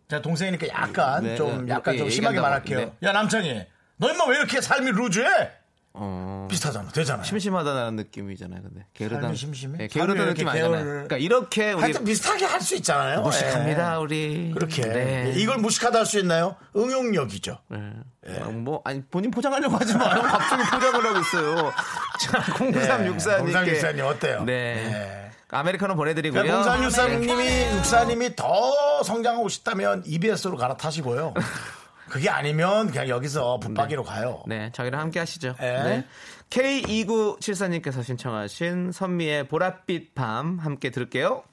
제가 0.08 0.22
동생이니까 0.22 0.66
약간 0.68 1.22
네, 1.22 1.36
좀 1.36 1.66
네, 1.66 1.72
약간 1.72 1.94
예, 1.94 1.98
좀 1.98 2.10
심하게. 2.10 2.40
말할게요. 2.40 2.78
네. 2.78 2.92
야 3.04 3.12
남창희, 3.12 3.64
너 3.96 4.10
임마 4.10 4.24
왜 4.26 4.38
이렇게 4.38 4.60
삶이 4.60 4.90
loose해? 4.90 5.52
어. 5.92 6.46
비슷하잖아, 6.48 6.88
되잖아요. 6.90 7.24
심심하다는 7.24 7.96
느낌이잖아요. 7.96 8.62
근데 8.62 8.86
게으르다. 8.94 9.34
심심해? 9.34 9.76
네, 9.78 9.88
게으르다는 9.88 10.22
삶이 10.22 10.34
느낌 10.34 10.48
아니잖아요. 10.48 10.84
그러니까 10.84 11.16
이렇게 11.16 11.72
우리 11.72 11.82
하여튼 11.82 12.04
비슷하게 12.04 12.44
할 12.44 12.60
수 12.60 12.76
있잖아요. 12.76 13.22
무식합니다, 13.22 13.94
예. 13.94 13.96
우리. 13.98 14.50
그렇게 14.54 14.82
네. 14.82 15.32
이걸 15.36 15.58
무식하다 15.58 15.98
할 15.98 16.06
수 16.06 16.18
있나요? 16.20 16.54
응용력이죠. 16.76 17.58
네. 17.68 17.78
어, 18.40 18.50
뭐 18.52 18.82
아니 18.84 19.02
본인 19.02 19.30
포장하려고 19.32 19.76
하지 19.76 19.96
마요. 19.96 20.22
갑자기 20.22 20.62
포장을 20.70 21.04
하고 21.06 21.18
있어요. 21.18 21.72
자, 22.20 22.38
0364님께 22.42 23.80
0364님 23.80 24.00
어때요? 24.06 24.44
네. 24.44 25.30
아메리카노 25.52 25.96
보내드리고요. 25.96 26.42
그러니까 26.44 26.76
네. 26.76 26.86
0364님이 26.86 27.76
육사님이 27.78 28.36
더 28.36 29.02
성장하고 29.02 29.48
싶다면 29.48 30.04
EBS로 30.06 30.56
갈아타시고요. 30.56 31.34
그게 32.10 32.28
아니면 32.28 32.88
그냥 32.88 33.08
여기서 33.08 33.60
붙박이로 33.60 34.02
가요. 34.02 34.42
네, 34.46 34.70
저희랑 34.72 35.00
함께 35.00 35.20
하시죠. 35.20 35.54
네. 35.58 35.82
네. 35.82 36.06
K2974님께서 36.50 38.02
신청하신 38.02 38.92
선미의 38.92 39.44
보랏빛 39.44 40.14
밤 40.14 40.58
함께 40.58 40.90
들을게요. 40.90 41.44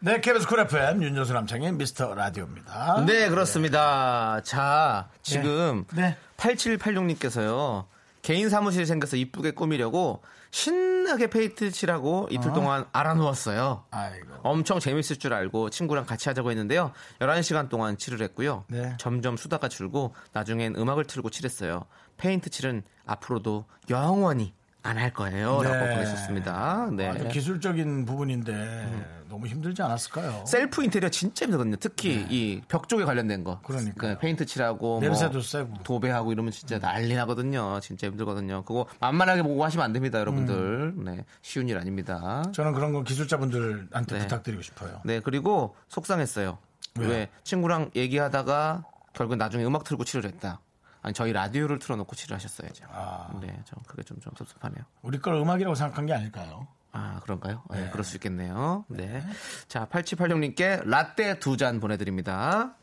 네, 0.00 0.20
KBS 0.20 0.48
Cool 0.48 0.58
FM 0.60 1.02
윤정수 1.02 1.32
남창희의 1.32 1.72
미스터 1.74 2.14
라디오입니다. 2.14 3.04
네, 3.06 3.28
그렇습니다. 3.28 4.40
자, 4.42 5.08
지금 5.22 5.84
네. 5.94 6.16
8786님께서요. 6.38 7.86
개인 8.22 8.48
사무실 8.48 8.86
생겨서 8.86 9.16
이쁘게 9.16 9.52
꾸미려고 9.52 10.22
신나게 10.50 11.28
페인트 11.28 11.70
칠하고 11.70 12.28
이틀 12.30 12.52
동안 12.52 12.86
앓아누웠어요. 12.92 13.84
아이고. 13.90 14.31
엄청 14.42 14.78
재밌을 14.80 15.16
줄 15.16 15.32
알고 15.32 15.70
친구랑 15.70 16.06
같이 16.06 16.28
하자고 16.28 16.50
했는데요. 16.50 16.92
11시간 17.20 17.68
동안 17.68 17.96
칠을 17.96 18.20
했고요. 18.22 18.64
네. 18.68 18.96
점점 18.98 19.36
수다가 19.36 19.68
줄고 19.68 20.14
나중엔 20.32 20.76
음악을 20.76 21.04
틀고 21.04 21.30
칠했어요. 21.30 21.84
페인트 22.16 22.50
칠은 22.50 22.82
앞으로도 23.06 23.64
영원히 23.90 24.54
안 24.84 24.98
할 24.98 25.12
거예요. 25.12 25.62
라고 25.62 25.76
네. 25.86 25.94
보내셨습니다. 25.94 26.90
네. 26.92 27.08
아주 27.08 27.28
기술적인 27.28 28.04
부분인데 28.04 29.24
너무 29.28 29.46
힘들지 29.46 29.80
않았을까요? 29.80 30.44
셀프 30.46 30.82
인테리어 30.82 31.08
진짜 31.08 31.44
힘들거든요. 31.46 31.76
특히 31.76 32.26
이 32.28 32.38
벽 32.38 32.88
쪽에 32.88 33.04
관련된 33.04 33.44
거. 33.44 33.52
네. 33.52 33.58
그러니까요. 33.62 34.14
그 34.14 34.18
페인트 34.20 34.44
칠하고 34.44 34.98
냄새도 35.00 35.32
뭐 35.34 35.40
세고. 35.42 35.74
도배하고 35.84 36.32
이러면 36.32 36.50
진짜 36.50 36.78
난리 36.80 37.14
나거든요. 37.14 37.78
진짜 37.80 38.08
힘들거든요. 38.08 38.64
그거 38.64 38.86
만만하게 38.98 39.42
보고 39.42 39.64
하시면 39.64 39.84
안 39.84 39.92
됩니다, 39.92 40.18
여러분들. 40.18 40.54
음. 40.96 41.04
네. 41.04 41.24
쉬운 41.42 41.68
일 41.68 41.78
아닙니다. 41.78 42.42
저는 42.52 42.72
그런 42.72 42.92
건 42.92 43.04
기술자분들한테 43.04 44.14
네. 44.16 44.20
부탁드리고 44.22 44.62
싶어요. 44.62 45.00
네, 45.04 45.20
그리고 45.20 45.76
속상했어요. 45.88 46.58
왜요? 46.98 47.08
왜 47.08 47.28
친구랑 47.44 47.90
얘기하다가 47.94 48.84
결국 49.12 49.36
나중에 49.36 49.64
음악 49.64 49.84
틀고 49.84 50.04
칠을 50.04 50.30
했다. 50.30 50.60
아니 51.02 51.12
저희 51.14 51.32
라디오를 51.32 51.78
틀어놓고 51.78 52.14
칠을 52.14 52.36
하셨어야죠. 52.36 52.84
아. 52.90 53.28
네, 53.40 53.48
좀 53.64 53.78
그게 53.86 54.02
좀, 54.02 54.20
좀 54.20 54.32
섭섭하네요. 54.38 54.84
우리 55.02 55.18
걸 55.18 55.34
음악이라고 55.34 55.74
생각한 55.74 56.06
게 56.06 56.12
아닐까요? 56.14 56.66
아, 56.92 57.20
그런가요? 57.24 57.62
네, 57.70 57.88
그럴 57.90 58.04
수 58.04 58.16
있겠네요. 58.16 58.84
네. 58.88 59.22
자, 59.66 59.86
8786님께 59.86 60.86
라떼 60.88 61.38
두 61.38 61.56
잔 61.56 61.80
보내드립니다. 61.80 62.74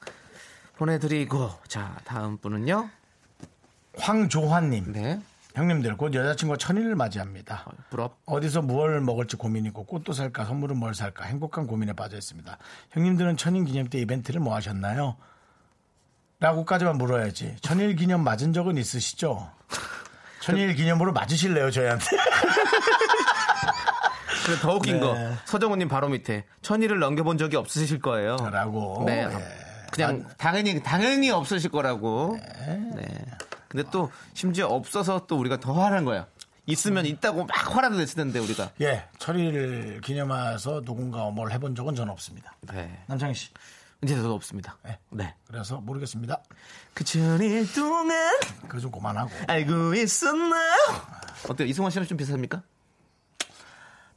보내드리고, 0.77 1.49
자, 1.67 1.97
다음 2.05 2.37
분은요? 2.37 2.89
황조환님. 3.97 4.91
네. 4.93 5.19
형님들 5.55 5.97
곧 5.97 6.13
여자친구가 6.13 6.57
천일을 6.57 6.95
맞이합니다. 6.95 7.63
어, 7.65 7.71
부럽. 7.89 8.17
어디서 8.25 8.61
무엇을 8.61 9.01
먹을지 9.01 9.35
고민이고 9.35 9.83
꽃도 9.85 10.13
살까 10.13 10.45
선물은 10.45 10.77
뭘 10.77 10.93
살까 10.93 11.25
행복한 11.25 11.67
고민에 11.67 11.93
빠져 11.93 12.17
있습니다. 12.17 12.57
형님들은 12.91 13.35
천일 13.35 13.65
기념 13.65 13.87
때 13.89 13.99
이벤트를 13.99 14.39
뭐 14.39 14.55
하셨나요? 14.55 15.17
라고까지만 16.39 16.97
물어야지. 16.97 17.57
천일 17.61 17.95
기념 17.95 18.23
맞은 18.23 18.53
적은 18.53 18.77
있으시죠? 18.77 19.51
천일 20.41 20.73
기념으로 20.73 21.11
맞으실래요 21.11 21.69
저희한테? 21.69 22.05
그리고 24.45 24.61
더 24.61 24.75
웃긴 24.75 24.95
네. 24.95 24.99
거, 25.01 25.15
서정우님 25.45 25.89
바로 25.89 26.07
밑에, 26.07 26.45
천일을 26.61 26.99
넘겨본 26.99 27.37
적이 27.37 27.57
없으실 27.57 27.99
거예요. 27.99 28.37
라고. 28.51 29.03
네. 29.05 29.27
예. 29.29 29.29
그냥 29.91 30.25
당연히 30.37 30.81
당연히 30.81 31.29
없으실 31.29 31.69
거라고. 31.71 32.39
네. 32.95 33.25
근데 33.67 33.87
또 33.91 34.09
심지어 34.33 34.67
없어서 34.67 35.25
또 35.27 35.37
우리가 35.37 35.59
더 35.59 35.73
화난 35.73 36.05
거야. 36.05 36.25
있으면 36.65 37.05
있다고 37.05 37.45
막 37.45 37.75
화라도 37.75 37.97
냈을 37.97 38.15
텐데 38.15 38.39
우리가. 38.39 38.71
예, 38.81 39.03
천일 39.17 39.99
기념해서 40.01 40.81
누군가 40.81 41.29
뭘 41.31 41.51
해본 41.51 41.75
적은 41.75 41.95
전 41.95 42.09
없습니다. 42.09 42.55
네. 42.61 43.03
남창희 43.07 43.33
씨. 43.33 43.49
이제 44.03 44.15
저도 44.15 44.33
없습니다. 44.33 44.77
네. 44.83 44.97
네. 45.09 45.35
그래서 45.47 45.81
모르겠습니다. 45.81 46.41
그 46.93 47.03
천일 47.03 47.71
동안 47.73 48.09
그거 48.67 48.79
좀 48.79 48.91
그만하고. 48.91 49.29
알고 49.47 49.93
있었나요? 49.95 50.75
어때요? 51.49 51.67
이승환 51.67 51.91
씨랑 51.91 52.07
좀 52.07 52.17
비슷합니까? 52.17 52.63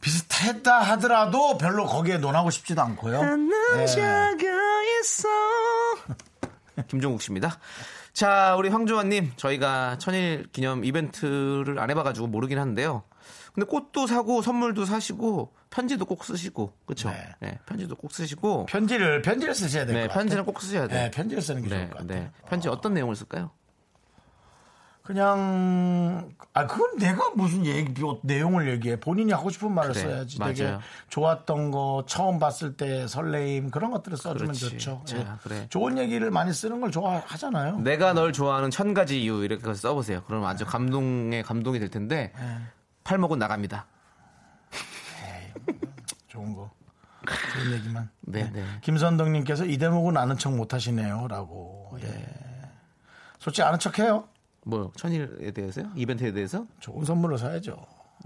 비슷했다 0.01 0.81
하더라도 0.81 1.59
별로 1.59 1.87
거기에 1.87 2.19
논하고 2.19 2.51
싶지도 2.51 2.83
않고요. 2.83 3.21
예. 3.79 5.01
있어. 5.01 5.29
김종국 6.89 7.23
씨입니다. 7.23 7.59
자, 8.13 8.55
우리 8.57 8.69
황조아님, 8.69 9.33
저희가 9.37 9.99
천일 9.99 10.47
기념 10.53 10.85
이벤트를 10.85 11.79
안 11.79 11.91
해봐가지고 11.91 12.27
모르긴 12.27 12.59
한데요. 12.59 13.05
근데 13.55 13.67
꽃도 13.67 14.07
사고 14.07 14.43
선물도 14.43 14.85
사시고 14.85 15.53
편지도 15.73 16.05
꼭 16.05 16.23
쓰시고 16.25 16.73
그렇죠? 16.85 17.09
네. 17.11 17.35
네. 17.41 17.59
편지도 17.67 17.97
꼭 17.97 18.13
쓰시고 18.13 18.67
편지를 18.67 19.23
편지를 19.23 19.55
쓰셔야 19.55 19.87
될것 19.87 20.03
네, 20.03 20.07
같아요. 20.09 20.19
편지는 20.21 20.45
꼭 20.45 20.61
쓰셔야 20.61 20.87
돼요. 20.87 21.01
네, 21.05 21.11
편지를 21.11 21.43
쓰는 21.43 21.63
게 21.63 21.69
네, 21.69 21.77
좋을 21.77 21.91
것 21.91 21.99
같아요. 21.99 22.21
네. 22.21 22.31
편지 22.49 22.69
어 22.69 22.77
떤 22.81 22.95
내용을 22.95 23.17
쓸까요? 23.17 23.51
그냥 25.03 26.31
아 26.53 26.67
그건 26.69 26.97
내가 26.99 27.31
무슨 27.35 27.67
얘기 27.67 28.01
뭐 28.01 28.21
내용을 28.23 28.69
얘기해 28.71 29.01
본인이 29.01 29.33
하고 29.33 29.51
싶은 29.51 29.73
말을 29.73 29.93
그래, 29.95 30.03
써야지 30.05 30.39
맞아요. 30.39 30.55
되게 30.55 30.77
좋았던 31.09 31.71
거 31.73 32.05
처음 32.07 32.39
봤을 32.39 32.77
때 32.77 33.09
설레임 33.09 33.71
그런 33.71 33.91
것들을 33.91 34.17
써주면 34.17 34.53
그렇지. 34.55 34.71
좋죠 34.79 35.03
자, 35.05 35.17
예. 35.19 35.27
그래. 35.43 35.67
좋은 35.71 35.99
얘기를 35.99 36.31
많이 36.31 36.53
쓰는 36.53 36.81
걸 36.81 36.93
좋아하잖아요 36.93 37.79
내가 37.81 38.13
널 38.13 38.33
좋아하는 38.33 38.71
천 38.71 38.95
가지 38.95 39.21
이유 39.23 39.43
이렇게 39.45 39.75
써보세요. 39.75 40.23
그러면 40.29 40.49
아주 40.49 40.65
감동에 40.65 41.43
감동이 41.43 41.81
될 41.81 41.89
텐데 41.89 42.33
예. 42.39 42.59
팔목은 43.03 43.41
나갑니다. 43.41 43.87
좋은 46.29 46.55
거 46.55 46.71
좋은 47.55 47.73
얘기만 47.73 48.11
네, 48.23 48.51
네. 48.53 48.65
김선덕님께서 48.83 49.67
이 49.67 49.79
대목은 49.79 50.17
아는 50.17 50.37
척 50.39 50.55
못하시네요라고 50.55 51.99
예. 52.03 52.29
솔직히 53.39 53.63
아는 53.63 53.79
척해요 53.79 54.29
뭐요? 54.65 54.93
천일에 54.97 55.51
대해서요? 55.53 55.91
이벤트에 55.95 56.33
대해서? 56.33 56.67
좋은 56.81 57.05
선물로 57.05 57.37
사야죠 57.37 57.77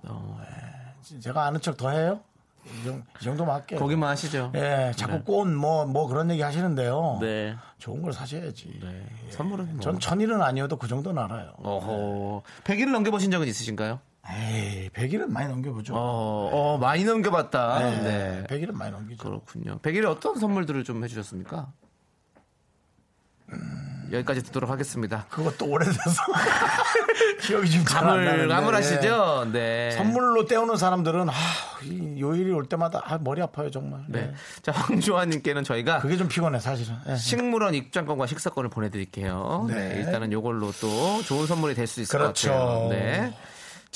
어. 0.05 0.41
예. 0.43 1.21
제가 1.21 1.47
아는 1.47 1.61
척 1.61 1.77
더 1.77 1.91
해요 1.91 2.21
이, 2.67 2.85
정, 2.85 3.03
이 3.21 3.25
정도만 3.25 3.55
할게요 3.57 3.79
거기만 3.79 4.11
하시죠. 4.11 4.53
예, 4.57 4.93
자꾸 4.97 5.23
꽃뭐 5.23 5.87
뭐 5.87 6.09
그런 6.09 6.31
얘기 6.31 6.43
하시는데요. 6.43 7.19
네. 7.21 7.55
좋은 7.79 8.03
걸 8.03 8.13
사셔야지. 8.13 8.81
네. 8.83 9.07
선물은 9.31 9.73
뭐. 9.73 9.81
전 9.81 10.01
천일은 10.01 10.43
아니어도 10.43 10.77
그 10.77 10.89
정도는 10.89 11.23
알아요. 11.23 11.53
어허. 11.63 12.43
100일을 12.65 12.91
넘겨보신 12.91 13.31
적은 13.31 13.47
있으신가요? 13.47 14.01
에이, 14.31 14.91
100일은 14.91 15.29
많이 15.29 15.49
넘겨보죠. 15.49 15.95
어, 15.95 16.51
어, 16.53 16.79
많이 16.79 17.05
넘겨봤다. 17.05 17.79
네, 17.79 18.03
네. 18.03 18.45
100일은 18.49 18.73
많이 18.73 18.91
넘기죠. 18.93 19.23
그렇군요. 19.23 19.79
100일에 19.81 20.07
어떤 20.07 20.39
선물들을 20.39 20.83
좀 20.85 21.05
해주셨습니까? 21.05 21.69
여기까지 24.13 24.43
듣도록 24.45 24.71
하겠습니다. 24.71 25.27
그것도 25.31 25.67
오래돼서 25.67 25.99
기억이 27.43 27.71
좀잘안 27.71 28.05
감을, 28.07 28.25
나는데. 28.25 28.55
감을 28.55 28.75
하시죠? 28.75 29.49
네. 29.53 29.91
선물로 29.93 30.47
때우는 30.47 30.77
사람들은 30.77 31.29
아, 31.29 31.33
이 31.83 32.21
요일이 32.21 32.51
올 32.53 32.67
때마다 32.69 33.03
아, 33.05 33.19
머리 33.19 33.43
아파요 33.43 33.71
정말. 33.71 34.05
네. 34.09 34.23
네. 34.23 34.35
자, 34.63 34.71
황조아님께는 34.73 35.65
저희가 35.65 35.99
그게 36.01 36.17
좀 36.17 36.29
피곤해 36.29 36.59
사실은. 36.61 36.97
예. 37.09 37.17
식물원 37.17 37.75
입장권과 37.75 38.27
식사권을 38.27 38.71
보내드릴게요. 38.71 39.67
네. 39.69 39.75
네. 39.75 40.01
일단은 40.01 40.33
요걸로 40.33 40.73
또 40.81 41.23
좋은 41.23 41.47
선물이 41.47 41.75
될 41.75 41.87
수 41.87 42.01
있을 42.01 42.17
그렇죠. 42.19 42.51
것 42.51 42.55
같아요. 42.57 42.89
네. 42.91 43.35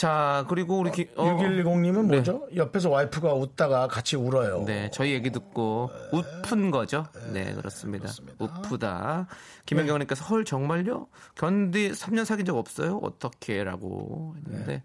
자, 0.01 0.46
그리고 0.48 0.78
우리 0.78 0.90
기, 0.92 1.11
어, 1.14 1.24
6110님은 1.26 2.07
네. 2.07 2.16
뭐죠? 2.16 2.48
옆에서 2.57 2.88
와이프가 2.88 3.34
웃다가 3.34 3.86
같이 3.86 4.16
울어요. 4.16 4.64
네, 4.64 4.90
저희 4.90 5.12
얘기 5.12 5.30
듣고 5.30 5.90
웃픈 6.11 6.70
거죠. 6.70 7.05
네, 7.34 7.53
그렇습니다. 7.53 8.09
웃프다. 8.38 9.26
김현경님께서 9.66 10.24
헐 10.24 10.46
정말요? 10.46 11.09
견디 11.34 11.90
3년 11.90 12.24
사귄 12.24 12.46
적 12.46 12.57
없어요? 12.57 12.98
어떻게?라고 13.03 14.36
했는데 14.38 14.84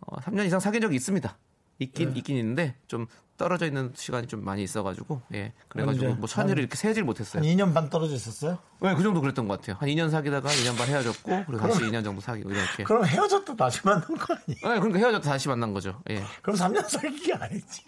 어, 0.00 0.16
3년 0.16 0.44
이상 0.44 0.58
사귄 0.58 0.80
적이 0.80 0.96
있습니다. 0.96 1.38
있긴 1.78 2.16
있긴 2.16 2.36
있는데 2.36 2.74
좀 2.86 3.06
떨어져 3.36 3.66
있는 3.66 3.92
시간이 3.96 4.28
좀 4.28 4.44
많이 4.44 4.62
있어가지고 4.62 5.22
예 5.34 5.52
그래가지고 5.68 6.06
언제? 6.06 6.18
뭐 6.18 6.28
천일을 6.28 6.56
한- 6.56 6.58
이렇게 6.60 6.76
세질 6.76 7.02
한 7.02 7.06
못했어요. 7.06 7.42
2년 7.42 7.74
반 7.74 7.90
떨어져 7.90 8.14
있었어요? 8.14 8.58
네, 8.80 8.94
그 8.94 9.02
정도 9.02 9.20
그랬던 9.20 9.48
것 9.48 9.58
같아요. 9.60 9.76
한 9.80 9.88
2년 9.88 10.10
사귀다가 10.10 10.48
2년 10.48 10.76
반 10.78 10.86
헤어졌고 10.88 11.44
그리고 11.46 11.58
다시 11.58 11.80
2년 11.80 12.04
정도 12.04 12.20
사귀고 12.20 12.50
이렇게. 12.50 12.84
그럼 12.84 13.04
헤어졌다 13.04 13.56
다시 13.56 13.80
만난 13.84 14.02
거 14.06 14.34
아니에요? 14.34 14.74
네, 14.74 14.80
그러니까 14.80 14.98
헤어졌다 14.98 15.28
다시 15.28 15.48
만난 15.48 15.72
거죠. 15.72 16.00
예. 16.10 16.22
그럼 16.42 16.56
3년 16.56 16.88
사귀기 16.88 17.32
아니지. 17.32 17.82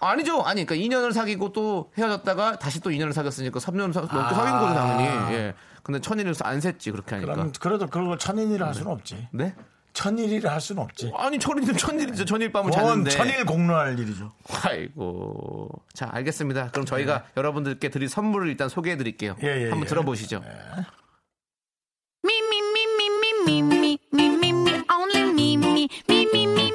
아니죠. 0.00 0.42
아니, 0.42 0.64
그러니까 0.64 0.76
2년을 0.96 1.12
사귀고 1.12 1.52
또 1.52 1.90
헤어졌다가 1.98 2.58
다시 2.60 2.78
또 2.80 2.90
2년을 2.90 3.12
사귀었으니까 3.12 3.58
3년 3.58 3.92
사, 3.92 4.00
넘게 4.02 4.16
아. 4.16 4.32
사귄 4.32 4.52
거죠, 4.60 4.74
당연히. 4.74 5.34
예. 5.34 5.54
근데 5.82 6.00
천일을 6.00 6.34
안 6.42 6.60
셌지, 6.60 6.92
그렇게 6.92 7.16
하니까. 7.16 7.34
그럼 7.34 7.52
그래도 7.58 7.86
그걸 7.88 8.16
천일이라 8.16 8.66
할 8.68 8.74
수는 8.74 8.92
없지. 8.92 9.28
네? 9.32 9.56
천일이라 9.98 10.52
할 10.52 10.60
수는 10.60 10.80
없지. 10.84 11.10
아니 11.16 11.40
천일이면 11.40 11.76
천일이죠. 11.76 12.24
천일 12.24 12.52
밤을 12.52 12.70
자는데. 12.70 13.10
천일 13.10 13.44
공로할 13.44 13.98
일이죠. 13.98 14.32
아이고. 14.62 15.70
자 15.92 16.08
알겠습니다. 16.12 16.70
그럼 16.70 16.86
저희가 16.86 17.18
네. 17.18 17.24
여러분들께 17.36 17.88
드릴 17.88 18.08
선물을 18.08 18.46
일단 18.48 18.68
소개해드릴게요. 18.68 19.34
예, 19.42 19.64
예, 19.64 19.70
한번 19.70 19.80
예. 19.80 19.86
들어보시죠. 19.86 20.40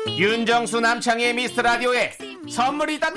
윤정수 0.09 0.82
남창희의 0.82 1.34
미스터 1.34 1.61
라디오에 1.61 2.11
선물이 2.51 2.95
있다. 2.95 3.07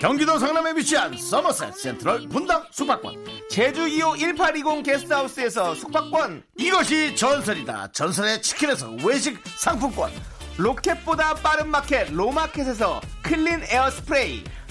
경기도 0.00 0.36
성남에 0.36 0.72
위치한 0.72 1.16
서머셋 1.16 1.74
센트럴 1.74 2.28
분당 2.28 2.64
숙박권. 2.72 3.35
제주 3.56 3.86
2호 3.86 4.18
1820 4.18 4.82
게스트하우스에서 4.84 5.74
숙박권. 5.76 6.42
이것이 6.58 7.16
전설이다. 7.16 7.90
전설의 7.92 8.42
치킨에서 8.42 8.90
외식 9.02 9.42
상품권. 9.56 10.10
로켓보다 10.58 11.32
빠른 11.36 11.70
마켓 11.70 12.12
로마켓에서 12.12 13.00
clean 13.22 13.62
air 13.70 13.88
스프레이. 13.88 14.44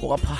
목 0.00 0.12
아파. 0.12 0.36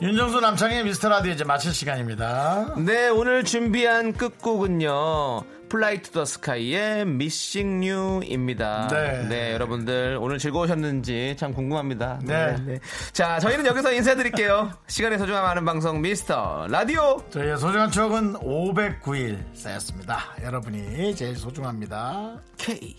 윤정수 0.00 0.40
남창희의 0.40 0.82
미스터 0.82 1.08
라디오 1.08 1.32
이제 1.32 1.44
마칠 1.44 1.72
시간입니다. 1.72 2.74
네, 2.78 3.08
오늘 3.08 3.44
준비한 3.44 4.12
끝곡은요. 4.12 5.42
Fly 5.72 6.02
to 6.02 6.12
the 6.12 6.26
Sky의 6.26 7.06
Missing 7.06 7.82
You입니다. 7.82 8.88
네. 9.30 9.54
여러분들 9.54 10.18
오늘 10.20 10.38
즐거우셨는지 10.38 11.34
참 11.38 11.54
궁금합니다. 11.54 12.20
네. 12.24 12.78
자, 13.14 13.38
저희는 13.38 13.64
여기서 13.64 13.90
인사드릴게요. 13.94 14.70
시간의 14.86 15.18
소중함 15.18 15.46
아는 15.46 15.64
방송 15.64 16.02
미스터 16.02 16.66
라디오. 16.68 17.24
저희의 17.30 17.56
소중한 17.56 17.90
추억은 17.90 18.34
509일 18.34 19.38
쌓였습니다. 19.54 20.18
여러분이 20.42 21.16
제일 21.16 21.34
소중합니다. 21.36 22.38
K. 22.58 22.94